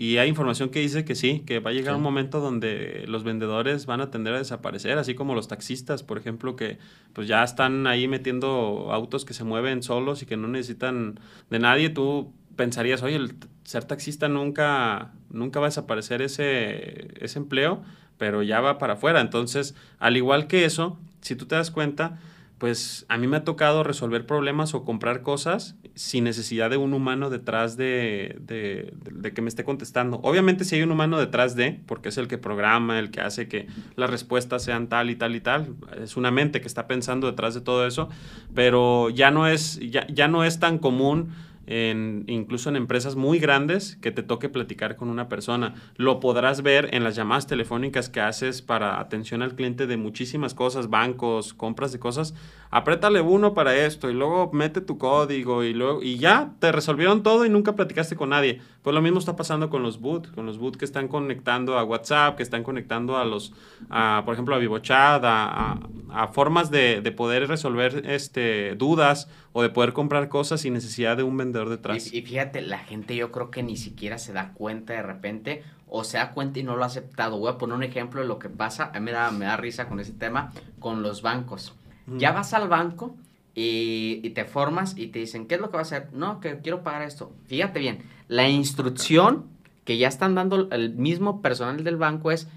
y 0.01 0.17
hay 0.17 0.31
información 0.31 0.71
que 0.71 0.81
dice 0.81 1.05
que 1.05 1.15
sí, 1.15 1.41
que 1.45 1.59
va 1.61 1.69
a 1.69 1.73
llegar 1.75 1.95
un 1.95 2.01
momento 2.01 2.41
donde 2.41 3.05
los 3.07 3.23
vendedores 3.23 3.85
van 3.85 4.01
a 4.01 4.11
tender 4.11 4.33
a 4.33 4.39
desaparecer, 4.39 4.97
así 4.97 5.15
como 5.15 5.35
los 5.35 5.47
taxistas, 5.47 6.03
por 6.03 6.17
ejemplo, 6.17 6.57
que 6.57 6.79
pues 7.13 7.29
ya 7.29 7.45
están 7.45 7.87
ahí 7.87 8.09
metiendo 8.09 8.89
autos 8.93 9.27
que 9.27 9.35
se 9.35 9.45
mueven 9.45 9.83
solos 9.83 10.23
y 10.23 10.25
que 10.25 10.39
no 10.39 10.49
necesitan 10.49 11.21
de 11.51 11.59
nadie. 11.59 11.91
Tú 11.91 12.33
pensarías, 12.57 13.03
oye, 13.03 13.17
el 13.17 13.35
ser 13.65 13.85
taxista 13.85 14.29
nunca, 14.29 15.13
nunca 15.31 15.61
va 15.61 15.67
a 15.67 15.71
desaparecer 15.71 16.23
ese, 16.23 17.09
ese 17.25 17.39
empleo, 17.39 17.83
pero 18.19 18.43
ya 18.43 18.61
va 18.61 18.79
para 18.79 18.95
afuera. 18.95 19.21
Entonces, 19.21 19.75
al 19.99 20.17
igual 20.17 20.47
que 20.47 20.65
eso, 20.65 20.99
si 21.21 21.37
tú 21.37 21.47
te 21.47 21.55
das 21.55 21.71
cuenta, 21.71 22.19
pues 22.61 23.07
a 23.09 23.17
mí 23.17 23.27
me 23.27 23.39
ha 23.39 23.45
tocado 23.45 23.85
resolver 23.85 24.27
problemas 24.27 24.75
o 24.75 24.85
comprar 24.85 25.23
cosas 25.23 25.77
sin 25.95 26.25
necesidad 26.25 26.69
de 26.69 26.77
un 26.77 26.93
humano 26.93 27.31
detrás 27.31 27.79
de, 27.79 28.37
de, 28.41 29.33
que 29.33 29.41
me 29.41 29.49
esté 29.49 29.65
contestando. 29.65 30.21
Obviamente 30.23 30.65
si 30.65 30.77
hay 30.77 30.83
un 30.83 30.91
humano 30.93 31.19
detrás 31.19 31.57
de, 31.57 31.81
porque 31.87 32.11
es 32.11 32.19
el 32.19 32.29
que 32.29 32.37
programa, 32.37 32.99
el 32.99 33.11
que 33.11 33.23
hace 33.23 33.49
que 33.49 33.67
las 33.97 34.11
respuestas 34.11 34.63
sean 34.63 34.89
tal 34.89 35.09
y 35.09 35.17
tal 35.17 35.35
y 35.35 35.41
tal, 35.41 35.75
es 36.03 36.19
una 36.19 36.31
mente 36.31 36.61
que 36.61 36.67
está 36.67 36.87
pensando 36.87 37.29
detrás 37.29 37.55
de 37.55 37.63
todo 37.63 37.87
eso, 37.87 38.11
pero 38.55 39.09
ya 39.09 39.31
no 39.31 39.47
es, 39.47 39.81
ya, 39.81 40.07
ya 40.09 40.29
no 40.29 40.45
es 40.45 40.61
tan 40.61 40.77
común 40.77 41.31
incluso 41.71 42.69
en 42.69 42.77
empresas 42.77 43.15
muy 43.15 43.39
grandes, 43.39 43.97
que 43.97 44.11
te 44.11 44.23
toque 44.23 44.49
platicar 44.49 44.97
con 44.97 45.09
una 45.09 45.29
persona. 45.29 45.75
Lo 45.97 46.19
podrás 46.19 46.63
ver 46.63 46.89
en 46.93 47.05
las 47.05 47.15
llamadas 47.15 47.47
telefónicas 47.47 48.09
que 48.09 48.21
haces 48.21 48.61
para 48.61 48.99
atención 48.99 49.43
al 49.43 49.55
cliente 49.55 49.87
de 49.87 49.97
muchísimas 49.97 50.55
cosas, 50.55 50.91
bancos, 50.91 51.55
compras 51.55 51.93
de 51.93 52.01
cosas. 52.01 52.35
Apriétale 52.73 53.21
uno 53.21 53.55
para 53.55 53.77
esto 53.77 54.11
y 54.11 54.15
luego 54.15 54.51
mete 54.53 54.81
tu 54.81 54.97
código 54.97 55.65
y 55.65 55.73
luego 55.73 56.03
y 56.03 56.19
ya 56.19 56.53
te 56.61 56.71
resolvieron 56.73 57.23
todo 57.23 57.45
y 57.45 57.51
nunca 57.51 57.75
platicaste 57.75 58.17
con 58.17 58.31
nadie. 58.31 58.61
Pues 58.83 58.95
lo 58.95 59.03
mismo 59.03 59.19
está 59.19 59.37
pasando 59.37 59.71
con 59.71 59.83
los 59.83 60.01
boot, 60.01 60.33
con 60.35 60.47
los 60.47 60.59
boot 60.59 60.77
que 60.77 60.85
están 60.85 61.09
conectando 61.09 61.79
a 61.79 61.85
WhatsApp, 61.85 62.37
que 62.37 62.43
están 62.43 62.63
conectando 62.63 63.17
a 63.17 63.25
los, 63.25 63.53
a, 63.91 64.23
por 64.25 64.35
ejemplo, 64.35 64.55
a 64.55 64.59
VivoChat, 64.59 65.23
a, 65.25 65.79
a, 66.11 66.29
formas 66.29 66.71
de, 66.71 67.01
de, 67.01 67.13
poder 67.13 67.47
resolver 67.49 68.05
este, 68.07 68.75
dudas 68.77 69.29
o 69.53 69.63
de 69.63 69.71
poder 69.71 69.93
comprar 69.93 70.29
cosas 70.29 70.61
sin 70.61 70.75
necesidad 70.75 71.17
de 71.17 71.23
un 71.23 71.37
vendedor 71.37 71.69
detrás. 71.69 72.13
Y, 72.13 72.19
y, 72.19 72.23
fíjate, 72.23 72.63
la 72.63 72.79
gente 72.79 73.17
yo 73.17 73.33
creo 73.33 73.51
que 73.51 73.63
ni 73.63 73.77
siquiera 73.77 74.19
se 74.19 74.33
da 74.33 74.53
cuenta 74.53 74.93
de 74.93 75.03
repente 75.03 75.63
o 75.89 76.05
se 76.05 76.19
da 76.19 76.33
cuenta 76.33 76.61
y 76.61 76.63
no 76.63 76.77
lo 76.77 76.85
ha 76.85 76.87
aceptado. 76.87 77.39
Voy 77.39 77.51
a 77.51 77.59
poner 77.59 77.77
un 77.77 77.83
ejemplo 77.83 78.21
de 78.21 78.29
lo 78.29 78.39
que 78.39 78.49
pasa, 78.49 78.91
a 78.95 79.01
mí 79.01 79.07
me 79.07 79.13
da, 79.13 79.31
me 79.31 79.47
da 79.47 79.57
risa 79.57 79.89
con 79.89 79.99
ese 79.99 80.13
tema, 80.13 80.53
con 80.79 81.03
los 81.03 81.23
bancos. 81.23 81.75
Ya 82.07 82.33
vas 82.33 82.55
al 82.55 82.69
banco 82.69 83.15
y, 83.55 84.21
y, 84.23 84.31
te 84.31 84.45
formas 84.45 84.97
y 84.97 85.09
te 85.09 85.21
dicen, 85.21 85.47
¿qué 85.47 85.57
es 85.57 85.61
lo 85.61 85.69
que 85.69 85.75
va 85.75 85.81
a 85.81 85.83
hacer? 85.83 86.09
No, 86.13 86.41
que 86.41 86.59
quiero 86.59 86.83
pagar 86.83 87.03
esto. 87.03 87.33
Fíjate 87.47 87.79
bien, 87.79 88.03
la 88.27 88.49
instrucción 88.49 89.47
que 89.85 89.99
ya 89.99 90.09
están 90.09 90.35
dando 90.35 90.69
el 90.71 90.95
mismo 90.95 91.43
personal 91.43 91.83
del 91.85 91.97
banco 91.97 92.31
es 92.31 92.49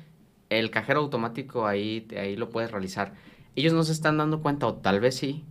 el 0.49 0.69
cajero 0.69 0.99
automático 0.99 1.67
ahí, 1.67 2.08
ahí 2.17 2.36
lo 2.36 2.49
puedes 2.49 2.71
realizar. 2.71 3.13
Ellos 3.56 3.73
no 3.73 3.84
se 3.84 3.91
están 3.91 4.17
dando 4.17 4.41
cuenta, 4.41 4.67
o 4.67 4.75
tal 4.75 4.99
vez 4.99 5.15
sí, 5.15 5.43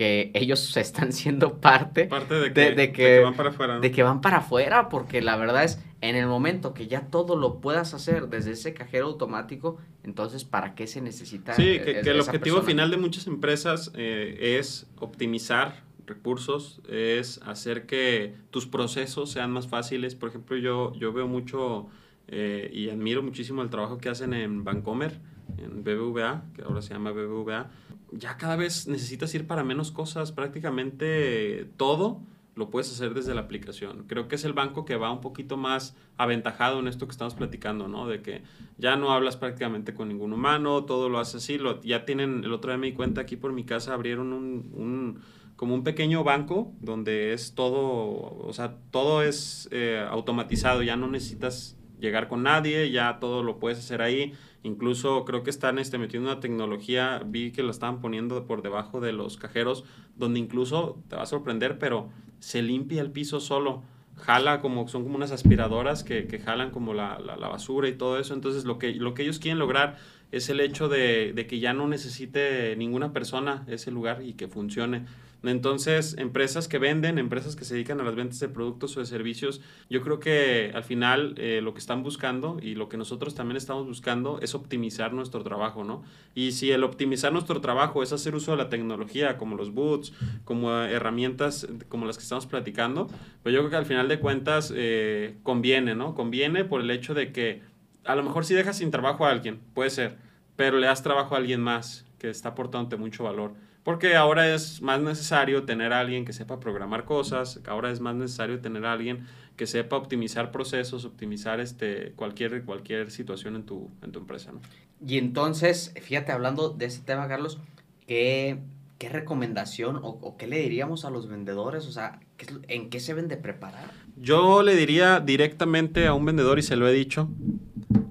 que 0.00 0.30
ellos 0.32 0.78
están 0.78 1.12
siendo 1.12 1.60
parte, 1.60 2.06
parte 2.06 2.32
de, 2.32 2.54
que, 2.54 2.70
de, 2.70 2.90
que, 2.90 3.20
van 3.20 3.34
para 3.34 3.50
afuera. 3.50 3.80
De 3.80 3.90
que 3.90 4.02
van 4.02 4.22
para 4.22 4.38
afuera, 4.38 4.88
porque 4.88 5.20
la 5.20 5.36
verdad 5.36 5.62
es, 5.62 5.78
en 6.00 6.16
el 6.16 6.26
momento 6.26 6.72
que 6.72 6.86
ya 6.86 7.02
todo 7.08 7.36
lo 7.36 7.60
puedas 7.60 7.92
hacer 7.92 8.28
desde 8.28 8.52
ese 8.52 8.72
cajero 8.72 9.08
automático, 9.08 9.76
entonces, 10.02 10.44
¿para 10.44 10.74
qué 10.74 10.86
se 10.86 11.02
necesita? 11.02 11.52
Sí, 11.52 11.80
que, 11.84 12.00
que 12.00 12.10
el 12.12 12.20
objetivo 12.20 12.62
final 12.62 12.90
de 12.90 12.96
muchas 12.96 13.26
empresas 13.26 13.92
eh, 13.94 14.56
es 14.58 14.86
optimizar 14.96 15.84
recursos, 16.06 16.80
es 16.88 17.38
hacer 17.44 17.84
que 17.84 18.32
tus 18.48 18.66
procesos 18.66 19.30
sean 19.30 19.50
más 19.50 19.68
fáciles. 19.68 20.14
Por 20.14 20.30
ejemplo, 20.30 20.56
yo, 20.56 20.94
yo 20.94 21.12
veo 21.12 21.28
mucho 21.28 21.88
eh, 22.26 22.70
y 22.72 22.88
admiro 22.88 23.22
muchísimo 23.22 23.60
el 23.60 23.68
trabajo 23.68 23.98
que 23.98 24.08
hacen 24.08 24.32
en 24.32 24.64
Bancomer 24.64 25.20
en 25.58 25.84
BBVA, 25.84 26.44
que 26.54 26.62
ahora 26.62 26.82
se 26.82 26.94
llama 26.94 27.12
BBVA, 27.12 27.70
ya 28.12 28.36
cada 28.36 28.56
vez 28.56 28.88
necesitas 28.88 29.34
ir 29.34 29.46
para 29.46 29.64
menos 29.64 29.92
cosas, 29.92 30.32
prácticamente 30.32 31.70
todo 31.76 32.20
lo 32.56 32.68
puedes 32.68 32.90
hacer 32.90 33.14
desde 33.14 33.34
la 33.34 33.42
aplicación. 33.42 34.04
Creo 34.06 34.28
que 34.28 34.34
es 34.34 34.44
el 34.44 34.52
banco 34.52 34.84
que 34.84 34.96
va 34.96 35.10
un 35.10 35.20
poquito 35.20 35.56
más 35.56 35.96
aventajado 36.16 36.80
en 36.80 36.88
esto 36.88 37.06
que 37.06 37.12
estamos 37.12 37.34
platicando, 37.34 37.88
¿no? 37.88 38.06
De 38.06 38.22
que 38.22 38.42
ya 38.76 38.96
no 38.96 39.12
hablas 39.12 39.36
prácticamente 39.36 39.94
con 39.94 40.08
ningún 40.08 40.32
humano, 40.32 40.84
todo 40.84 41.08
lo 41.08 41.18
haces 41.18 41.36
así. 41.36 41.58
Lo, 41.58 41.80
ya 41.82 42.04
tienen, 42.04 42.44
el 42.44 42.52
otro 42.52 42.70
día 42.70 42.78
me 42.78 42.88
di 42.88 42.92
cuenta 42.92 43.22
aquí 43.22 43.36
por 43.36 43.52
mi 43.52 43.64
casa, 43.64 43.94
abrieron 43.94 44.32
un, 44.32 44.72
un 44.74 45.20
como 45.56 45.74
un 45.74 45.84
pequeño 45.84 46.24
banco 46.24 46.72
donde 46.80 47.34
es 47.34 47.54
todo, 47.54 48.38
o 48.46 48.52
sea, 48.54 48.76
todo 48.90 49.22
es 49.22 49.68
eh, 49.70 50.02
automatizado, 50.08 50.82
ya 50.82 50.96
no 50.96 51.06
necesitas 51.06 51.76
llegar 52.00 52.28
con 52.28 52.42
nadie, 52.42 52.90
ya 52.90 53.18
todo 53.20 53.42
lo 53.42 53.58
puedes 53.58 53.78
hacer 53.78 54.02
ahí. 54.02 54.32
Incluso 54.62 55.24
creo 55.24 55.42
que 55.42 55.50
están 55.50 55.78
este, 55.78 55.96
metiendo 55.96 56.30
una 56.30 56.40
tecnología, 56.40 57.22
vi 57.24 57.50
que 57.50 57.62
lo 57.62 57.70
estaban 57.70 58.00
poniendo 58.00 58.44
por 58.46 58.62
debajo 58.62 59.00
de 59.00 59.12
los 59.12 59.36
cajeros, 59.36 59.84
donde 60.16 60.38
incluso 60.38 61.02
te 61.08 61.16
va 61.16 61.22
a 61.22 61.26
sorprender, 61.26 61.78
pero 61.78 62.10
se 62.40 62.62
limpia 62.62 63.00
el 63.00 63.10
piso 63.10 63.40
solo. 63.40 63.82
Jala 64.16 64.60
como, 64.60 64.86
son 64.86 65.02
como 65.02 65.16
unas 65.16 65.30
aspiradoras 65.30 66.04
que, 66.04 66.26
que 66.26 66.38
jalan 66.38 66.70
como 66.70 66.92
la, 66.92 67.18
la, 67.18 67.36
la, 67.36 67.48
basura 67.48 67.88
y 67.88 67.94
todo 67.94 68.18
eso. 68.18 68.34
Entonces 68.34 68.66
lo 68.66 68.78
que, 68.78 68.92
lo 68.92 69.14
que 69.14 69.22
ellos 69.22 69.38
quieren 69.38 69.58
lograr 69.58 69.96
es 70.30 70.50
el 70.50 70.60
hecho 70.60 70.90
de 70.90 71.46
que 71.48 71.58
ya 71.58 71.72
no 71.72 71.88
necesite 71.88 72.76
ninguna 72.76 73.14
persona 73.14 73.64
ese 73.66 73.90
lugar 73.90 74.22
y 74.22 74.34
que 74.34 74.46
funcione. 74.46 75.06
Entonces, 75.42 76.16
empresas 76.18 76.68
que 76.68 76.78
venden, 76.78 77.18
empresas 77.18 77.56
que 77.56 77.64
se 77.64 77.74
dedican 77.74 78.00
a 78.00 78.04
las 78.04 78.14
ventas 78.14 78.40
de 78.40 78.48
productos 78.48 78.96
o 78.96 79.00
de 79.00 79.06
servicios, 79.06 79.60
yo 79.88 80.02
creo 80.02 80.20
que 80.20 80.70
al 80.74 80.84
final 80.84 81.34
eh, 81.38 81.60
lo 81.62 81.72
que 81.72 81.80
están 81.80 82.02
buscando 82.02 82.58
y 82.62 82.74
lo 82.74 82.88
que 82.88 82.96
nosotros 82.96 83.34
también 83.34 83.56
estamos 83.56 83.86
buscando 83.86 84.38
es 84.40 84.54
optimizar 84.54 85.12
nuestro 85.12 85.42
trabajo, 85.42 85.82
¿no? 85.82 86.02
Y 86.34 86.52
si 86.52 86.70
el 86.70 86.84
optimizar 86.84 87.32
nuestro 87.32 87.60
trabajo 87.60 88.02
es 88.02 88.12
hacer 88.12 88.34
uso 88.34 88.50
de 88.50 88.58
la 88.58 88.68
tecnología, 88.68 89.38
como 89.38 89.56
los 89.56 89.72
boots, 89.72 90.12
como 90.44 90.72
herramientas 90.72 91.66
como 91.88 92.06
las 92.06 92.18
que 92.18 92.22
estamos 92.22 92.46
platicando, 92.46 93.08
pues 93.42 93.54
yo 93.54 93.60
creo 93.60 93.70
que 93.70 93.76
al 93.76 93.86
final 93.86 94.08
de 94.08 94.20
cuentas 94.20 94.72
eh, 94.76 95.36
conviene, 95.42 95.94
¿no? 95.94 96.14
Conviene 96.14 96.64
por 96.64 96.80
el 96.80 96.90
hecho 96.90 97.14
de 97.14 97.32
que 97.32 97.62
a 98.04 98.14
lo 98.14 98.22
mejor 98.22 98.44
si 98.44 98.54
dejas 98.54 98.78
sin 98.78 98.90
trabajo 98.90 99.24
a 99.24 99.30
alguien, 99.30 99.60
puede 99.74 99.90
ser, 99.90 100.16
pero 100.56 100.78
le 100.78 100.86
das 100.86 101.02
trabajo 101.02 101.34
a 101.34 101.38
alguien 101.38 101.60
más 101.60 102.06
que 102.18 102.30
está 102.30 102.50
aportándote 102.50 102.96
mucho 102.96 103.24
valor. 103.24 103.54
Porque 103.82 104.14
ahora 104.14 104.54
es 104.54 104.82
más 104.82 105.00
necesario 105.00 105.64
tener 105.64 105.92
a 105.92 106.00
alguien 106.00 106.24
que 106.24 106.32
sepa 106.32 106.60
programar 106.60 107.04
cosas, 107.04 107.60
ahora 107.66 107.90
es 107.90 108.00
más 108.00 108.14
necesario 108.14 108.60
tener 108.60 108.84
a 108.84 108.92
alguien 108.92 109.26
que 109.56 109.66
sepa 109.66 109.96
optimizar 109.96 110.50
procesos, 110.52 111.04
optimizar 111.04 111.60
este, 111.60 112.12
cualquier, 112.12 112.64
cualquier 112.64 113.10
situación 113.10 113.56
en 113.56 113.64
tu, 113.64 113.90
en 114.02 114.12
tu 114.12 114.18
empresa. 114.18 114.52
¿no? 114.52 114.60
Y 115.06 115.18
entonces, 115.18 115.94
fíjate, 116.00 116.32
hablando 116.32 116.70
de 116.70 116.86
este 116.86 117.04
tema, 117.04 117.26
Carlos, 117.26 117.58
¿qué, 118.06 118.58
qué 118.98 119.08
recomendación 119.08 119.96
o, 119.96 120.18
o, 120.20 120.36
qué 120.36 120.46
le 120.46 120.58
diríamos 120.58 121.04
a 121.04 121.10
los 121.10 121.28
vendedores? 121.28 121.86
O 121.86 121.92
sea, 121.92 122.20
¿en 122.68 122.90
qué 122.90 123.00
se 123.00 123.14
ven 123.14 123.28
de 123.28 123.38
preparar? 123.38 123.90
Yo 124.16 124.62
le 124.62 124.76
diría 124.76 125.20
directamente 125.20 126.06
a 126.06 126.12
un 126.12 126.26
vendedor, 126.26 126.58
y 126.58 126.62
se 126.62 126.76
lo 126.76 126.86
he 126.86 126.92
dicho, 126.92 127.30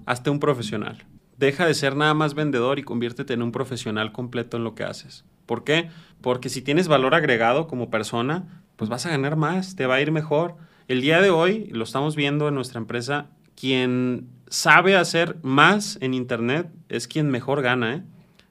hazte 0.07 0.31
un 0.31 0.39
profesional. 0.39 1.05
Deja 1.37 1.65
de 1.65 1.73
ser 1.73 1.95
nada 1.95 2.13
más 2.13 2.33
vendedor 2.33 2.79
y 2.79 2.83
conviértete 2.83 3.33
en 3.33 3.43
un 3.43 3.51
profesional 3.51 4.11
completo 4.11 4.57
en 4.57 4.63
lo 4.63 4.75
que 4.75 4.83
haces. 4.83 5.25
¿Por 5.49 5.63
qué? 5.63 5.89
Porque 6.21 6.47
si 6.47 6.61
tienes 6.61 6.87
valor 6.87 7.15
agregado 7.15 7.65
como 7.65 7.89
persona, 7.89 8.61
pues 8.75 8.87
vas 8.87 9.07
a 9.07 9.09
ganar 9.09 9.35
más, 9.35 9.75
te 9.75 9.87
va 9.87 9.95
a 9.95 10.01
ir 10.01 10.11
mejor. 10.11 10.57
El 10.87 11.01
día 11.01 11.21
de 11.21 11.31
hoy, 11.31 11.69
lo 11.71 11.85
estamos 11.85 12.15
viendo 12.15 12.47
en 12.47 12.53
nuestra 12.53 12.77
empresa, 12.79 13.31
quien 13.55 14.29
sabe 14.47 14.95
hacer 14.95 15.37
más 15.41 15.97
en 16.01 16.13
Internet 16.13 16.69
es 16.87 17.07
quien 17.07 17.31
mejor 17.31 17.63
gana. 17.63 17.95
¿eh? 17.95 18.03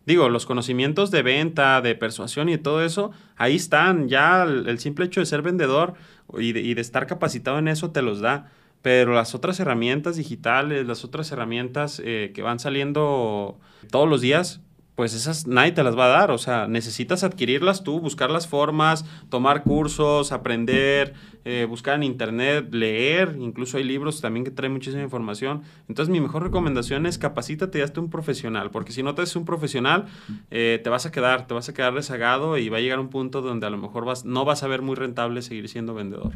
Digo, 0.06 0.28
los 0.28 0.44
conocimientos 0.44 1.12
de 1.12 1.22
venta, 1.22 1.80
de 1.82 1.94
persuasión 1.94 2.48
y 2.48 2.58
todo 2.58 2.84
eso, 2.84 3.12
ahí 3.36 3.54
están. 3.54 4.08
Ya 4.08 4.42
el, 4.42 4.80
simple 4.80 5.04
hecho 5.04 5.20
de 5.20 5.26
ser 5.26 5.42
vendedor 5.42 5.94
y 6.36 6.52
de, 6.52 6.80
estar 6.80 7.06
capacitado 7.06 7.60
en 7.60 7.68
eso 7.68 7.92
te 7.92 8.02
los 8.02 8.18
da 8.18 8.50
pero 8.80 9.12
las 9.12 9.34
otras 9.34 9.58
herramientas 9.58 10.16
digitales, 10.16 10.86
las 10.86 11.04
otras 11.04 11.30
herramientas 11.32 12.00
eh, 12.04 12.30
que 12.32 12.42
van 12.42 12.60
saliendo 12.60 13.58
todos 13.90 14.08
los 14.08 14.20
días, 14.20 14.62
pues 14.98 15.14
esas 15.14 15.46
nadie 15.46 15.70
te 15.70 15.84
las 15.84 15.96
va 15.96 16.06
a 16.06 16.08
dar, 16.08 16.32
o 16.32 16.38
sea, 16.38 16.66
necesitas 16.66 17.22
adquirirlas 17.22 17.84
tú, 17.84 18.00
buscar 18.00 18.30
las 18.30 18.48
formas, 18.48 19.04
tomar 19.28 19.62
cursos, 19.62 20.32
aprender, 20.32 21.14
eh, 21.44 21.66
buscar 21.68 21.94
en 21.94 22.02
internet, 22.02 22.74
leer, 22.74 23.36
incluso 23.38 23.76
hay 23.76 23.84
libros 23.84 24.20
también 24.20 24.42
que 24.42 24.50
traen 24.50 24.72
muchísima 24.72 25.00
información. 25.00 25.62
Entonces 25.88 26.10
mi 26.10 26.20
mejor 26.20 26.42
recomendación 26.42 27.06
es 27.06 27.16
capacítate 27.16 27.78
y 27.78 27.82
hazte 27.82 28.00
un 28.00 28.10
profesional, 28.10 28.72
porque 28.72 28.90
si 28.90 29.04
no 29.04 29.14
te 29.14 29.22
haces 29.22 29.36
un 29.36 29.44
profesional, 29.44 30.06
eh, 30.50 30.80
te 30.82 30.90
vas 30.90 31.06
a 31.06 31.12
quedar, 31.12 31.46
te 31.46 31.54
vas 31.54 31.68
a 31.68 31.74
quedar 31.74 31.94
rezagado 31.94 32.58
y 32.58 32.68
va 32.68 32.78
a 32.78 32.80
llegar 32.80 32.98
un 32.98 33.08
punto 33.08 33.40
donde 33.40 33.68
a 33.68 33.70
lo 33.70 33.76
mejor 33.76 34.04
vas, 34.04 34.24
no 34.24 34.44
vas 34.44 34.64
a 34.64 34.66
ver 34.66 34.82
muy 34.82 34.96
rentable 34.96 35.42
seguir 35.42 35.68
siendo 35.68 35.94
vendedor. 35.94 36.32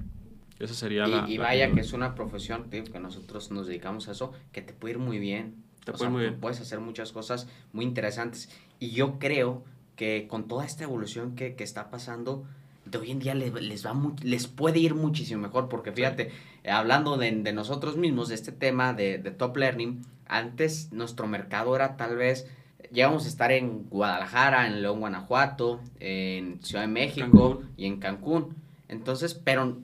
Esa 0.60 0.74
sería 0.74 1.08
y, 1.08 1.10
la... 1.10 1.28
Y 1.28 1.36
vaya 1.36 1.72
que 1.72 1.80
es 1.80 1.92
una 1.92 2.14
profesión, 2.14 2.70
tío, 2.70 2.84
que 2.84 3.00
nosotros 3.00 3.50
nos 3.50 3.66
dedicamos 3.66 4.06
a 4.06 4.12
eso, 4.12 4.32
que 4.52 4.62
te 4.62 4.72
puede 4.72 4.92
ir 4.92 5.00
muy 5.00 5.18
bien 5.18 5.71
te 5.84 5.92
puede 5.92 6.10
muy 6.10 6.22
bien. 6.22 6.40
Puedes 6.40 6.60
hacer 6.60 6.80
muchas 6.80 7.12
cosas 7.12 7.48
muy 7.72 7.84
interesantes. 7.84 8.48
Y 8.78 8.90
yo 8.90 9.18
creo 9.18 9.64
que 9.96 10.26
con 10.28 10.48
toda 10.48 10.64
esta 10.64 10.84
evolución 10.84 11.34
que, 11.34 11.54
que 11.54 11.64
está 11.64 11.90
pasando, 11.90 12.44
de 12.84 12.98
hoy 12.98 13.10
en 13.10 13.18
día 13.20 13.34
les, 13.34 13.52
les, 13.52 13.86
va 13.86 13.94
les 14.22 14.48
puede 14.48 14.78
ir 14.78 14.94
muchísimo 14.94 15.42
mejor. 15.42 15.68
Porque 15.68 15.92
fíjate, 15.92 16.30
sí. 16.30 16.68
hablando 16.68 17.16
de, 17.16 17.30
de, 17.30 17.52
nosotros 17.52 17.96
mismos, 17.96 18.28
de 18.28 18.34
este 18.34 18.52
tema 18.52 18.92
de, 18.92 19.18
de, 19.18 19.30
Top 19.30 19.56
Learning, 19.56 20.02
antes 20.26 20.92
nuestro 20.92 21.26
mercado 21.26 21.74
era 21.76 21.96
tal 21.96 22.16
vez. 22.16 22.48
Llegamos 22.90 23.24
a 23.24 23.28
estar 23.28 23.52
en 23.52 23.84
Guadalajara, 23.88 24.66
en 24.66 24.82
León, 24.82 25.00
Guanajuato, 25.00 25.80
en 25.98 26.62
Ciudad 26.62 26.82
de 26.82 26.88
México 26.88 27.26
Cancún. 27.30 27.70
y 27.78 27.86
en 27.86 27.98
Cancún. 27.98 28.54
Entonces, 28.88 29.32
pero 29.32 29.78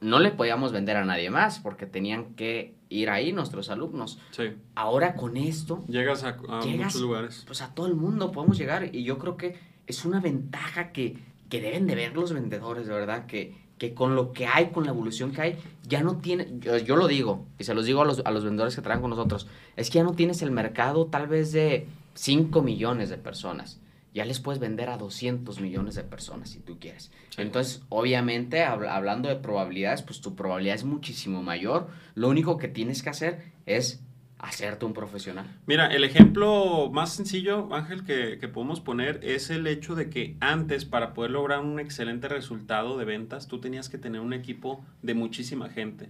no 0.00 0.18
le 0.20 0.30
podíamos 0.30 0.72
vender 0.72 0.96
a 0.96 1.04
nadie 1.04 1.28
más 1.28 1.58
porque 1.58 1.84
tenían 1.84 2.34
que 2.34 2.75
ir 2.88 3.10
ahí 3.10 3.32
nuestros 3.32 3.70
alumnos. 3.70 4.18
Sí. 4.30 4.44
Ahora 4.74 5.14
con 5.14 5.36
esto... 5.36 5.84
Llegas 5.88 6.24
a, 6.24 6.36
a 6.48 6.62
llegas, 6.62 6.86
muchos 6.86 7.00
lugares. 7.00 7.42
Pues 7.46 7.62
a 7.62 7.74
todo 7.74 7.86
el 7.86 7.94
mundo 7.94 8.32
podemos 8.32 8.58
llegar 8.58 8.94
y 8.94 9.04
yo 9.04 9.18
creo 9.18 9.36
que 9.36 9.58
es 9.86 10.04
una 10.04 10.20
ventaja 10.20 10.92
que, 10.92 11.18
que 11.48 11.60
deben 11.60 11.86
de 11.86 11.94
ver 11.94 12.14
los 12.14 12.32
vendedores, 12.32 12.86
de 12.86 12.92
verdad, 12.94 13.26
que, 13.26 13.56
que 13.78 13.94
con 13.94 14.14
lo 14.14 14.32
que 14.32 14.46
hay, 14.46 14.70
con 14.70 14.84
la 14.84 14.90
evolución 14.90 15.32
que 15.32 15.40
hay, 15.40 15.58
ya 15.86 16.02
no 16.02 16.16
tiene, 16.16 16.48
yo, 16.60 16.76
yo 16.78 16.96
lo 16.96 17.06
digo, 17.08 17.46
y 17.58 17.64
se 17.64 17.74
los 17.74 17.86
digo 17.86 18.02
a 18.02 18.04
los, 18.04 18.22
a 18.24 18.30
los 18.30 18.44
vendedores 18.44 18.74
que 18.74 18.82
trabajan 18.82 19.02
con 19.02 19.10
nosotros, 19.10 19.46
es 19.76 19.90
que 19.90 19.98
ya 19.98 20.04
no 20.04 20.14
tienes 20.14 20.42
el 20.42 20.50
mercado 20.50 21.06
tal 21.06 21.28
vez 21.28 21.52
de 21.52 21.86
5 22.14 22.62
millones 22.62 23.10
de 23.10 23.18
personas 23.18 23.80
ya 24.16 24.24
les 24.24 24.40
puedes 24.40 24.58
vender 24.58 24.88
a 24.88 24.96
200 24.96 25.60
millones 25.60 25.94
de 25.94 26.02
personas 26.02 26.48
si 26.48 26.60
tú 26.60 26.78
quieres. 26.80 27.12
Sí. 27.28 27.42
Entonces, 27.42 27.82
obviamente, 27.90 28.64
hab 28.64 28.82
hablando 28.84 29.28
de 29.28 29.36
probabilidades, 29.36 30.00
pues 30.00 30.22
tu 30.22 30.34
probabilidad 30.34 30.76
es 30.76 30.84
muchísimo 30.84 31.42
mayor. 31.42 31.88
Lo 32.14 32.30
único 32.30 32.56
que 32.56 32.66
tienes 32.66 33.02
que 33.02 33.10
hacer 33.10 33.52
es 33.66 34.02
hacerte 34.38 34.86
un 34.86 34.94
profesional. 34.94 35.54
Mira, 35.66 35.88
el 35.88 36.02
ejemplo 36.02 36.90
más 36.90 37.12
sencillo, 37.12 37.68
Ángel, 37.74 38.04
que, 38.04 38.38
que, 38.38 38.48
podemos 38.48 38.80
poner 38.80 39.20
es 39.22 39.50
el 39.50 39.66
hecho 39.66 39.94
de 39.94 40.08
que 40.08 40.38
antes, 40.40 40.86
para 40.86 41.12
poder 41.12 41.32
lograr 41.32 41.60
un 41.60 41.78
excelente 41.78 42.26
resultado 42.26 42.96
de 42.96 43.04
ventas, 43.04 43.48
tú 43.48 43.60
tenías 43.60 43.90
que 43.90 43.98
tener 43.98 44.22
un 44.22 44.32
equipo 44.32 44.82
de 45.02 45.12
muchísima 45.12 45.68
gente. 45.68 46.08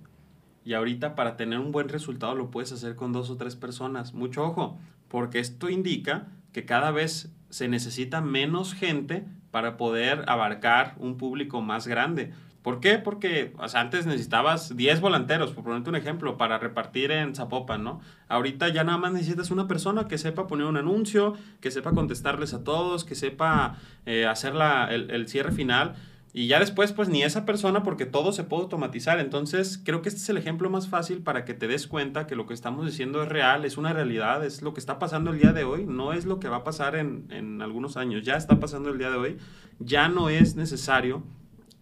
Y 0.65 0.75
ahorita 0.75 1.17
para 1.17 1.37
tener 1.37 1.59
un 1.59 1.73
buen 1.73 1.89
resultado 1.89 2.37
lo 2.37 2.53
puedes 2.53 2.71
hacer 2.71 2.95
con 2.95 3.13
dos 3.13 3.31
o 3.31 3.37
tres 3.37 3.57
personas. 3.57 4.15
Mucho 4.15 4.45
ojo, 4.45 4.79
porque 5.09 5.41
esto 5.41 5.69
indica 5.69 6.29
que 6.57 6.65
cada 6.65 6.91
vez 6.91 7.31
se 7.51 7.69
necesita 7.69 8.23
menos 8.23 8.73
gente 8.73 9.27
para 9.51 9.77
poder 9.77 10.25
abarcar 10.27 10.95
un 10.97 11.19
público 11.19 11.61
más 11.61 11.87
grande. 11.87 12.33
¿Por 12.63 12.81
qué? 12.81 12.97
Porque 12.97 13.53
antes 13.75 14.07
necesitabas 14.07 14.75
10 14.75 15.03
volanteros, 15.03 15.53
por 15.53 15.65
ponerte 15.65 15.91
un 15.91 15.97
ejemplo, 15.97 16.39
para 16.39 16.57
repartir 16.57 17.11
en 17.11 17.35
Zapopan, 17.35 17.85
¿no? 17.85 18.01
Ahorita 18.29 18.71
ya 18.71 18.85
nada 18.85 18.97
más 18.97 19.13
necesitas 19.13 19.51
una 19.51 19.69
persona 19.69 20.09
que 20.09 20.17
sepa 20.17 20.47
poner 20.47 20.65
un 20.65 20.79
anuncio, 20.79 21.35
que 21.61 21.71
sepa 21.71 21.93
contestarles 21.93 22.55
a 22.55 22.65
todos, 22.65 23.05
que 23.05 23.17
sepa 23.17 23.77
eh, 24.07 24.25
hacer 24.25 24.55
la, 24.55 24.87
el 24.91 25.29
cierre 25.29 25.53
final. 25.53 25.95
Y 26.37 26.49
ya 26.49 26.61
después, 26.61 26.93
pues 26.93 27.09
ni 27.09 27.23
esa 27.23 27.47
persona, 27.47 27.83
porque 27.83 28.05
todo 28.05 28.31
se 28.31 28.45
puede 28.45 28.65
automatizar. 28.65 29.21
Entonces, 29.21 29.81
creo 29.83 30.03
que 30.03 30.11
este 30.11 30.21
es 30.21 30.29
el 30.29 30.37
ejemplo 30.37 30.69
más 30.69 30.87
fácil 30.87 31.23
para 31.23 31.47
que 31.47 31.55
te 31.55 31.67
des 31.67 31.87
cuenta 31.87 32.27
que 32.27 32.37
lo 32.37 32.45
que 32.45 32.53
estamos 32.53 32.85
diciendo 32.85 33.23
es 33.23 33.31
real, 33.31 33.65
es 33.65 33.79
una 33.79 33.95
realidad, 33.95 34.45
es 34.45 34.61
lo 34.61 34.75
que 34.75 34.81
está 34.81 34.99
pasando 34.99 35.31
el 35.31 35.39
día 35.39 35.55
de 35.55 35.65
hoy, 35.65 35.87
no 35.87 36.13
es 36.13 36.27
lo 36.27 36.39
que 36.39 36.51
va 36.51 36.57
a 36.57 36.63
pasar 36.63 36.95
en, 36.95 37.25
en 37.31 37.63
algunos 37.63 37.97
años, 37.97 38.23
ya 38.23 38.37
está 38.37 38.61
pasando 38.61 38.91
el 38.91 38.99
día 38.99 39.09
de 39.09 39.17
hoy. 39.17 39.39
Ya 39.79 40.11
no 40.11 40.29
es 40.29 40.57
necesario 40.57 41.23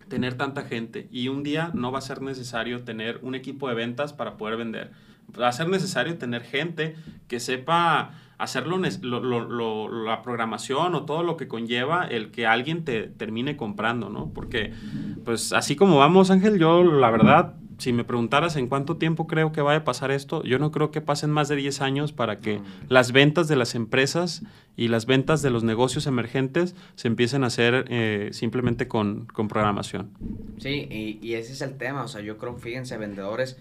tener 0.08 0.34
tanta 0.34 0.62
gente 0.62 1.08
y 1.10 1.26
un 1.26 1.42
día 1.42 1.72
no 1.74 1.90
va 1.90 1.98
a 1.98 2.02
ser 2.02 2.22
necesario 2.22 2.84
tener 2.84 3.18
un 3.22 3.34
equipo 3.34 3.68
de 3.68 3.74
ventas 3.74 4.12
para 4.12 4.36
poder 4.36 4.56
vender. 4.56 4.92
Va 5.36 5.48
a 5.48 5.52
ser 5.52 5.68
necesario 5.68 6.16
tener 6.16 6.44
gente 6.44 6.94
que 7.26 7.40
sepa 7.40 8.12
hacerlo 8.38 8.78
lo, 9.02 9.20
lo, 9.20 9.40
lo, 9.48 10.04
la 10.04 10.22
programación 10.22 10.94
o 10.94 11.04
todo 11.04 11.22
lo 11.22 11.36
que 11.36 11.48
conlleva 11.48 12.06
el 12.06 12.30
que 12.30 12.46
alguien 12.46 12.84
te 12.84 13.04
termine 13.04 13.56
comprando, 13.56 14.10
¿no? 14.10 14.30
Porque, 14.34 14.72
pues 15.24 15.52
así 15.52 15.76
como 15.76 15.98
vamos, 15.98 16.30
Ángel, 16.30 16.58
yo 16.58 16.82
la 16.82 17.10
verdad 17.10 17.54
si 17.78 17.92
me 17.92 18.04
preguntaras 18.04 18.56
en 18.56 18.68
cuánto 18.68 18.96
tiempo 18.96 19.26
creo 19.26 19.52
que 19.52 19.60
vaya 19.60 19.80
a 19.80 19.84
pasar 19.84 20.10
esto, 20.10 20.42
yo 20.44 20.58
no 20.58 20.70
creo 20.70 20.90
que 20.90 21.00
pasen 21.00 21.30
más 21.30 21.48
de 21.48 21.56
10 21.56 21.80
años 21.80 22.12
para 22.12 22.38
que 22.38 22.60
las 22.88 23.12
ventas 23.12 23.48
de 23.48 23.56
las 23.56 23.74
empresas 23.74 24.42
y 24.76 24.88
las 24.88 25.06
ventas 25.06 25.42
de 25.42 25.50
los 25.50 25.64
negocios 25.64 26.06
emergentes 26.06 26.74
se 26.94 27.08
empiecen 27.08 27.44
a 27.44 27.48
hacer 27.48 27.84
eh, 27.88 28.30
simplemente 28.32 28.88
con, 28.88 29.26
con, 29.26 29.48
programación. 29.48 30.10
Sí, 30.58 30.88
y, 30.90 31.18
y, 31.22 31.34
ese 31.34 31.52
es 31.52 31.62
el 31.62 31.76
tema. 31.76 32.02
O 32.02 32.08
sea, 32.08 32.20
yo 32.20 32.38
creo, 32.38 32.56
fíjense, 32.56 32.96
vendedores 32.96 33.58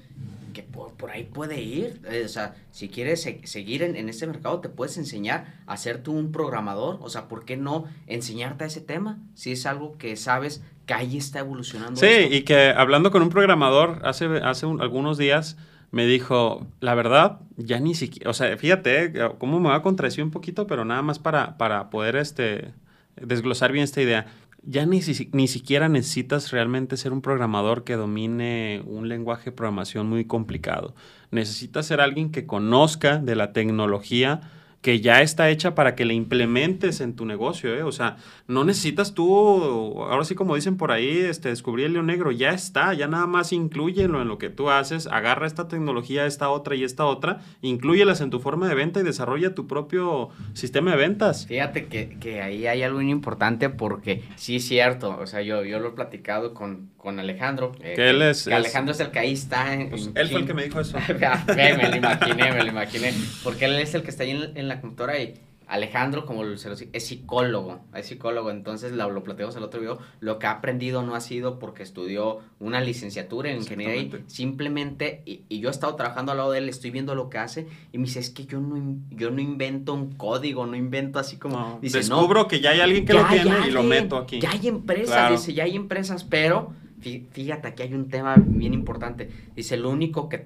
que 0.54 0.64
por, 0.64 0.94
ahí 1.12 1.26
puede 1.26 1.62
ir. 1.62 2.00
Eh, 2.10 2.24
o 2.26 2.30
sea, 2.30 2.56
si 2.72 2.88
quieres 2.88 3.28
seguir 3.44 3.84
en, 3.84 3.96
en 3.96 4.08
este 4.08 4.26
mercado, 4.28 4.60
te 4.60 4.70
puedes 4.70 4.98
enseñar 4.98 5.62
a 5.68 5.76
ser 5.78 6.02
tú 6.02 6.14
un 6.14 6.32
programador. 6.32 7.00
O 7.02 7.10
sea, 7.10 7.28
¿por 7.28 7.44
qué 7.44 7.58
no 7.58 7.86
enseñarte 8.08 8.64
a 8.64 8.68
ese 8.68 8.82
tema? 8.82 9.20
Si 9.34 9.52
es 9.52 9.66
algo 9.66 9.98
que 9.98 10.16
sabes 10.16 10.64
que 10.86 10.94
ahí 10.94 11.18
está 11.18 11.40
evolucionando. 11.40 12.00
Sí, 12.00 12.28
y 12.32 12.44
que 12.44 12.70
hablando 12.70 13.12
con 13.12 13.22
un 13.22 13.30
programador 13.30 14.02
hace, 14.04 14.26
hace 14.26 14.66
algunos 14.66 15.18
días 15.18 15.58
me 15.92 16.06
dijo, 16.06 16.66
la 16.80 16.96
verdad, 16.96 17.40
ya 17.56 17.80
ni 17.80 17.94
siquiera, 17.94 18.30
o 18.30 18.34
sea, 18.34 18.58
fíjate, 18.58 19.06
eh, 19.06 19.30
cómo 19.38 19.60
me 19.60 19.70
va 19.70 19.76
a 19.76 19.82
contradecir 19.84 20.24
un 20.24 20.32
poquito, 20.32 20.66
pero 20.66 20.86
nada 20.86 21.04
más 21.04 21.20
para, 21.20 21.58
para 21.58 21.92
poder 21.92 22.16
este, 22.16 22.74
desglosar 23.16 23.72
bien 23.72 23.84
esta 23.84 24.02
idea 24.02 24.26
ya 24.66 24.86
ni, 24.86 25.02
ni 25.32 25.48
siquiera 25.48 25.90
necesitas 25.90 26.52
realmente 26.52 26.98
ser 26.98 27.12
un 27.14 27.22
programador 27.22 27.84
que 27.84 27.96
domine 27.96 28.82
un 28.86 29.10
lenguaje 29.10 29.46
de 29.46 29.56
programación 29.56 30.08
muy 30.08 30.26
complicado. 30.26 30.96
Necesitas 31.32 31.86
ser 31.86 32.02
alguien 32.02 32.32
que 32.32 32.46
conozca 32.46 33.18
de 33.18 33.36
la 33.36 33.54
tecnología 33.54 34.42
que 34.84 35.00
ya 35.00 35.22
está 35.22 35.50
hecha 35.50 35.76
para 35.76 35.96
que 35.96 36.04
la 36.04 36.12
implementes 36.12 37.00
en 37.00 37.16
tu 37.16 37.26
negocio, 37.26 37.74
¿eh? 37.74 37.84
O 37.84 37.94
sea, 37.94 38.18
no 38.48 38.66
necesitas 38.66 39.14
tú, 39.14 40.04
ahora 40.04 40.26
sí 40.26 40.36
como 40.36 40.56
dicen 40.56 40.76
por 40.76 40.92
ahí, 40.92 41.20
este, 41.20 41.48
descubrir 41.48 41.86
el 41.86 41.94
león 41.94 42.08
negro, 42.08 42.32
ya 42.32 42.50
está, 42.50 42.94
ya 42.94 43.08
nada 43.08 43.26
más 43.26 43.54
incluyelo 43.54 44.22
en 44.22 44.28
lo 44.28 44.38
que 44.38 44.50
tú 44.50 44.70
haces, 44.70 45.08
agarra 45.08 45.48
esta 45.48 45.70
tecnología, 45.70 46.26
esta 46.26 46.50
otra 46.50 46.76
y 46.76 46.84
esta 46.84 47.06
otra, 47.06 47.40
incluyelas 47.62 48.20
en 48.20 48.30
tu 48.30 48.42
forma 48.42 48.68
de 48.68 48.76
venta 48.76 49.00
y 49.00 49.04
desarrolla 49.04 49.56
tu 49.56 49.68
propio 49.68 50.30
sistema 50.52 50.92
de 50.92 50.98
ventas. 50.98 51.48
Fíjate 51.48 51.86
que, 51.86 52.18
que 52.20 52.42
ahí 52.42 52.68
hay 52.68 52.84
algo 52.84 53.00
muy 53.00 53.10
importante 53.10 53.70
porque 53.70 54.24
sí 54.36 54.58
es 54.58 54.68
cierto, 54.68 55.18
o 55.18 55.26
sea, 55.28 55.42
yo, 55.42 55.64
yo 55.64 55.80
lo 55.80 55.90
he 55.90 55.92
platicado 55.92 56.54
con, 56.54 56.90
con 57.04 57.20
Alejandro. 57.20 57.74
Eh, 57.82 57.96
que 57.98 58.12
él 58.12 58.22
es, 58.22 58.48
Alejandro 58.48 58.94
es 58.94 59.00
el 59.02 59.12
que 59.12 59.20
ahí 59.20 59.34
está. 59.34 59.78
Pues, 59.90 60.10
él 60.16 60.30
fue 60.30 60.40
el 60.40 60.48
que 60.48 60.54
me 60.54 60.64
dijo 60.64 60.80
eso. 60.80 60.98
me 61.48 61.90
lo 61.90 61.96
imaginé, 61.98 62.54
me 62.54 62.64
lo 62.64 62.70
imaginé, 62.70 63.14
porque 63.44 63.66
él 63.66 63.76
es 63.76 63.94
el 63.94 64.04
que 64.04 64.10
está 64.10 64.24
ahí 64.24 64.32
en, 64.32 64.56
en 64.56 64.70
la 64.70 64.82
la 64.82 65.20
y 65.20 65.34
Alejandro, 65.68 66.26
como 66.26 66.56
se 66.56 66.70
lo 66.70 66.76
es 66.76 67.06
psicólogo, 67.06 67.82
es 67.94 68.06
psicólogo, 68.06 68.52
entonces 68.52 68.94
lo, 68.94 69.10
lo 69.10 69.24
platicamos 69.24 69.56
el 69.58 69.64
otro 69.64 69.82
video, 69.82 70.00
lo 70.22 70.40
que 70.40 70.48
ha 70.48 70.52
aprendido 70.52 71.02
no 71.04 71.16
ha 71.16 71.20
sido 71.20 71.60
porque 71.60 71.84
estudió 71.84 72.40
una 72.60 72.80
licenciatura 72.80 73.50
en 73.50 73.58
ingeniería, 73.58 74.20
simplemente, 74.28 75.24
y, 75.26 75.60
yo 75.60 75.70
he 75.70 75.72
estado 75.72 75.96
trabajando 75.96 76.32
al 76.32 76.38
lado 76.38 76.52
de 76.52 76.60
él, 76.60 76.70
estoy 76.70 76.92
viendo 76.92 77.16
lo 77.16 77.30
que 77.30 77.38
hace, 77.38 77.68
y 77.92 77.98
me 77.98 78.06
dice, 78.06 78.20
es 78.20 78.30
que 78.30 78.46
yo 78.46 78.60
no, 78.60 78.98
yo 79.10 79.30
no 79.32 79.42
invento 79.42 79.94
un 79.94 80.14
código, 80.14 80.66
no 80.66 80.76
invento 80.78 81.20
así 81.20 81.38
como... 81.38 81.80
dice, 81.82 81.98
descubro 81.98 82.48
que 82.48 82.62
ya 82.62 82.70
hay 82.70 82.80
alguien 82.80 83.06
que 83.06 83.14
lo 83.14 83.26
tiene 83.28 83.68
y 83.68 83.72
lo 83.72 83.84
meto 83.84 84.18
aquí. 84.18 84.40
Ya 84.40 84.52
hay 84.52 84.68
empresas, 84.68 85.32
dice, 85.32 85.54
ya 85.54 85.64
hay 85.64 85.76
empresas, 85.76 86.24
pero 86.24 86.74
fíjate, 87.04 87.68
aquí 87.68 87.84
hay 87.84 87.94
un 87.94 88.10
tema 88.10 88.36
bien 88.38 88.74
importante, 88.74 89.30
dice, 89.56 89.78
lo 89.78 89.90
único 89.90 90.30
que 90.30 90.38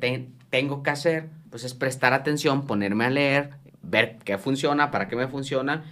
tengo 0.50 0.84
que 0.84 0.90
hacer, 0.90 1.30
pues 1.50 1.64
es 1.64 1.74
prestar 1.74 2.14
atención, 2.14 2.66
ponerme 2.66 3.06
a 3.06 3.10
leer, 3.10 3.52
ver 3.82 4.18
qué 4.24 4.38
funciona, 4.38 4.92
para 4.92 5.08
qué 5.08 5.16
me 5.16 5.28
funciona. 5.28 5.86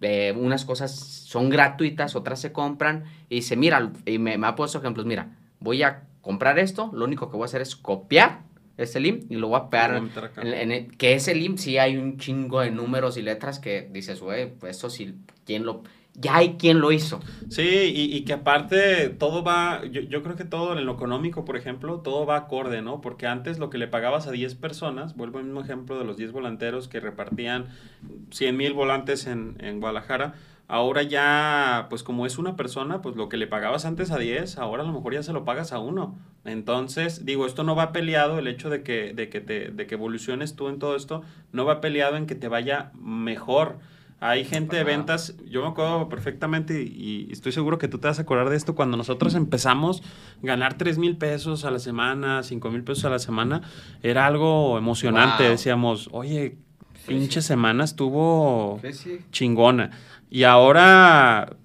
Eh, 0.00 0.34
unas 0.36 0.64
cosas 0.64 0.94
son 0.94 1.50
gratuitas, 1.50 2.16
otras 2.16 2.40
se 2.40 2.52
compran. 2.52 3.04
Y 3.28 3.36
dice, 3.36 3.56
mira, 3.56 3.92
y 4.06 4.18
me, 4.18 4.34
ha 4.34 4.54
puesto 4.54 4.78
ejemplos, 4.78 5.06
mira, 5.06 5.36
voy 5.60 5.82
a 5.82 6.04
comprar 6.20 6.58
esto, 6.58 6.90
lo 6.92 7.04
único 7.04 7.30
que 7.30 7.36
voy 7.36 7.44
a 7.44 7.46
hacer 7.46 7.62
es 7.62 7.74
copiar 7.76 8.42
este 8.76 9.00
link 9.00 9.24
y 9.28 9.36
lo 9.36 9.48
voy 9.48 9.60
a 9.60 9.70
pegar 9.70 10.00
en, 10.36 10.90
que 10.92 11.14
ese 11.14 11.34
link 11.34 11.58
sí 11.58 11.78
hay 11.78 11.96
un 11.96 12.16
chingo 12.16 12.60
de 12.60 12.70
números 12.70 13.16
y 13.16 13.22
letras 13.22 13.58
que 13.58 13.88
dices, 13.90 14.20
güey, 14.20 14.54
pues 14.54 14.76
eso 14.76 14.88
sí, 14.88 15.16
¿quién 15.44 15.64
lo, 15.64 15.82
ya 16.20 16.36
hay 16.36 16.54
quien 16.54 16.80
lo 16.80 16.92
hizo. 16.92 17.20
Sí, 17.48 17.92
y, 17.94 18.24
que 18.24 18.34
aparte 18.34 19.08
todo 19.08 19.42
va, 19.42 19.84
yo, 19.86 20.22
creo 20.22 20.36
que 20.36 20.44
todo 20.44 20.76
en 20.76 20.84
lo 20.84 20.92
económico, 20.92 21.44
por 21.44 21.56
ejemplo, 21.56 22.00
todo 22.00 22.26
va 22.26 22.36
acorde, 22.36 22.82
¿no? 22.82 23.00
Porque 23.00 23.26
antes 23.26 23.58
lo 23.58 23.70
que 23.70 23.78
le 23.78 23.88
pagabas 23.88 24.26
a 24.26 24.32
10 24.32 24.54
personas, 24.56 25.16
vuelvo 25.16 25.38
al 25.38 25.44
mismo 25.44 25.60
ejemplo 25.60 25.98
de 25.98 26.04
los 26.04 26.16
10 26.16 26.32
volanteros 26.32 26.88
que 26.88 27.00
repartían 27.00 27.66
100 28.30 28.56
mil 28.56 28.72
volantes 28.74 29.26
en, 29.26 29.56
en 29.60 29.80
Guadalajara, 29.80 30.34
ahora 30.66 31.02
ya, 31.02 31.86
pues 31.88 32.02
como 32.02 32.26
es 32.26 32.36
una 32.36 32.54
persona, 32.56 33.00
pues 33.00 33.16
lo 33.16 33.28
que 33.28 33.38
le 33.38 33.46
pagabas 33.46 33.86
antes 33.86 34.10
a 34.10 34.18
10, 34.18 34.58
ahora 34.58 34.82
a 34.82 34.86
lo 34.86 34.92
mejor 34.92 35.14
ya 35.14 35.22
se 35.22 35.32
lo 35.32 35.44
pagas 35.44 35.72
a 35.72 35.78
uno. 35.78 36.18
Entonces, 36.44 37.24
digo, 37.24 37.46
esto 37.46 37.64
no 37.64 37.74
va 37.74 37.92
peleado, 37.92 38.38
el 38.38 38.48
hecho 38.48 38.68
de 38.68 38.82
que, 38.82 39.14
de 39.14 39.30
que, 39.30 39.40
te, 39.40 39.70
de 39.70 39.86
que 39.86 39.94
evoluciones 39.94 40.56
tú 40.56 40.68
en 40.68 40.78
todo 40.78 40.96
esto, 40.96 41.22
no 41.52 41.64
va 41.64 41.80
peleado 41.80 42.16
en 42.16 42.26
que 42.26 42.34
te 42.34 42.48
vaya 42.48 42.90
mejor 42.94 43.78
hay 44.20 44.44
gente 44.44 44.76
de 44.76 44.84
ventas, 44.84 45.36
yo 45.48 45.62
me 45.62 45.68
acuerdo 45.68 46.08
perfectamente 46.08 46.82
y, 46.82 47.28
estoy 47.30 47.52
seguro 47.52 47.78
que 47.78 47.86
tú 47.86 47.98
te 47.98 48.08
vas 48.08 48.18
a 48.18 48.22
acordar 48.22 48.50
de 48.50 48.56
esto, 48.56 48.74
cuando 48.74 48.96
nosotros 48.96 49.34
empezamos 49.34 50.02
a 50.42 50.46
ganar 50.46 50.74
3 50.74 50.98
mil 50.98 51.16
pesos 51.16 51.64
a 51.64 51.70
la 51.70 51.78
semana, 51.78 52.42
5 52.42 52.70
mil 52.70 52.82
pesos 52.82 53.04
a 53.04 53.10
la 53.10 53.20
semana, 53.20 53.62
era 54.02 54.26
algo 54.26 54.76
emocionante, 54.76 55.44
decíamos, 55.44 56.08
oye, 56.12 56.56
pinche 57.06 57.42
semana 57.42 57.84
estuvo 57.84 58.80
chingona. 59.30 59.90
Y 60.30 60.42
ahora 60.42 61.56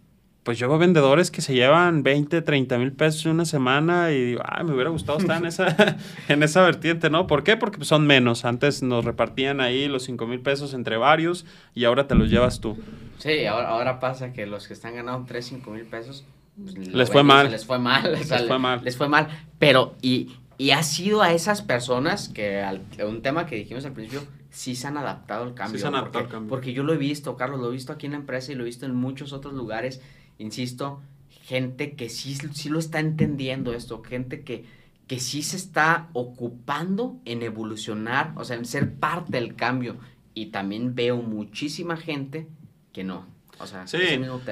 pues 0.44 0.60
yo 0.60 0.68
veo 0.68 0.78
vendedores 0.78 1.32
que 1.32 1.42
se 1.42 1.54
llevan 1.54 2.04
20, 2.04 2.42
30 2.42 2.78
mil 2.78 2.92
pesos 2.92 3.26
en 3.26 3.32
una 3.32 3.46
semana 3.46 4.12
y 4.12 4.22
digo, 4.24 4.42
ay, 4.46 4.66
me 4.66 4.74
hubiera 4.74 4.90
gustado 4.90 5.18
estar 5.18 5.38
en 5.38 5.46
esa, 5.46 5.98
en 6.28 6.44
esa 6.44 6.62
vertiente, 6.64 7.10
¿no? 7.10 7.28
¿Por 7.28 7.44
qué? 7.44 7.56
Porque 7.56 7.84
son 7.86 8.06
menos. 8.06 8.44
Antes 8.44 8.84
nos 8.84 9.06
repartían 9.06 9.62
ahí 9.62 9.88
los 9.88 10.04
5 10.04 10.28
mil 10.28 10.42
pesos 10.42 10.74
entre 10.74 10.98
varios 10.98 11.46
y 11.74 11.86
ahora 11.86 12.08
te 12.08 12.16
los 12.16 12.30
llevas 12.30 12.60
tú. 12.60 12.78
Sí, 13.20 13.46
ahora, 13.46 13.70
ahora 13.70 14.00
pasa 14.02 14.34
que 14.34 14.46
los 14.46 14.68
que 14.68 14.74
están 14.74 14.96
ganando 14.96 15.26
3, 15.26 15.46
5 15.46 15.72
mil 15.72 15.86
pesos, 15.86 16.26
pues, 16.62 16.78
les, 16.78 17.10
fue 17.10 17.24
mal. 17.24 17.50
les 17.52 17.66
fue 17.66 17.80
mal. 17.80 18.12
Les 18.12 18.28
fue 18.28 18.60
mal. 18.60 18.82
Les 18.84 18.98
fue 18.98 19.08
mal. 19.08 19.28
Pero, 19.60 19.96
y, 20.02 20.36
y 20.58 20.72
ha 20.72 20.84
sido 20.84 21.22
a 21.22 21.32
esas 21.32 21.62
personas 21.62 22.28
que, 22.28 22.62
al, 22.62 22.82
un 23.08 23.22
tema 23.22 23.46
que 23.46 23.56
dijimos 23.56 23.86
al 23.86 23.94
principio, 23.94 24.28
sí 24.50 24.76
se 24.76 24.88
han 24.88 24.98
adaptado 24.98 25.44
al 25.44 25.54
cambio. 25.54 25.78
Sí 25.78 25.82
se 25.82 25.88
han 25.88 25.96
adaptado 25.96 26.26
al 26.26 26.32
cambio. 26.32 26.50
Porque 26.50 26.74
yo 26.74 26.84
lo 26.84 26.94
he 26.94 26.98
visto, 26.98 27.38
Carlos, 27.38 27.62
lo 27.62 27.70
he 27.70 27.72
visto 27.72 27.94
aquí 27.94 28.08
en 28.08 28.12
la 28.12 28.18
empresa 28.20 28.52
y 28.52 28.56
lo 28.56 28.64
he 28.64 28.66
visto 28.66 28.86
en 28.86 28.94
muchos 28.94 29.32
otros 29.32 29.54
lugares 29.54 30.02
insisto, 30.38 31.02
gente 31.30 31.94
que 31.94 32.10
sí, 32.10 32.36
sí 32.54 32.70
lo 32.70 32.80
está 32.80 33.00
entendiendo 33.00 33.74
esto, 33.74 34.02
gente 34.04 34.44
que, 34.44 34.66
que 35.08 35.20
sí 35.20 35.44
se 35.44 35.58
está 35.58 36.10
ocupando 36.14 37.20
en 37.26 37.44
evolucionar, 37.44 38.34
o 38.36 38.46
sea, 38.46 38.58
en 38.58 38.66
ser 38.66 38.96
parte 38.96 39.34
del 39.34 39.56
cambio. 39.56 39.98
Y 40.34 40.48
también 40.48 40.96
veo 40.96 41.18
muchísima 41.18 41.98
gente 41.98 42.48
que 42.92 43.04
no. 43.04 43.33
O 43.64 43.68
sea, 43.68 43.88
sí, 43.88 43.98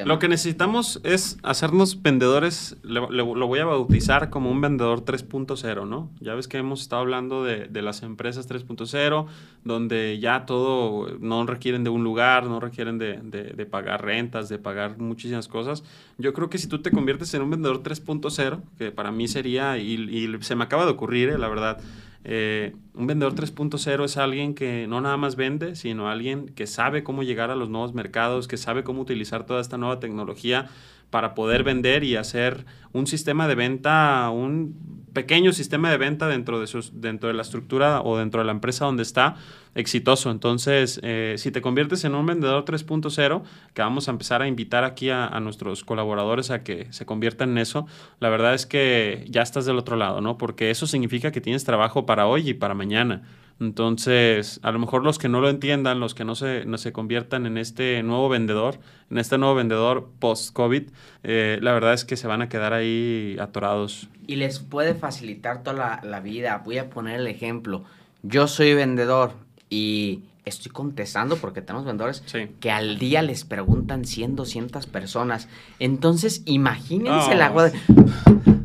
lo 0.06 0.20
que 0.20 0.28
necesitamos 0.28 1.02
es 1.04 1.38
hacernos 1.44 2.02
vendedores, 2.02 2.78
lo, 2.84 3.26
voy 3.48 3.60
a 3.60 3.66
bautizar 3.66 4.30
como 4.30 4.50
un 4.50 4.62
vendedor 4.62 5.04
3.0, 5.04 5.88
¿no? 5.88 6.10
Ya 6.20 6.34
ves 6.34 6.48
que 6.48 6.58
hemos 6.58 6.82
estado 6.82 7.02
hablando 7.02 7.44
de, 7.44 7.66
de 7.66 7.82
las 7.82 8.04
empresas 8.04 8.50
3.0, 8.50 9.26
donde 9.64 10.20
ya 10.20 10.46
todo 10.46 11.18
no 11.20 11.46
requieren 11.46 11.84
de 11.84 11.90
un 11.90 12.04
lugar, 12.04 12.46
no 12.46 12.60
requieren 12.60 12.98
de, 12.98 13.20
de, 13.22 13.66
pagar 13.66 14.04
rentas, 14.04 14.50
de 14.50 14.58
pagar 14.58 14.98
muchísimas 14.98 15.48
cosas. 15.48 15.84
Yo 16.18 16.34
creo 16.34 16.50
que 16.50 16.58
si 16.58 16.68
tú 16.68 16.82
te 16.82 16.92
conviertes 16.92 17.34
en 17.34 17.42
un 17.42 17.52
vendedor 17.52 17.84
3.0, 17.84 18.62
que 18.78 18.92
para 18.92 19.12
mí 19.12 19.28
sería, 19.28 19.78
y, 19.78 19.94
y, 19.94 20.42
se 20.42 20.56
me 20.56 20.64
acaba 20.64 20.86
de 20.86 20.92
ocurrir, 20.92 21.30
eh, 21.30 21.38
la 21.38 21.48
verdad, 21.48 21.80
eh, 22.24 22.76
un 22.94 23.08
vendedor 23.08 23.34
3.0 23.34 24.06
es 24.06 24.18
alguien 24.18 24.54
que 24.54 24.86
no 24.88 25.02
nada 25.02 25.18
más 25.18 25.36
vende, 25.36 25.76
sino 25.76 26.10
alguien 26.10 26.50
que 26.50 26.68
sabe 26.68 27.04
cómo 27.04 27.24
llegar 27.24 27.50
a 27.50 27.56
los 27.56 27.70
nuevos 27.70 27.94
mercados, 27.94 28.48
que 28.48 28.58
sabe 28.58 28.84
cómo 28.84 29.02
utilizar 29.02 29.46
toda 29.46 29.62
esta 29.62 29.78
nueva 29.78 30.00
tecnología 30.00 30.70
para 31.10 31.34
poder 31.34 31.64
vender 31.64 32.04
y 32.04 32.16
hacer 32.16 32.66
un 32.94 33.08
sistema 33.08 33.48
de 33.48 33.56
venta, 33.56 34.30
un 34.30 35.08
pequeño 35.14 35.52
sistema 35.52 35.92
de 35.92 35.98
venta 35.98 36.28
dentro 36.28 36.60
de, 36.60 36.68
sus, 36.68 37.02
dentro 37.02 37.28
de 37.28 37.34
la 37.34 37.42
estructura 37.42 38.02
o 38.02 38.18
dentro 38.18 38.40
de 38.40 38.46
la 38.46 38.54
empresa 38.54 38.86
donde 38.86 39.04
está 39.04 39.36
exitoso. 39.76 40.32
Entonces, 40.32 41.00
eh, 41.04 41.36
si 41.38 41.52
te 41.52 41.62
conviertes 41.62 42.04
en 42.04 42.16
un 42.16 42.26
vendedor 42.26 42.66
3.0, 42.66 43.44
que 43.74 43.82
vamos 43.82 44.08
a 44.08 44.12
empezar 44.12 44.42
a 44.42 44.48
invitar 44.48 44.84
aquí 44.84 45.10
a, 45.10 45.40
nuestros 45.40 45.84
colaboradores 45.84 46.52
a 46.52 46.64
que 46.64 46.88
se 46.92 47.06
conviertan 47.06 47.52
en 47.52 47.60
eso, 47.60 47.88
la 48.20 48.30
verdad 48.30 48.54
es 48.54 48.66
que 48.66 49.26
ya 49.30 49.42
estás 49.42 49.66
del 49.66 49.78
otro 49.78 49.96
lado, 49.96 50.22
¿no? 50.22 50.38
Porque 50.38 50.72
eso 50.72 50.88
significa 50.88 51.32
que 51.32 51.42
tienes 51.42 51.64
trabajo 51.64 52.06
para 52.06 52.28
hoy 52.28 52.50
y 52.50 52.54
para 52.54 52.74
mañana. 52.74 53.24
Entonces, 53.60 54.60
a 54.64 54.72
lo 54.72 54.80
mejor 54.80 55.04
los 55.04 55.20
que 55.20 55.30
no 55.30 55.40
lo 55.40 55.48
entiendan, 55.48 56.00
los 56.00 56.16
que 56.16 56.26
no 56.26 56.34
se, 56.34 56.66
no 56.66 56.80
se 56.80 56.92
conviertan 56.92 57.46
en 57.46 57.60
este 57.60 58.02
nuevo 58.02 58.28
vendedor, 58.28 58.80
en 59.12 59.20
este 59.20 59.38
nuevo 59.38 59.54
vendedor 59.54 60.10
post-COVID, 60.20 60.90
eh, 61.24 61.60
la 61.62 61.72
verdad 61.74 61.94
es 61.94 62.04
que 62.04 62.18
se 62.18 62.28
van 62.28 62.42
a 62.42 62.50
quedar 62.50 62.74
ahí 62.74 63.38
atorados. 63.40 64.10
Y 64.26 64.38
les 64.38 64.60
puede 64.60 64.96
facilitar 64.96 65.62
toda 65.62 66.02
la 66.04 66.20
vida. 66.22 66.62
Voy 66.66 66.80
a 66.80 66.90
poner 66.90 67.20
el 67.20 67.28
ejemplo. 67.28 67.84
Yo 68.24 68.48
soy 68.48 68.74
vendedor 68.74 69.34
y 69.72 70.20
estoy 70.46 70.72
contestando 70.72 71.38
porque 71.38 71.62
tenemos 71.62 71.86
vendedores 71.86 72.22
Sí. 72.28 72.48
que 72.60 72.70
al 72.72 73.00
día 73.00 73.22
les 73.24 73.46
preguntan 73.46 74.06
100, 74.06 74.36
200 74.36 74.86
personas. 74.86 75.48
Entonces, 75.80 76.44
imagínense 76.46 77.30
No. 77.32 77.36
la 77.36 77.46
agua 77.48 77.70
de... 77.70 77.80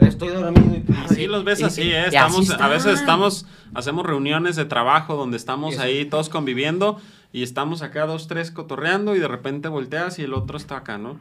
Estoy 0.00 0.28
dormido. 0.28 0.76
y- 0.76 1.14
Sí, 1.14 1.26
los 1.26 1.44
ves 1.44 1.60
y- 1.60 1.64
así, 1.64 1.82
y- 1.82 1.92
¿eh? 1.92 2.06
Estamos, 2.06 2.50
así 2.50 2.62
a 2.62 2.68
veces 2.68 2.98
estamos, 3.00 3.46
hacemos 3.74 4.04
reuniones 4.06 4.56
de 4.56 4.64
trabajo 4.64 5.16
donde 5.16 5.36
estamos 5.36 5.74
Eso. 5.74 5.82
ahí 5.82 6.04
todos 6.06 6.28
conviviendo 6.28 6.98
y 7.32 7.42
estamos 7.42 7.82
acá 7.82 8.06
dos, 8.06 8.26
tres 8.28 8.50
cotorreando 8.50 9.14
y 9.14 9.18
de 9.18 9.28
repente 9.28 9.68
volteas 9.68 10.18
y 10.18 10.22
el 10.22 10.32
otro 10.34 10.56
está 10.56 10.78
acá, 10.78 10.98
¿no? 10.98 11.18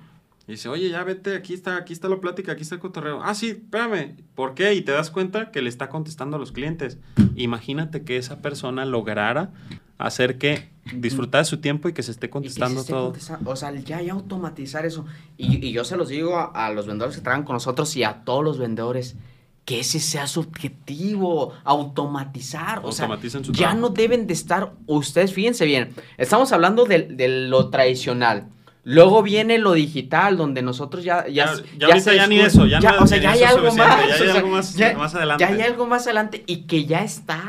Y 0.47 0.51
dice, 0.51 0.69
oye, 0.69 0.89
ya 0.89 1.03
vete, 1.03 1.35
aquí 1.35 1.53
está, 1.53 1.75
aquí 1.77 1.91
está 1.91 2.07
la 2.07 2.19
plática, 2.19 2.51
aquí 2.51 2.61
está 2.61 2.75
el 2.75 2.81
cotorreo. 2.81 3.19
Ah, 3.23 3.33
sí, 3.33 3.49
espérame. 3.49 4.15
¿Por 4.35 4.53
qué? 4.53 4.73
Y 4.75 4.81
te 4.81 4.91
das 4.91 5.09
cuenta 5.09 5.49
que 5.51 5.61
le 5.61 5.69
está 5.69 5.89
contestando 5.89 6.37
a 6.37 6.39
los 6.39 6.51
clientes. 6.51 6.99
Imagínate 7.35 8.03
que 8.03 8.17
esa 8.17 8.41
persona 8.41 8.85
lograra 8.85 9.51
hacer 9.97 10.37
que 10.37 10.69
disfrutara 10.93 11.43
de 11.43 11.49
su 11.49 11.61
tiempo 11.61 11.89
y 11.89 11.93
que 11.93 12.03
se 12.03 12.11
esté 12.11 12.27
que 12.27 12.27
se 12.27 12.31
contestando 12.31 12.81
esté 12.81 12.93
todo. 12.93 13.05
contestando. 13.05 13.49
O 13.49 13.55
sea, 13.55 13.73
ya, 13.73 14.01
ya 14.01 14.13
automatizar 14.13 14.85
eso. 14.85 15.05
Y, 15.35 15.65
y 15.65 15.71
yo 15.71 15.83
se 15.83 15.97
los 15.97 16.09
digo 16.09 16.37
a, 16.37 16.45
a 16.67 16.71
los 16.71 16.85
vendedores 16.85 17.15
que 17.15 17.23
trabajan 17.23 17.43
con 17.43 17.53
nosotros 17.55 17.95
y 17.95 18.03
a 18.03 18.23
todos 18.23 18.43
los 18.43 18.59
vendedores. 18.59 19.15
Que 19.63 19.79
ese 19.79 19.99
sea 19.99 20.27
su 20.27 20.41
objetivo, 20.41 21.53
automatizar. 21.63 22.81
O 22.83 22.91
sea, 22.91 23.09
ya 23.51 23.73
no 23.73 23.89
deben 23.89 24.27
de 24.27 24.33
estar, 24.33 24.73
ustedes 24.85 25.33
fíjense 25.33 25.65
bien, 25.65 25.89
estamos 26.17 26.51
hablando 26.51 26.85
de, 26.85 27.01
de 27.01 27.27
lo 27.47 27.71
tradicional. 27.71 28.49
Luego 28.87 29.21
viene 29.23 29.57
lo 29.57 29.73
digital, 29.73 30.37
donde 30.37 30.61
nosotros 30.61 31.03
ya... 31.03 31.25
Ya, 31.27 31.45
Ya- 31.47 31.63
ya 31.77 31.87
ahorita 31.87 31.99
se 32.11 32.15
ya 32.15 32.27
ni 32.27 32.39
eso, 32.39 32.65
ya 32.67 32.79
no- 32.79 32.99
o 33.03 33.07
sea, 33.07 33.17
ya 33.17 33.31
hay 33.31 33.43
algo 33.43 33.73
más. 33.73 34.07
ya 34.07 34.15
hay 34.15 34.29
algo 34.37 34.49
más- 34.49 35.15
adelante. 35.15 35.43
Ya 35.43 35.49
hay 35.49 35.61
algo 35.61 35.85
más 35.87 36.03
adelante 36.05 36.43
y 36.45 36.63
que 36.67 36.85
ya 36.85 36.99
está, 37.03 37.41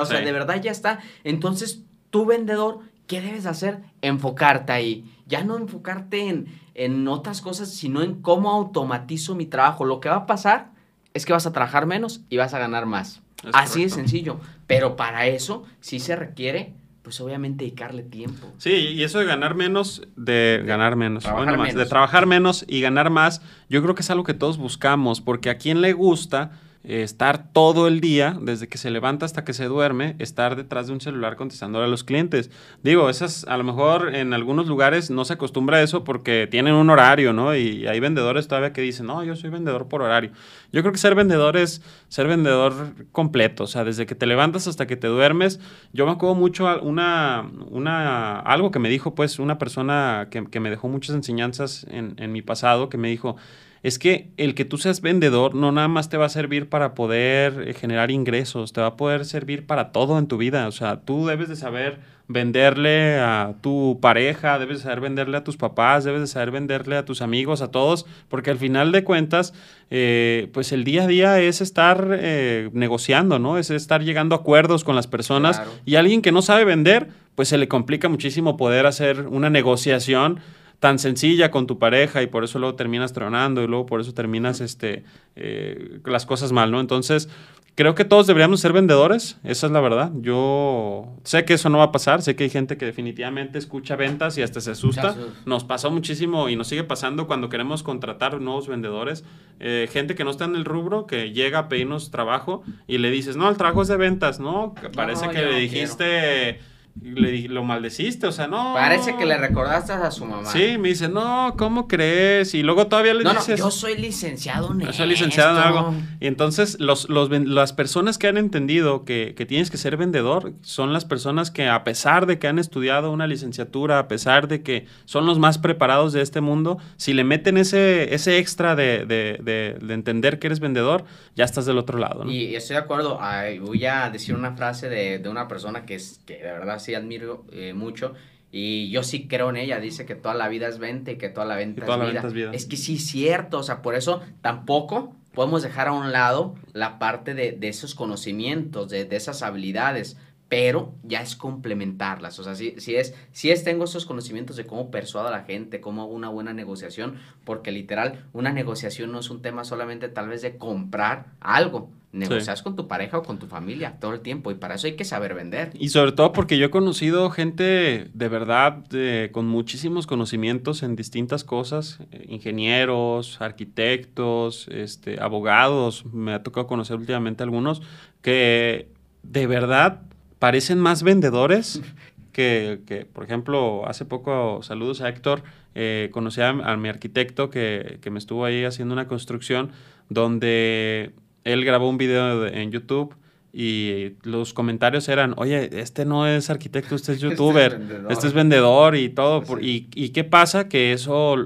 o 0.00 0.04
sea, 0.06 0.18
Sí. 0.18 0.24
de 0.24 0.32
verdad 0.32 0.60
ya 0.62 0.70
está. 0.70 1.00
Entonces, 1.24 1.82
tú 2.10 2.26
vendedor, 2.26 2.80
¿qué 3.06 3.20
debes 3.22 3.46
hacer? 3.46 3.78
Enfocarte 4.02 4.72
ahí. 4.72 5.04
Ya 5.26 5.42
no 5.44 5.56
enfocarte 5.56 6.28
en, 6.28 6.46
en 6.74 7.08
otras 7.08 7.40
cosas, 7.40 7.70
sino 7.70 8.02
en 8.02 8.20
cómo 8.20 8.50
automatizo 8.50 9.34
mi 9.34 9.46
trabajo. 9.46 9.84
Lo 9.86 9.98
que 9.98 10.10
va 10.10 10.16
a 10.16 10.26
pasar 10.26 10.72
es 11.14 11.24
que 11.24 11.32
vas 11.32 11.46
a 11.46 11.52
trabajar 11.52 11.86
menos 11.86 12.20
y 12.28 12.36
vas 12.36 12.52
a 12.52 12.58
ganar 12.58 12.84
más. 12.84 13.22
Es 13.44 13.50
Así 13.54 13.82
de 13.84 13.88
sencillo. 13.90 14.40
Pero 14.66 14.94
para 14.94 15.26
eso 15.26 15.64
sí 15.80 16.00
se 16.00 16.16
requiere, 16.16 16.74
pues 17.02 17.20
obviamente, 17.20 17.64
dedicarle 17.64 18.02
tiempo. 18.02 18.52
Sí, 18.58 18.70
y 18.70 19.02
eso 19.02 19.18
de 19.18 19.24
ganar 19.24 19.54
menos, 19.54 20.06
de 20.16 20.62
ganar 20.64 20.96
menos, 20.96 21.24
trabajar 21.24 21.44
bueno, 21.46 21.58
más, 21.58 21.68
menos. 21.68 21.84
de 21.84 21.88
trabajar 21.88 22.26
menos 22.26 22.64
y 22.68 22.80
ganar 22.80 23.10
más, 23.10 23.42
yo 23.68 23.82
creo 23.82 23.94
que 23.94 24.02
es 24.02 24.10
algo 24.10 24.24
que 24.24 24.34
todos 24.34 24.56
buscamos, 24.56 25.20
porque 25.20 25.50
a 25.50 25.58
quien 25.58 25.80
le 25.80 25.92
gusta 25.92 26.52
estar 26.84 27.52
todo 27.52 27.86
el 27.86 28.00
día, 28.00 28.36
desde 28.40 28.68
que 28.68 28.76
se 28.76 28.90
levanta 28.90 29.24
hasta 29.24 29.44
que 29.44 29.52
se 29.52 29.66
duerme, 29.66 30.16
estar 30.18 30.56
detrás 30.56 30.88
de 30.88 30.92
un 30.92 31.00
celular 31.00 31.36
contestándole 31.36 31.84
a 31.84 31.88
los 31.88 32.02
clientes. 32.02 32.50
Digo, 32.82 33.08
esas 33.08 33.44
a 33.44 33.56
lo 33.56 33.64
mejor 33.64 34.14
en 34.14 34.34
algunos 34.34 34.66
lugares 34.66 35.10
no 35.10 35.24
se 35.24 35.34
acostumbra 35.34 35.78
a 35.78 35.82
eso 35.82 36.02
porque 36.02 36.48
tienen 36.50 36.74
un 36.74 36.90
horario, 36.90 37.32
¿no? 37.32 37.54
Y 37.54 37.86
hay 37.86 38.00
vendedores 38.00 38.48
todavía 38.48 38.72
que 38.72 38.80
dicen, 38.80 39.06
no, 39.06 39.22
yo 39.22 39.36
soy 39.36 39.50
vendedor 39.50 39.88
por 39.88 40.02
horario. 40.02 40.32
Yo 40.72 40.82
creo 40.82 40.92
que 40.92 40.98
ser 40.98 41.14
vendedor 41.14 41.56
es 41.56 41.82
ser 42.08 42.26
vendedor 42.26 42.74
completo, 43.12 43.64
o 43.64 43.66
sea, 43.68 43.84
desde 43.84 44.06
que 44.06 44.14
te 44.14 44.26
levantas 44.26 44.66
hasta 44.66 44.86
que 44.86 44.96
te 44.96 45.06
duermes. 45.06 45.60
Yo 45.92 46.06
me 46.06 46.12
acuerdo 46.12 46.34
mucho 46.34 46.66
una, 46.82 47.48
una, 47.70 48.40
algo 48.40 48.70
que 48.70 48.78
me 48.78 48.88
dijo, 48.88 49.14
pues, 49.14 49.38
una 49.38 49.58
persona 49.58 50.28
que, 50.30 50.46
que 50.46 50.60
me 50.60 50.70
dejó 50.70 50.88
muchas 50.88 51.14
enseñanzas 51.14 51.86
en, 51.90 52.14
en 52.18 52.32
mi 52.32 52.42
pasado, 52.42 52.88
que 52.88 52.98
me 52.98 53.08
dijo, 53.08 53.36
es 53.82 53.98
que 53.98 54.30
el 54.36 54.54
que 54.54 54.64
tú 54.64 54.78
seas 54.78 55.00
vendedor 55.00 55.54
no 55.54 55.72
nada 55.72 55.88
más 55.88 56.08
te 56.08 56.16
va 56.16 56.26
a 56.26 56.30
servir 56.30 56.68
para 56.68 56.94
poder 56.94 57.68
eh, 57.68 57.74
generar 57.74 58.10
ingresos, 58.10 58.72
te 58.72 58.80
va 58.80 58.88
a 58.88 58.96
poder 58.96 59.24
servir 59.24 59.66
para 59.66 59.90
todo 59.90 60.18
en 60.18 60.26
tu 60.28 60.36
vida. 60.36 60.68
O 60.68 60.72
sea, 60.72 61.00
tú 61.00 61.26
debes 61.26 61.48
de 61.48 61.56
saber 61.56 61.98
venderle 62.28 63.18
a 63.18 63.54
tu 63.60 63.98
pareja, 64.00 64.58
debes 64.58 64.78
de 64.78 64.82
saber 64.84 65.00
venderle 65.00 65.36
a 65.36 65.44
tus 65.44 65.56
papás, 65.56 66.04
debes 66.04 66.20
de 66.20 66.26
saber 66.28 66.52
venderle 66.52 66.96
a 66.96 67.04
tus 67.04 67.20
amigos, 67.20 67.60
a 67.60 67.70
todos, 67.70 68.06
porque 68.28 68.50
al 68.50 68.58
final 68.58 68.92
de 68.92 69.04
cuentas, 69.04 69.52
eh, 69.90 70.48
pues 70.54 70.72
el 70.72 70.84
día 70.84 71.02
a 71.02 71.06
día 71.08 71.40
es 71.40 71.60
estar 71.60 72.08
eh, 72.12 72.70
negociando, 72.72 73.38
¿no? 73.38 73.58
Es 73.58 73.70
estar 73.70 74.02
llegando 74.02 74.34
a 74.34 74.38
acuerdos 74.38 74.84
con 74.84 74.94
las 74.96 75.08
personas 75.08 75.56
Claro. 75.56 75.72
y 75.84 75.96
alguien 75.96 76.22
que 76.22 76.32
no 76.32 76.40
sabe 76.40 76.64
vender, 76.64 77.08
pues 77.34 77.48
se 77.48 77.58
le 77.58 77.68
complica 77.68 78.08
muchísimo 78.08 78.56
poder 78.56 78.86
hacer 78.86 79.26
una 79.26 79.50
negociación 79.50 80.40
tan 80.82 80.98
sencilla 80.98 81.52
con 81.52 81.68
tu 81.68 81.78
pareja 81.78 82.22
y 82.22 82.26
por 82.26 82.42
eso 82.42 82.58
luego 82.58 82.74
terminas 82.74 83.12
tronando 83.12 83.62
y 83.62 83.68
luego 83.68 83.86
por 83.86 84.00
eso 84.00 84.14
terminas 84.14 84.60
este, 84.60 85.04
eh, 85.36 86.00
las 86.04 86.26
cosas 86.26 86.50
mal, 86.50 86.72
¿no? 86.72 86.80
Entonces, 86.80 87.28
creo 87.76 87.94
que 87.94 88.04
todos 88.04 88.26
deberíamos 88.26 88.58
ser 88.58 88.72
vendedores, 88.72 89.38
esa 89.44 89.66
es 89.66 89.72
la 89.72 89.80
verdad. 89.80 90.10
Yo 90.16 91.06
sé 91.22 91.44
que 91.44 91.54
eso 91.54 91.68
no 91.68 91.78
va 91.78 91.84
a 91.84 91.92
pasar, 91.92 92.20
sé 92.20 92.34
que 92.34 92.42
hay 92.42 92.50
gente 92.50 92.76
que 92.78 92.84
definitivamente 92.84 93.58
escucha 93.58 93.94
ventas 93.94 94.36
y 94.38 94.42
hasta 94.42 94.60
se 94.60 94.72
asusta. 94.72 95.14
Nos 95.46 95.62
pasó 95.62 95.92
muchísimo 95.92 96.48
y 96.48 96.56
nos 96.56 96.66
sigue 96.66 96.82
pasando 96.82 97.28
cuando 97.28 97.48
queremos 97.48 97.84
contratar 97.84 98.40
nuevos 98.40 98.66
vendedores. 98.66 99.24
Eh, 99.60 99.88
gente 99.88 100.16
que 100.16 100.24
no 100.24 100.32
está 100.32 100.46
en 100.46 100.56
el 100.56 100.64
rubro, 100.64 101.06
que 101.06 101.30
llega 101.30 101.60
a 101.60 101.68
pedirnos 101.68 102.10
trabajo 102.10 102.64
y 102.88 102.98
le 102.98 103.12
dices, 103.12 103.36
no, 103.36 103.48
el 103.48 103.56
trabajo 103.56 103.82
es 103.82 103.88
de 103.88 103.96
ventas, 103.98 104.40
¿no? 104.40 104.74
Parece 104.96 105.26
No, 105.26 105.32
que 105.32 105.42
le 105.42 105.60
dijiste, 105.60 106.58
le 107.00 107.48
lo 107.48 107.64
maldeciste, 107.64 108.26
o 108.26 108.32
sea, 108.32 108.46
no. 108.46 108.74
Parece 108.74 109.16
que 109.16 109.24
le 109.24 109.38
recordaste 109.38 109.92
a 109.92 110.10
su 110.10 110.24
mamá. 110.26 110.50
Sí, 110.50 110.76
me 110.78 110.88
dice, 110.90 111.08
no, 111.08 111.54
¿cómo 111.56 111.88
crees? 111.88 112.54
Y 112.54 112.62
luego 112.62 112.86
todavía 112.86 113.14
le 113.14 113.24
No, 113.24 113.32
no, 113.32 113.38
dices... 113.40 113.58
yo 113.58 113.70
soy 113.70 113.96
licenciado 113.96 114.72
en 114.72 114.80
Yo 114.80 114.92
soy 114.92 115.06
licenciado 115.08 115.56
en 115.58 115.62
algo. 115.66 115.94
Y 116.20 116.26
entonces 116.26 116.78
los, 116.80 117.08
los 117.08 117.30
las 117.30 117.72
personas 117.72 118.18
que 118.18 118.28
han 118.28 118.36
entendido 118.36 119.04
que, 119.04 119.34
que 119.36 119.46
tienes 119.46 119.70
que 119.70 119.78
ser 119.78 119.96
vendedor 119.96 120.52
son 120.60 120.92
las 120.92 121.04
personas 121.04 121.50
que 121.50 121.66
a 121.68 121.82
pesar 121.82 122.26
de 122.26 122.38
que 122.38 122.46
han 122.48 122.58
estudiado 122.58 123.10
una 123.10 123.26
licenciatura, 123.26 123.98
a 123.98 124.06
pesar 124.08 124.46
de 124.48 124.62
que 124.62 124.86
son 125.06 125.24
los 125.26 125.38
más 125.38 125.58
preparados 125.58 126.12
de 126.12 126.20
este 126.20 126.40
mundo, 126.40 126.78
si 126.96 127.14
le 127.14 127.24
meten 127.24 127.56
ese, 127.56 128.14
ese 128.14 128.38
extra 128.38 128.76
de, 128.76 129.06
de- 129.06 129.38
de- 129.42 129.78
de 129.80 129.94
entender 129.94 130.38
que 130.38 130.48
eres 130.48 130.60
vendedor, 130.60 131.04
ya 131.36 131.44
estás 131.44 131.64
del 131.66 131.78
otro 131.78 131.98
lado. 131.98 132.24
¿no? 132.24 132.30
Y 132.30 132.54
estoy 132.54 132.74
de 132.76 132.82
acuerdo. 132.82 133.18
Ay, 133.20 133.58
voy 133.58 133.84
a 133.86 134.10
decir 134.10 134.34
una 134.34 134.52
frase 134.56 134.88
de, 134.88 135.18
de 135.18 135.28
una 135.28 135.48
persona 135.48 135.84
que, 135.86 135.94
es, 135.94 136.20
que 136.26 136.34
de 136.34 136.52
verdad 136.52 136.78
sí 136.82 136.94
admiro 136.94 137.46
eh, 137.52 137.72
mucho. 137.72 138.14
Y 138.50 138.90
yo 138.90 139.02
sí 139.02 139.28
creo 139.28 139.48
en 139.48 139.56
ella. 139.56 139.80
Dice 139.80 140.04
que 140.04 140.14
toda 140.14 140.34
la 140.34 140.48
vida 140.48 140.68
es 140.68 140.78
venta 140.78 141.10
y 141.10 141.16
que 141.16 141.30
toda 141.30 141.46
la 141.46 141.56
venta, 141.56 141.86
toda 141.86 141.96
es, 141.96 142.00
la 142.00 142.04
vida. 142.10 142.12
venta 142.20 142.28
es 142.28 142.34
vida. 142.34 142.50
Es 142.52 142.66
que 142.66 142.76
sí 142.76 142.96
es 142.96 143.06
cierto. 143.06 143.58
O 143.58 143.62
sea, 143.62 143.80
por 143.80 143.94
eso 143.94 144.20
tampoco 144.42 145.16
podemos 145.32 145.62
dejar 145.62 145.88
a 145.88 145.92
un 145.92 146.12
lado 146.12 146.54
la 146.74 146.98
parte 146.98 147.32
de, 147.32 147.52
de 147.52 147.68
esos 147.68 147.94
conocimientos, 147.94 148.90
de, 148.90 149.06
de 149.06 149.16
esas 149.16 149.42
habilidades. 149.42 150.18
Pero 150.50 150.92
ya 151.02 151.22
es 151.22 151.34
complementarlas. 151.34 152.38
O 152.38 152.44
sea, 152.44 152.54
si, 152.54 152.78
si, 152.78 152.94
es, 152.96 153.14
si 153.32 153.50
es 153.50 153.64
tengo 153.64 153.84
esos 153.84 154.04
conocimientos 154.04 154.56
de 154.56 154.66
cómo 154.66 154.90
persuado 154.90 155.28
a 155.28 155.30
la 155.30 155.44
gente, 155.44 155.80
cómo 155.80 156.02
hago 156.02 156.12
una 156.12 156.28
buena 156.28 156.52
negociación. 156.52 157.16
Porque 157.44 157.72
literal, 157.72 158.26
una 158.34 158.52
negociación 158.52 159.12
no 159.12 159.20
es 159.20 159.30
un 159.30 159.40
tema 159.40 159.64
solamente 159.64 160.10
tal 160.10 160.28
vez 160.28 160.42
de 160.42 160.58
comprar 160.58 161.24
algo. 161.40 161.88
Negocias 162.12 162.62
con 162.62 162.76
tu 162.76 162.88
pareja 162.88 163.16
o 163.16 163.22
con 163.22 163.38
tu 163.38 163.46
familia 163.46 163.96
todo 163.98 164.12
el 164.12 164.20
tiempo 164.20 164.50
y 164.50 164.54
para 164.54 164.74
eso 164.74 164.86
hay 164.86 164.96
que 164.96 165.04
saber 165.04 165.34
vender. 165.34 165.70
Y 165.72 165.88
sobre 165.88 166.12
todo 166.12 166.32
porque 166.32 166.58
yo 166.58 166.66
he 166.66 166.70
conocido 166.70 167.30
gente 167.30 168.10
de 168.12 168.28
verdad 168.28 168.84
con 169.32 169.46
muchísimos 169.46 170.06
conocimientos 170.06 170.82
en 170.82 170.94
distintas 170.94 171.42
cosas, 171.42 172.00
eh, 172.10 172.26
ingenieros, 172.28 173.40
arquitectos, 173.40 174.68
este, 174.68 175.22
abogados, 175.22 176.04
me 176.12 176.34
ha 176.34 176.42
tocado 176.42 176.66
conocer 176.66 176.96
últimamente 176.98 177.42
algunos 177.42 177.80
que 178.20 178.88
de 179.22 179.46
verdad 179.46 180.02
parecen 180.38 180.78
más 180.78 181.02
vendedores 181.02 181.80
que, 182.32 182.80
que, 182.86 183.06
por 183.06 183.24
ejemplo, 183.24 183.86
hace 183.86 184.04
poco, 184.04 184.62
saludos 184.62 185.00
a 185.00 185.08
Héctor, 185.08 185.42
eh, 185.74 186.10
conocí 186.12 186.42
a, 186.42 186.50
a 186.50 186.76
mi 186.76 186.90
arquitecto 186.90 187.48
que, 187.48 187.98
que 188.02 188.10
me 188.10 188.18
estuvo 188.18 188.44
ahí 188.44 188.64
haciendo 188.64 188.92
una 188.92 189.08
construcción 189.08 189.70
donde 190.10 191.14
él 191.44 191.64
grabó 191.64 191.88
un 191.88 191.98
video 191.98 192.40
de- 192.42 192.62
en 192.62 192.70
YouTube 192.72 193.14
y 193.52 194.12
los 194.22 194.54
comentarios 194.54 195.08
eran, 195.08 195.34
oye, 195.36 195.68
este 195.80 196.04
no 196.04 196.26
es 196.26 196.48
arquitecto, 196.50 196.94
este 196.94 197.12
es 197.12 197.18
Este 197.22 197.26
es 197.26 197.30
youtuber, 197.32 197.78
vendedor". 197.78 198.12
este 198.12 198.26
es 198.26 198.32
vendedor 198.32 198.96
y 198.96 199.08
todo. 199.10 199.42
Por- 199.42 199.62
y, 199.62 199.88
¿Y 199.94 200.10
qué 200.10 200.24
pasa? 200.24 200.68
Que 200.68 200.92
eso 200.92 201.36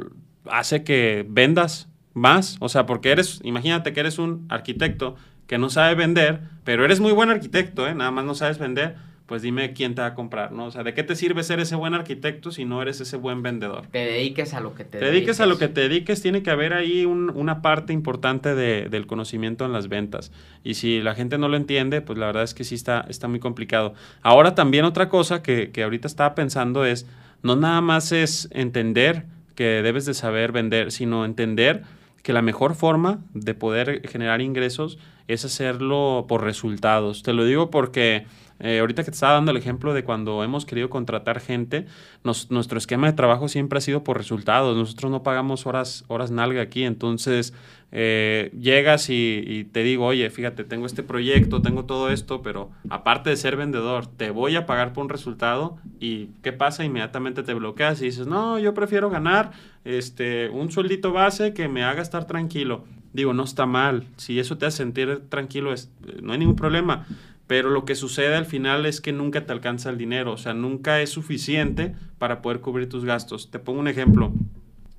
hace 0.51 0.85
que 0.85 1.27
vendas 1.29 1.89
más. 2.15 2.57
O 2.61 2.69
sea, 2.69 2.87
porque 2.87 3.11
eres, 3.11 3.41
imagínate 3.43 3.93
que 3.93 4.01
eres 4.01 4.19
un 4.19 4.47
arquitecto 4.49 5.17
que 5.47 5.59
no 5.59 5.69
sabe 5.71 5.95
vender, 5.95 6.41
pero 6.65 6.85
eres 6.85 6.99
muy 7.01 7.13
buen 7.13 7.31
arquitecto, 7.31 7.87
¿eh? 7.87 7.95
nada 7.95 8.11
más 8.11 8.25
no 8.25 8.35
sabes 8.35 8.59
vender. 8.59 8.97
Pues 9.27 9.43
dime 9.43 9.73
quién 9.73 9.97
te 9.97 10.03
va 10.03 10.09
a 10.09 10.15
comprar, 10.15 10.53
¿no? 10.53 10.67
O 10.67 10.71
sea, 10.71 10.85
¿de 10.85 10.95
qué 10.95 11.03
te 11.03 11.17
sirve 11.17 11.43
ser 11.43 11.59
ese 11.59 11.75
buen 11.75 11.95
arquitecto 11.95 12.53
si 12.53 12.65
no 12.65 12.81
eres 12.81 13.01
ese 13.01 13.17
buen 13.17 13.43
vendedor? 13.43 13.87
Te 13.91 13.99
dediques 14.07 14.55
a 14.55 14.61
lo 14.61 14.75
que 14.75 14.85
te, 14.85 14.99
Te 14.99 15.05
dediques 15.07 15.41
a 15.41 15.47
lo 15.47 15.59
que 15.59 15.67
te 15.67 15.81
dediques, 15.81 16.23
tiene 16.23 16.45
que 16.45 16.51
haber 16.51 16.73
ahí 16.73 17.05
un- 17.05 17.31
una 17.31 17.61
parte 17.61 17.93
importante 17.93 18.55
de- 18.55 18.89
del 18.89 19.09
conocimiento 19.09 19.65
en 19.65 19.73
las 19.73 19.89
ventas. 19.89 20.31
Y 20.63 20.75
si 20.75 21.01
la 21.01 21.17
gente 21.17 21.39
no 21.39 21.49
lo 21.49 21.57
entiende, 21.57 22.03
pues 22.03 22.19
la 22.21 22.27
verdad 22.27 22.45
es 22.45 22.55
que 22.55 22.63
sí 22.63 22.77
está, 22.77 23.05
está 23.09 23.27
muy 23.27 23.41
complicado. 23.41 23.95
Ahora 24.23 24.55
también 24.55 24.85
otra 24.85 25.09
cosa 25.09 25.43
que, 25.43 25.73
que 25.73 25.83
ahorita 25.83 26.07
estaba 26.07 26.37
pensando 26.37 26.85
es, 26.85 27.05
no 27.43 27.57
nada 27.57 27.81
más 27.81 28.13
es 28.13 28.49
entender 28.53 29.25
que 29.57 29.83
debes 29.83 30.07
de 30.07 30.15
saber 30.15 30.53
vender, 30.53 30.93
sino 30.93 31.25
entender 31.25 31.83
que 32.23 32.33
la 32.33 32.43
mejor 32.43 32.75
forma 32.77 33.21
de 33.35 33.55
poder 33.55 34.09
generar 34.09 34.41
ingresos 34.41 34.99
es 35.29 35.45
hacerlo 35.45 36.27
por 36.29 36.45
resultados. 36.45 37.23
Te 37.25 37.33
lo 37.33 37.45
digo 37.45 37.71
porque 37.71 38.27
Eh, 38.59 38.79
ahorita 38.81 39.05
que 39.05 39.11
te 39.11 39.15
estaba 39.15 39.35
dando 39.35 39.51
el 39.51 39.57
ejemplo 39.57 39.93
de 39.93 40.05
cuando 40.05 40.43
hemos 40.43 40.65
querido 40.65 40.89
contratar 40.89 41.41
gente, 41.41 41.87
nuestro 42.23 42.79
esquema 42.79 43.07
de 43.07 43.13
trabajo 43.13 43.49
siempre 43.49 43.79
ha 43.79 43.81
sido 43.81 44.03
por 44.03 44.17
resultados. 44.17 44.77
Nosotros 44.77 45.11
no 45.11 45.23
pagamos 45.23 45.67
horas, 45.67 46.05
horas 46.09 46.31
nalga 46.31 46.63
aquí, 46.63 46.85
entonces 46.85 47.53
eh, 47.93 48.51
llegas 48.59 49.09
y, 49.11 49.69
te 49.73 49.83
digo, 49.83 50.07
oye, 50.07 50.29
fíjate, 50.31 50.65
tengo 50.65 50.87
este 50.87 51.03
proyecto, 51.03 51.63
tengo 51.63 51.85
todo 51.85 52.11
esto, 52.11 52.43
pero 52.43 52.71
aparte 52.89 53.31
de 53.31 53.37
ser 53.37 53.57
vendedor, 53.57 54.07
te 54.07 54.31
voy 54.31 54.57
a 54.57 54.67
pagar 54.67 54.93
por 54.93 55.05
un 55.05 55.11
resultado 55.11 55.77
y 56.01 56.31
¿qué 56.43 56.53
pasa? 56.53 56.85
Inmediatamente 56.85 57.43
te 57.43 57.55
bloqueas 57.55 58.01
y 58.03 58.07
dices, 58.07 58.27
no, 58.27 58.59
yo 58.59 58.75
prefiero 58.75 59.09
ganar 59.09 59.53
este, 59.85 60.49
un 60.51 60.71
sueldito 60.73 61.13
base 61.13 61.55
que 61.55 61.69
me 61.69 61.85
haga 61.85 62.03
estar 62.03 62.27
tranquilo. 62.27 62.85
Digo, 63.13 63.33
no 63.33 63.45
está 63.45 63.65
mal, 63.65 64.05
si 64.17 64.39
eso 64.39 64.59
te 64.59 64.67
hace 64.67 64.79
sentir 64.79 65.23
tranquilo, 65.31 65.73
es, 65.73 65.91
no 66.21 66.33
hay 66.33 66.39
ningún 66.39 66.57
problema. 66.57 67.07
Pero 67.47 67.71
lo 67.71 67.85
que 67.85 67.95
sucede 67.95 68.35
al 68.35 68.47
final 68.47 68.87
es 68.87 69.01
que 69.01 69.13
nunca 69.13 69.47
te 69.47 69.53
alcanza 69.53 69.91
el 69.91 69.99
dinero, 69.99 70.33
o 70.33 70.37
sea, 70.37 70.53
nunca 70.53 71.01
es 71.01 71.11
suficiente 71.11 71.95
para 72.19 72.43
poder 72.43 72.61
cubrir 72.61 72.89
tus 72.89 73.05
gastos. 73.05 73.51
Te 73.51 73.59
pongo 73.59 73.81
un 73.81 73.89
ejemplo 73.89 74.33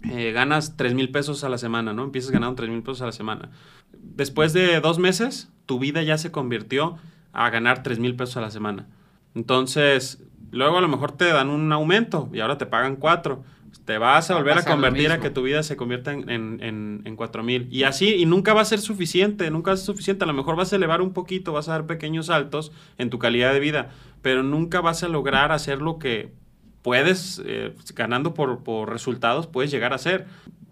eh, 0.03 0.31
ganas 0.31 0.77
3 0.77 0.93
mil 0.93 1.11
pesos 1.11 1.43
a 1.43 1.49
la 1.49 1.57
semana, 1.57 1.91
¿no? 1.93 2.03
Empiezas 2.03 2.31
ganando 2.31 2.55
3 2.55 2.69
mil 2.69 2.83
pesos 2.83 3.01
a 3.01 3.07
la 3.07 3.11
semana. 3.11 3.49
Después 3.91 4.53
de 4.53 4.79
dos 4.79 4.99
meses, 4.99 5.51
tu 5.65 5.79
vida 5.79 6.01
ya 6.03 6.17
se 6.17 6.31
convirtió 6.31 6.97
a 7.33 7.49
ganar 7.49 7.83
3 7.83 7.99
mil 7.99 8.15
pesos 8.15 8.37
a 8.37 8.41
la 8.41 8.51
semana. 8.51 8.87
Entonces, 9.35 10.23
luego 10.51 10.77
a 10.77 10.81
lo 10.81 10.87
mejor 10.87 11.11
te 11.11 11.25
dan 11.25 11.49
un 11.49 11.71
aumento 11.73 12.29
y 12.31 12.39
ahora 12.39 12.57
te 12.57 12.65
pagan 12.65 12.95
4. 12.95 13.43
Te 13.87 13.97
vas 13.97 14.29
a 14.29 14.35
volver 14.35 14.57
a, 14.57 14.65
convertir 14.65 15.13
a 15.13 15.21
que 15.21 15.29
tu 15.29 15.43
vida 15.43 15.63
se 15.63 15.77
convierta 15.77 16.11
en, 16.11 16.29
en, 16.29 17.01
en, 17.05 17.15
4 17.15 17.41
mil. 17.41 17.69
Y 17.71 17.83
así, 17.83 18.15
y 18.15 18.25
nunca 18.25 18.53
va 18.53 18.59
a 18.59 18.65
ser 18.65 18.81
suficiente, 18.81 19.49
nunca 19.49 19.71
va 19.71 19.75
a 19.75 19.77
ser 19.77 19.85
suficiente. 19.85 20.25
A 20.25 20.27
lo 20.27 20.33
mejor 20.33 20.57
vas 20.57 20.73
a 20.73 20.75
elevar 20.75 21.01
un 21.01 21.13
poquito, 21.13 21.53
vas 21.53 21.69
a 21.69 21.71
dar 21.71 21.85
pequeños 21.85 22.25
saltos 22.25 22.73
en 22.97 23.09
tu 23.09 23.17
calidad 23.17 23.53
de 23.53 23.61
vida, 23.61 23.91
pero 24.21 24.43
nunca 24.43 24.81
vas 24.81 25.03
a 25.03 25.07
lograr 25.07 25.53
hacer 25.53 25.81
lo 25.81 25.99
que 25.99 26.33
puedes, 26.81 27.41
eh, 27.45 27.73
ganando 27.95 28.33
por, 28.33 28.61
por, 28.61 28.91
resultados, 28.91 29.47
puedes 29.47 29.71
llegar 29.71 29.93
a 29.93 29.97
ser. 29.99 30.25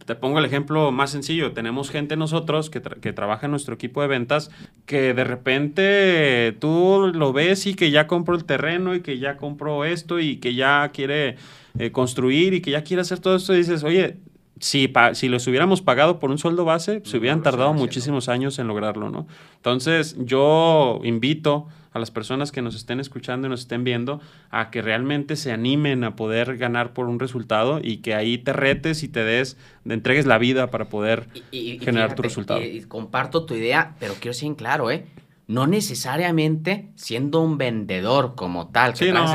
Te 0.06 0.16
pongo 0.16 0.40
el 0.40 0.46
ejemplo 0.46 0.92
más 0.92 1.10
sencillo. 1.12 1.52
Tenemos 1.52 1.90
gente 1.90 2.16
nosotros 2.16 2.70
que, 2.70 2.82
que, 2.82 3.12
trabaja 3.12 3.48
en 3.48 3.52
nuestro 3.52 3.74
equipo 3.74 4.02
de 4.02 4.08
ventas 4.08 4.52
que 4.86 5.14
de 5.14 5.24
repente 5.24 6.56
tú 6.60 7.12
lo 7.14 7.34
ves 7.34 7.66
y 7.66 7.74
que 7.74 7.90
ya 7.90 8.06
compró 8.06 8.36
el 8.36 8.46
terreno 8.46 8.94
y 8.94 9.02
que 9.02 9.18
ya 9.18 9.38
compró 9.38 9.84
esto 9.84 10.20
y 10.20 10.38
que 10.38 10.54
ya 10.54 10.92
quiere 10.94 11.38
eh, 11.80 11.92
construir 11.92 12.54
y 12.54 12.62
que 12.62 12.72
ya 12.72 12.84
quiere 12.84 13.02
hacer 13.02 13.20
todo 13.20 13.36
esto 13.36 13.54
y 13.54 13.58
dices, 13.58 13.84
oye, 13.84 14.18
si, 14.60 14.92
si 15.14 15.30
les 15.30 15.48
hubiéramos 15.48 15.82
pagado 15.82 16.20
por 16.20 16.32
un 16.32 16.38
sueldo 16.38 16.66
base, 16.66 17.02
se 17.04 17.18
hubieran 17.18 17.44
tardado 17.44 17.74
muchísimos 17.74 18.30
años 18.30 18.58
en 18.60 18.68
lograrlo, 18.68 19.10
¿no? 19.10 19.28
Entonces, 19.58 20.16
yo 20.20 21.02
invito 21.04 21.68
a 21.96 22.00
las 22.00 22.12
personas 22.12 22.52
que 22.52 22.62
nos 22.62 22.76
estén 22.76 23.00
escuchando 23.00 23.48
y 23.48 23.50
nos 23.50 23.62
estén 23.62 23.86
viendo 23.86 24.20
a 24.52 24.70
que 24.70 24.82
realmente 24.82 25.38
se 25.38 25.54
animen 25.54 26.04
a 26.04 26.18
poder 26.18 26.58
ganar 26.58 26.92
por 26.92 27.08
un 27.08 27.20
resultado 27.20 27.80
y 27.82 27.98
que 27.98 28.14
ahí 28.14 28.38
te 28.38 28.52
retes 28.52 29.02
y 29.02 29.08
te 29.08 29.24
des, 29.24 29.56
te 29.88 29.94
entregues 29.94 30.26
la 30.26 30.38
vida 30.38 30.70
para 30.72 30.90
poder 30.90 31.30
generar 31.54 32.14
tu 32.14 32.22
resultado. 32.22 32.62
Y, 32.62 32.82
comparto 32.82 33.46
tu 33.46 33.56
idea, 33.56 33.96
pero 33.98 34.14
quiero 34.20 34.34
ser 34.34 34.56
claro, 34.56 34.92
¿eh? 34.92 35.06
no 35.48 35.68
necesariamente 35.68 36.90
siendo 36.96 37.40
un 37.40 37.58
vendedor 37.58 38.36
como 38.36 38.68
tal. 38.68 38.92
Que 38.92 39.06
sí, 39.06 39.12
no, 39.14 39.26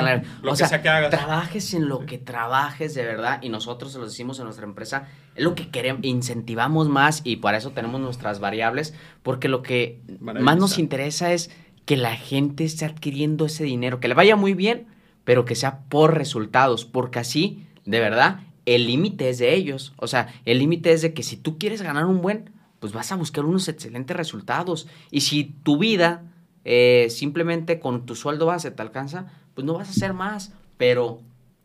lo 0.43 0.53
que 0.55 0.67
sea, 0.67 0.83
que 0.83 0.89
hagas. 0.91 1.11
Trabajes 1.11 1.73
en 1.73 1.89
lo 1.89 2.05
que 2.05 2.19
trabajes 2.19 2.95
de 2.95 3.05
verdad 3.05 3.41
y 3.43 3.49
nosotros 3.49 3.93
se 3.93 3.99
lo 3.99 4.05
decimos 4.05 4.39
en 4.39 4.45
nuestra 4.45 4.67
empresa, 4.67 5.09
es 5.35 5.43
lo 5.43 5.55
que 5.55 5.71
queremos, 5.71 6.05
incentivamos 6.05 6.91
más 6.91 7.23
y 7.25 7.37
para 7.37 7.57
eso 7.57 7.71
tenemos 7.71 8.03
nuestras 8.03 8.39
variables, 8.39 8.93
porque 9.23 9.49
lo 9.49 9.63
que 9.63 10.03
más 10.21 10.59
nos 10.59 10.79
interesa 10.79 11.33
es 11.33 11.51
que 11.91 11.97
la 11.97 12.15
gente 12.15 12.63
esté 12.63 12.85
adquiriendo 12.85 13.47
ese 13.47 13.65
dinero, 13.65 13.99
que 13.99 14.07
le 14.07 14.15
vaya 14.15 14.37
muy 14.37 14.55
bien, 14.55 14.87
pero 15.25 15.45
que 15.45 15.57
sea 15.57 15.81
por 15.89 16.15
resultados, 16.17 16.85
porque 16.85 17.19
así, 17.19 17.67
de 17.85 17.99
verdad, 17.99 18.43
el 18.65 18.87
límite 18.87 19.29
es 19.29 19.39
de 19.39 19.57
ellos. 19.57 19.93
O 19.97 20.07
sea, 20.07 20.33
el 20.45 20.61
límite 20.61 20.93
es 20.93 21.03
de 21.03 21.13
que 21.15 21.25
si 21.25 21.37
tú 21.37 21.59
quieres 21.59 21.83
ganar 21.83 22.07
un 22.07 22.21
buen, 22.21 22.51
pues 22.79 22.93
vas 22.93 23.11
a 23.11 23.17
buscar 23.17 23.45
unos 23.45 23.67
excelentes 23.67 24.17
resultados. 24.17 24.87
Y 25.11 25.23
si 25.23 25.43
tu 25.43 25.79
vida 25.79 26.23
eh, 26.65 27.09
simplemente 27.11 27.81
con 27.81 28.07
tu 28.07 28.15
sueldo 28.15 28.47
base 28.47 28.71
te 28.71 28.83
alcanza, 28.83 29.27
pues 29.55 29.65
no 29.65 29.75
vas 29.75 29.89
a 29.89 29.91
hacer 29.91 30.15
más. 30.15 30.53
Pero 30.77 31.23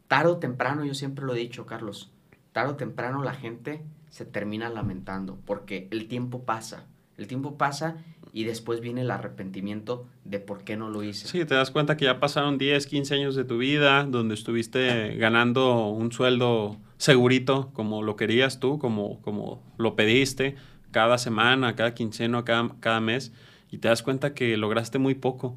tarde 0.08 0.32
o 0.32 0.38
temprano, 0.38 0.86
yo 0.86 0.96
siempre 0.96 1.24
lo 1.24 1.36
he 1.36 1.40
dicho, 1.40 1.68
Carlos, 1.68 2.10
tarde 2.52 2.72
o 2.72 2.76
temprano 2.78 3.22
la 3.22 3.36
gente 3.36 3.84
se 4.10 4.26
termina 4.26 4.70
lamentando, 4.70 5.38
porque 5.46 5.88
el 5.92 6.08
tiempo 6.08 6.46
pasa. 6.46 6.88
El 7.16 7.28
tiempo 7.28 7.60
pasa 7.60 7.98
y 8.36 8.44
después 8.44 8.82
viene 8.82 9.00
el 9.00 9.12
arrepentimiento 9.12 10.06
de 10.26 10.42
por 10.42 10.66
qué 10.66 10.76
no 10.76 10.90
lo 10.90 11.04
hice. 11.04 11.26
Sí, 11.26 11.46
te 11.46 11.56
das 11.56 11.72
cuenta 11.72 11.96
que 11.96 12.04
ya 12.04 12.20
pasaron 12.20 12.58
10, 12.58 12.86
15 12.86 13.16
años 13.16 13.36
de 13.38 13.46
tu 13.46 13.58
vida 13.58 14.04
donde 14.04 14.34
estuviste 14.34 15.16
ganando 15.16 15.88
un 15.88 16.12
sueldo 16.12 16.76
segurito 16.98 17.72
como 17.72 18.04
lo 18.04 18.18
querías 18.18 18.60
tú, 18.60 18.78
como, 18.78 19.22
como 19.22 19.64
lo 19.78 19.96
pediste, 19.96 20.58
cada 20.92 21.18
semana, 21.18 21.78
cada 21.78 21.94
quinceno, 21.94 22.44
cada, 22.44 22.76
cada 22.82 23.00
mes, 23.00 23.32
y 23.72 23.78
te 23.78 23.88
das 23.88 24.04
cuenta 24.04 24.34
que 24.34 24.58
lograste 24.58 25.00
muy 25.00 25.16
poco. 25.16 25.56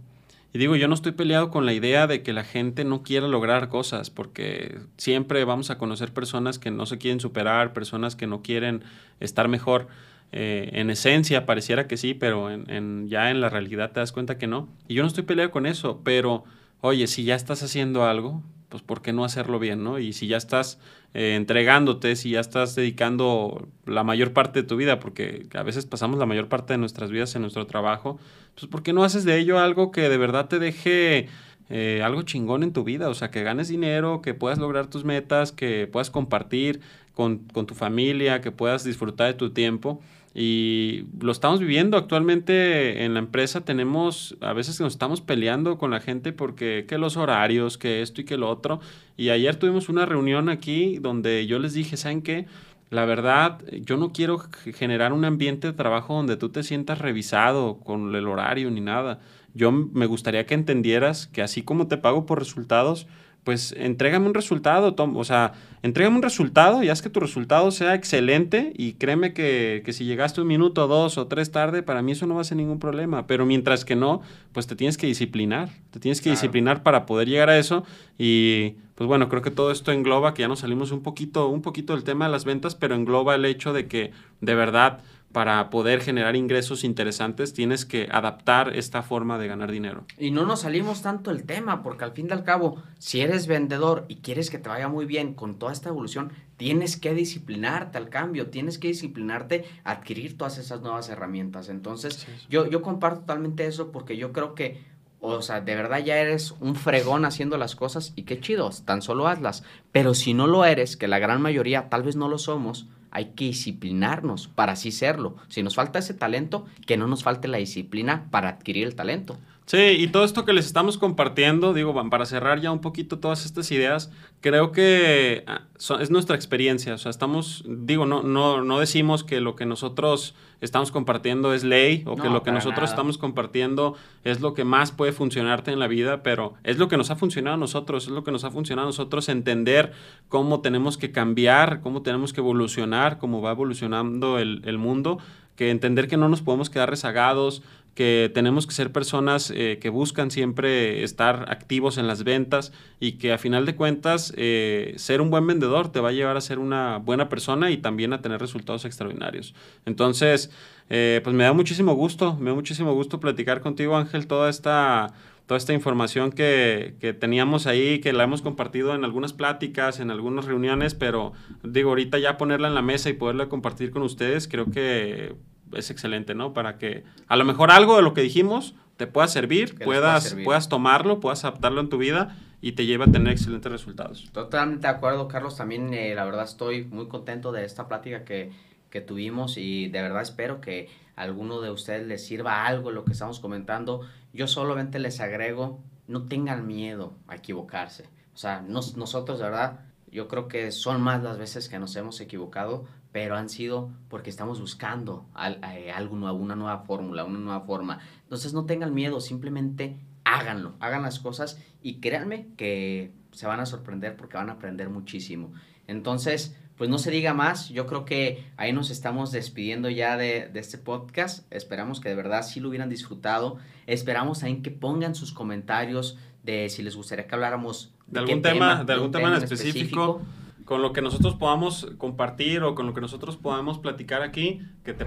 Y 0.54 0.58
digo, 0.58 0.76
yo 0.76 0.86
no 0.86 0.94
estoy 0.94 1.12
peleado 1.12 1.50
con 1.50 1.66
la 1.66 1.72
idea 1.72 2.06
de 2.06 2.22
que 2.22 2.32
la 2.32 2.44
gente 2.44 2.84
no 2.84 3.02
quiera 3.02 3.26
lograr 3.26 3.70
cosas, 3.70 4.10
porque 4.10 4.78
siempre 4.96 5.44
vamos 5.44 5.70
a 5.70 5.78
conocer 5.78 6.12
personas 6.12 6.60
que 6.60 6.70
no 6.70 6.86
se 6.86 6.98
quieren 6.98 7.18
superar, 7.18 7.72
personas 7.72 8.14
que 8.14 8.28
no 8.28 8.40
quieren 8.40 8.84
estar 9.18 9.48
mejor 9.48 9.88
eh, 10.32 10.70
en 10.74 10.90
esencia 10.90 11.46
pareciera 11.46 11.86
que 11.86 11.96
sí, 11.96 12.14
pero 12.14 12.50
en, 12.50 13.08
ya 13.08 13.30
en 13.30 13.40
la 13.40 13.48
realidad 13.48 13.92
te 13.92 14.00
das 14.00 14.12
cuenta 14.12 14.38
que 14.38 14.46
no. 14.46 14.68
Y 14.86 14.94
yo 14.94 15.02
no 15.02 15.08
estoy 15.08 15.24
peleado 15.24 15.50
con 15.50 15.66
eso, 15.66 16.00
pero 16.04 16.44
oye, 16.80 17.06
si 17.06 17.24
ya 17.24 17.34
estás 17.34 17.62
haciendo 17.62 18.04
algo, 18.04 18.42
pues 18.68 18.82
¿por 18.82 19.00
qué 19.00 19.12
no 19.12 19.24
hacerlo 19.24 19.58
bien, 19.58 19.82
no? 19.82 19.98
Y 19.98 20.12
si 20.12 20.26
ya 20.26 20.36
estás 20.36 20.78
eh, 21.14 21.34
entregándote, 21.36 22.16
si 22.16 22.30
ya 22.30 22.40
estás 22.40 22.74
dedicando 22.74 23.66
la 23.86 24.04
mayor 24.04 24.32
parte 24.32 24.62
de 24.62 24.68
tu 24.68 24.76
vida, 24.76 25.00
porque 25.00 25.46
a 25.54 25.62
veces 25.62 25.86
pasamos 25.86 26.18
la 26.18 26.26
mayor 26.26 26.48
parte 26.48 26.74
de 26.74 26.78
nuestras 26.78 27.10
vidas 27.10 27.34
en 27.34 27.42
nuestro 27.42 27.66
trabajo, 27.66 28.18
pues 28.54 28.66
¿por 28.66 28.82
qué 28.82 28.92
no 28.92 29.04
haces 29.04 29.24
de 29.24 29.38
ello 29.38 29.58
algo 29.58 29.90
que 29.90 30.08
de 30.08 30.18
verdad 30.18 30.48
te 30.48 30.58
deje 30.58 31.28
eh, 31.70 32.02
algo 32.04 32.22
chingón 32.22 32.62
en 32.62 32.72
tu 32.72 32.84
vida? 32.84 33.08
O 33.08 33.14
sea, 33.14 33.30
que 33.30 33.42
ganes 33.42 33.68
dinero, 33.68 34.22
que 34.22 34.34
puedas 34.34 34.58
lograr 34.58 34.88
tus 34.88 35.04
metas, 35.04 35.52
que 35.52 35.86
puedas 35.86 36.10
compartir 36.10 36.80
con, 37.14 37.38
con 37.52 37.66
tu 37.66 37.74
familia, 37.74 38.40
que 38.40 38.52
puedas 38.52 38.84
disfrutar 38.84 39.28
de 39.28 39.34
tu 39.34 39.50
tiempo. 39.50 40.00
Y 40.34 41.06
lo 41.20 41.32
estamos 41.32 41.58
viviendo 41.58 41.96
actualmente 41.96 43.04
en 43.04 43.14
la 43.14 43.20
empresa. 43.20 43.64
Tenemos, 43.64 44.36
a 44.40 44.52
veces 44.52 44.80
nos 44.80 44.92
estamos 44.92 45.20
peleando 45.20 45.78
con 45.78 45.90
la 45.90 46.00
gente 46.00 46.32
porque 46.32 46.84
que 46.86 46.98
los 46.98 47.16
horarios, 47.16 47.76
que 47.76 48.02
esto 48.02 48.20
y 48.20 48.24
que 48.24 48.36
lo 48.36 48.48
otro. 48.48 48.80
Y 49.16 49.30
ayer 49.30 49.56
tuvimos 49.56 49.88
una 49.88 50.06
reunión 50.06 50.48
aquí 50.48 50.98
donde 51.00 51.46
yo 51.46 51.58
les 51.58 51.74
dije, 51.74 51.96
¿saben 51.96 52.22
qué? 52.22 52.46
La 52.90 53.04
verdad, 53.04 53.60
yo 53.72 53.96
no 53.96 54.12
quiero 54.12 54.38
generar 54.74 55.12
un 55.12 55.24
ambiente 55.24 55.66
de 55.66 55.72
trabajo 55.72 56.14
donde 56.14 56.36
tú 56.36 56.50
te 56.50 56.62
sientas 56.62 56.98
revisado 56.98 57.80
con 57.80 58.14
el 58.14 58.26
horario 58.28 58.70
ni 58.70 58.80
nada. 58.80 59.20
Yo 59.58 59.72
me 59.72 60.06
gustaría 60.06 60.46
que 60.46 60.54
entendieras 60.54 61.26
que 61.26 61.42
así 61.42 61.62
como 61.62 61.88
te 61.88 61.96
pago 61.96 62.26
por 62.26 62.38
resultados, 62.38 63.08
pues 63.42 63.74
entrégame 63.76 64.26
un 64.26 64.34
resultado, 64.34 64.94
Tom. 64.94 65.16
O 65.16 65.24
sea, 65.24 65.52
entrégame 65.82 66.16
un 66.16 66.22
resultado 66.22 66.84
y 66.84 66.90
haz 66.90 67.02
que 67.02 67.10
tu 67.10 67.18
resultado 67.18 67.70
sea 67.72 67.94
excelente 67.94 68.72
y 68.76 68.92
créeme 68.92 69.32
que, 69.32 69.82
que, 69.84 69.92
si 69.92 70.04
llegaste 70.04 70.40
un 70.40 70.46
minuto, 70.46 70.86
dos 70.86 71.18
o 71.18 71.26
tres 71.26 71.50
tarde, 71.50 71.82
para 71.82 72.02
mí 72.02 72.12
eso 72.12 72.26
no 72.26 72.36
va 72.36 72.42
a 72.42 72.44
ser 72.44 72.56
ningún 72.56 72.78
problema. 72.78 73.26
Pero 73.26 73.46
mientras 73.46 73.84
que 73.84 73.96
no, 73.96 74.20
pues 74.52 74.68
te 74.68 74.76
tienes 74.76 74.96
que 74.96 75.08
disciplinar. 75.08 75.70
Te 75.90 75.98
tienes 75.98 76.20
que 76.20 76.30
disciplinar 76.30 76.84
para 76.84 77.04
poder 77.04 77.26
llegar 77.26 77.50
a 77.50 77.58
eso 77.58 77.82
y 78.16 78.74
pues 78.94 79.08
bueno, 79.08 79.28
creo 79.28 79.42
que 79.42 79.50
todo 79.50 79.70
esto 79.70 79.92
engloba, 79.92 80.34
que 80.34 80.42
ya 80.42 80.48
nos 80.48 80.60
salimos 80.60 80.92
un 80.92 81.02
poquito, 81.02 81.48
un 81.48 81.62
poquito 81.62 81.94
del 81.94 82.04
tema 82.04 82.26
de 82.26 82.32
las 82.32 82.44
ventas, 82.44 82.74
pero 82.74 82.96
engloba 82.96 83.34
el 83.34 83.44
hecho 83.44 83.72
de 83.72 83.88
que 83.88 84.12
de 84.40 84.54
verdad 84.54 85.00
para 85.32 85.68
poder 85.68 86.00
generar 86.00 86.36
ingresos 86.36 86.84
interesantes, 86.84 87.52
tienes 87.52 87.84
que 87.84 88.08
adaptar 88.10 88.74
esta 88.76 89.02
forma 89.02 89.38
de 89.38 89.46
ganar 89.46 89.70
dinero. 89.70 90.04
Y 90.18 90.30
no 90.30 90.46
nos 90.46 90.60
salimos 90.60 91.02
tanto 91.02 91.30
del 91.30 91.44
tema, 91.44 91.82
porque 91.82 92.04
al 92.04 92.12
fin 92.12 92.28
y 92.30 92.32
al 92.32 92.44
cabo, 92.44 92.82
si 92.98 93.20
eres 93.20 93.46
vendedor 93.46 94.06
y 94.08 94.16
quieres 94.16 94.48
que 94.50 94.58
te 94.58 94.68
vaya 94.68 94.88
muy 94.88 95.04
bien 95.04 95.34
con 95.34 95.58
toda 95.58 95.72
esta 95.72 95.90
evolución, 95.90 96.32
tienes 96.56 96.96
que 96.96 97.12
disciplinarte 97.12 97.98
al 97.98 98.08
cambio, 98.08 98.48
tienes 98.48 98.78
que 98.78 98.88
disciplinarte 98.88 99.64
a 99.84 99.92
adquirir 99.92 100.38
todas 100.38 100.58
esas 100.58 100.80
nuevas 100.80 101.08
herramientas. 101.10 101.68
Entonces, 101.68 102.26
Yo, 102.48 102.66
yo 102.66 102.80
comparto 102.82 103.20
totalmente 103.20 103.66
eso 103.66 103.92
porque 103.92 104.16
yo 104.16 104.32
creo 104.32 104.54
que 104.54 104.98
o 105.20 105.42
sea, 105.42 105.60
de 105.60 105.74
verdad 105.74 105.98
ya 105.98 106.16
eres 106.16 106.54
un 106.60 106.76
fregón 106.76 107.24
haciendo 107.24 107.58
las 107.58 107.74
cosas 107.74 108.12
y 108.14 108.22
qué 108.22 108.40
chido, 108.40 108.70
tan 108.84 109.02
solo 109.02 109.26
hazlas. 109.26 109.64
Pero 109.90 110.14
si 110.14 110.32
no 110.32 110.46
lo 110.46 110.64
eres, 110.64 110.96
que 110.96 111.08
la 111.08 111.18
gran 111.18 111.42
mayoría 111.42 111.88
tal 111.88 112.04
vez 112.04 112.14
no 112.14 112.28
lo 112.28 112.38
somos, 112.38 112.86
hay 113.10 113.32
que 113.36 113.46
disciplinarnos 113.46 114.48
para 114.48 114.72
así 114.72 114.92
serlo. 114.92 115.36
Si 115.48 115.62
nos 115.62 115.74
falta 115.74 115.98
ese 115.98 116.14
talento, 116.14 116.66
que 116.86 116.96
no 116.96 117.06
nos 117.06 117.22
falte 117.22 117.48
la 117.48 117.58
disciplina 117.58 118.26
para 118.30 118.48
adquirir 118.48 118.86
el 118.86 118.94
talento. 118.94 119.38
Sí, 119.68 119.76
y 119.76 120.08
todo 120.08 120.24
esto 120.24 120.46
que 120.46 120.54
les 120.54 120.64
estamos 120.64 120.96
compartiendo, 120.96 121.74
digo, 121.74 121.92
para 122.08 122.24
cerrar 122.24 122.58
ya 122.58 122.72
un 122.72 122.80
poquito 122.80 123.18
todas 123.18 123.44
estas 123.44 123.70
ideas, 123.70 124.10
creo 124.40 124.72
que 124.72 125.44
ah, 125.46 125.66
es 126.00 126.10
nuestra 126.10 126.36
experiencia. 126.36 126.94
O 126.94 126.98
sea, 126.98 127.10
estamos, 127.10 127.64
digo, 127.68 128.06
no, 128.06 128.22
no, 128.22 128.64
no 128.64 128.80
decimos 128.80 129.24
que 129.24 129.42
lo 129.42 129.56
que 129.56 129.66
nosotros 129.66 130.34
estamos 130.62 130.90
compartiendo 130.90 131.52
es 131.52 131.64
ley 131.64 132.02
o 132.06 132.16
que 132.16 132.30
lo 132.30 132.42
que 132.42 132.50
nosotros 132.50 132.88
estamos 132.88 133.18
compartiendo 133.18 133.94
es 134.24 134.40
lo 134.40 134.54
que 134.54 134.64
más 134.64 134.90
puede 134.90 135.12
funcionarte 135.12 135.70
en 135.70 135.80
la 135.80 135.86
vida, 135.86 136.22
pero 136.22 136.54
es 136.64 136.78
lo 136.78 136.88
que 136.88 136.96
nos 136.96 137.10
ha 137.10 137.16
funcionado 137.16 137.56
a 137.56 137.58
nosotros, 137.58 138.04
es 138.04 138.10
lo 138.10 138.24
que 138.24 138.32
nos 138.32 138.44
ha 138.44 138.50
funcionado 138.50 138.88
a 138.88 138.88
nosotros 138.88 139.28
entender 139.28 139.92
cómo 140.28 140.62
tenemos 140.62 140.96
que 140.96 141.12
cambiar, 141.12 141.82
cómo 141.82 142.00
tenemos 142.00 142.32
que 142.32 142.40
evolucionar, 142.40 143.18
cómo 143.18 143.42
va 143.42 143.50
evolucionando 143.50 144.38
el, 144.38 144.62
el 144.64 144.78
mundo, 144.78 145.18
que 145.58 145.70
entender 145.70 146.06
que 146.06 146.16
no 146.16 146.28
nos 146.28 146.40
podemos 146.40 146.70
quedar 146.70 146.88
rezagados, 146.88 147.62
que 147.98 148.30
tenemos 148.32 148.64
que 148.68 148.74
ser 148.74 148.92
personas 148.92 149.50
eh, 149.52 149.80
que 149.80 149.88
buscan 149.88 150.30
siempre 150.30 151.02
estar 151.02 151.46
activos 151.48 151.98
en 151.98 152.06
las 152.06 152.22
ventas 152.22 152.72
y 153.00 153.14
que 153.18 153.32
a 153.32 153.38
final 153.38 153.66
de 153.66 153.74
cuentas 153.74 154.32
eh, 154.36 154.94
ser 154.98 155.20
un 155.20 155.30
buen 155.30 155.44
vendedor 155.48 155.90
te 155.90 155.98
va 155.98 156.10
a 156.10 156.12
llevar 156.12 156.36
a 156.36 156.40
ser 156.40 156.60
una 156.60 156.98
buena 156.98 157.28
persona 157.28 157.72
y 157.72 157.78
también 157.78 158.12
a 158.12 158.22
tener 158.22 158.40
resultados 158.40 158.84
extraordinarios. 158.84 159.52
Entonces, 159.84 160.52
eh, 160.90 161.20
pues 161.24 161.34
me 161.34 161.42
da 161.42 161.52
muchísimo 161.52 161.92
gusto, 161.94 162.36
me 162.36 162.50
da 162.50 162.54
muchísimo 162.54 162.94
gusto 162.94 163.18
platicar 163.18 163.62
contigo 163.62 163.96
Ángel 163.96 164.28
toda 164.28 164.48
esta 164.48 165.12
toda 165.46 165.58
esta 165.58 165.72
información 165.72 166.30
que, 166.30 166.94
que, 167.00 167.14
teníamos 167.14 167.66
ahí, 167.66 168.00
que 168.00 168.12
la 168.12 168.22
hemos 168.22 168.42
compartido 168.42 168.94
en 168.94 169.02
algunas 169.02 169.32
pláticas, 169.32 169.98
en 169.98 170.12
algunas 170.12 170.44
reuniones, 170.44 170.94
pero 170.94 171.32
digo, 171.64 171.88
ahorita 171.88 172.18
ya 172.18 172.36
ponerla 172.36 172.68
en 172.68 172.74
la 172.74 172.82
mesa 172.82 173.08
y 173.08 173.14
poderla 173.14 173.48
compartir 173.48 173.90
con 173.90 174.02
ustedes, 174.02 174.46
creo 174.46 174.70
que 174.70 175.34
es 175.74 175.90
excelente, 175.90 176.34
¿no? 176.34 176.52
Para 176.52 176.78
que 176.78 177.04
a 177.26 177.36
lo 177.36 177.44
mejor 177.44 177.70
algo 177.70 177.96
de 177.96 178.02
lo 178.02 178.14
que 178.14 178.22
dijimos 178.22 178.74
te 178.96 179.06
pueda 179.06 179.28
servir, 179.28 179.78
puedas, 179.78 180.36
puedas 180.44 180.68
tomarlo, 180.68 181.20
puedas 181.20 181.44
adaptarlo 181.44 181.80
en 181.80 181.88
tu 181.88 181.98
vida 181.98 182.36
y 182.60 182.72
te 182.72 182.86
lleve 182.86 183.04
a 183.04 183.06
tener 183.06 183.32
excelentes 183.32 183.70
resultados. 183.70 184.28
Totalmente 184.32 184.88
de 184.88 184.92
acuerdo, 184.92 185.28
Carlos. 185.28 185.56
También 185.56 185.94
eh, 185.94 186.14
la 186.14 186.24
verdad 186.24 186.44
estoy 186.44 186.84
muy 186.84 187.06
contento 187.06 187.52
de 187.52 187.64
esta 187.64 187.86
plática 187.86 188.24
que, 188.24 188.50
que 188.90 189.00
tuvimos 189.00 189.56
y 189.56 189.88
de 189.88 190.02
verdad 190.02 190.22
espero 190.22 190.60
que 190.60 190.88
a 191.14 191.22
alguno 191.22 191.60
de 191.60 191.70
ustedes 191.70 192.06
les 192.06 192.26
sirva 192.26 192.66
algo 192.66 192.90
lo 192.90 193.04
que 193.04 193.12
estamos 193.12 193.38
comentando. 193.38 194.00
Yo 194.32 194.48
solamente 194.48 194.98
les 194.98 195.20
agrego, 195.20 195.80
no 196.08 196.26
tengan 196.26 196.66
miedo 196.66 197.12
a 197.28 197.36
equivocarse. 197.36 198.08
O 198.34 198.36
sea, 198.36 198.62
nosotros, 198.62 199.38
de 199.38 199.44
verdad, 199.44 199.80
yo 200.10 200.28
creo 200.28 200.48
que 200.48 200.70
son 200.72 201.00
más 201.00 201.22
las 201.22 201.38
veces 201.38 201.68
que 201.68 201.78
nos 201.78 201.94
hemos 201.96 202.20
equivocado, 202.20 202.86
pero 203.12 203.36
han 203.36 203.48
sido 203.48 203.90
porque 204.08 204.30
estamos 204.30 204.60
buscando 204.60 205.26
eh, 205.74 205.90
algo 205.92 206.16
nuevo, 206.16 206.38
una 206.38 206.56
nueva 206.56 206.80
fórmula, 206.80 207.24
una 207.24 207.38
nueva 207.38 207.60
forma. 207.62 208.00
Entonces 208.22 208.52
no 208.52 208.66
tengan 208.66 208.94
miedo, 208.94 209.20
simplemente 209.20 209.98
háganlo, 210.24 210.74
hagan 210.80 211.02
las 211.02 211.18
cosas 211.18 211.58
y 211.82 212.00
créanme 212.00 212.48
que 212.56 213.12
se 213.32 213.46
van 213.46 213.60
a 213.60 213.66
sorprender 213.66 214.16
porque 214.16 214.36
van 214.36 214.50
a 214.50 214.54
aprender 214.54 214.90
muchísimo. 214.90 215.52
Entonces, 215.86 216.56
pues 216.76 216.90
no 216.90 216.98
se 216.98 217.10
diga 217.10 217.34
más, 217.34 217.70
yo 217.70 217.86
creo 217.86 218.04
que 218.04 218.44
ahí 218.56 218.72
nos 218.72 218.90
estamos 218.90 219.32
despidiendo 219.32 219.88
ya 219.88 220.16
de, 220.16 220.48
de, 220.52 220.60
este 220.60 220.78
podcast. 220.78 221.50
Esperamos 221.52 222.00
que 222.00 222.08
de 222.08 222.14
verdad 222.14 222.42
sí 222.42 222.60
lo 222.60 222.68
hubieran 222.68 222.88
disfrutado. 222.88 223.58
Esperamos 223.86 224.40
también 224.40 224.62
que 224.62 224.70
pongan 224.70 225.14
sus 225.14 225.32
comentarios 225.32 226.18
de 226.42 226.68
si 226.68 226.82
les 226.82 226.94
gustaría 226.94 227.26
que 227.26 227.34
habláramos 227.34 227.92
de, 228.06 228.20
algún 228.20 228.42
tema, 228.42 228.84
de 228.84 228.92
algún 228.92 229.10
tema, 229.10 229.36
en 229.36 229.42
específico, 229.42 230.22
con 230.68 230.82
lo 230.82 230.92
que 230.92 231.00
nosotros 231.00 231.34
podamos 231.34 231.88
compartir 231.96 232.62
o 232.62 232.74
con 232.74 232.84
lo 232.84 232.92
que 232.92 233.00
nosotros 233.00 233.38
podamos 233.38 233.78
platicar 233.78 234.20
aquí, 234.20 234.60
que 234.84 234.92
te 234.92 235.06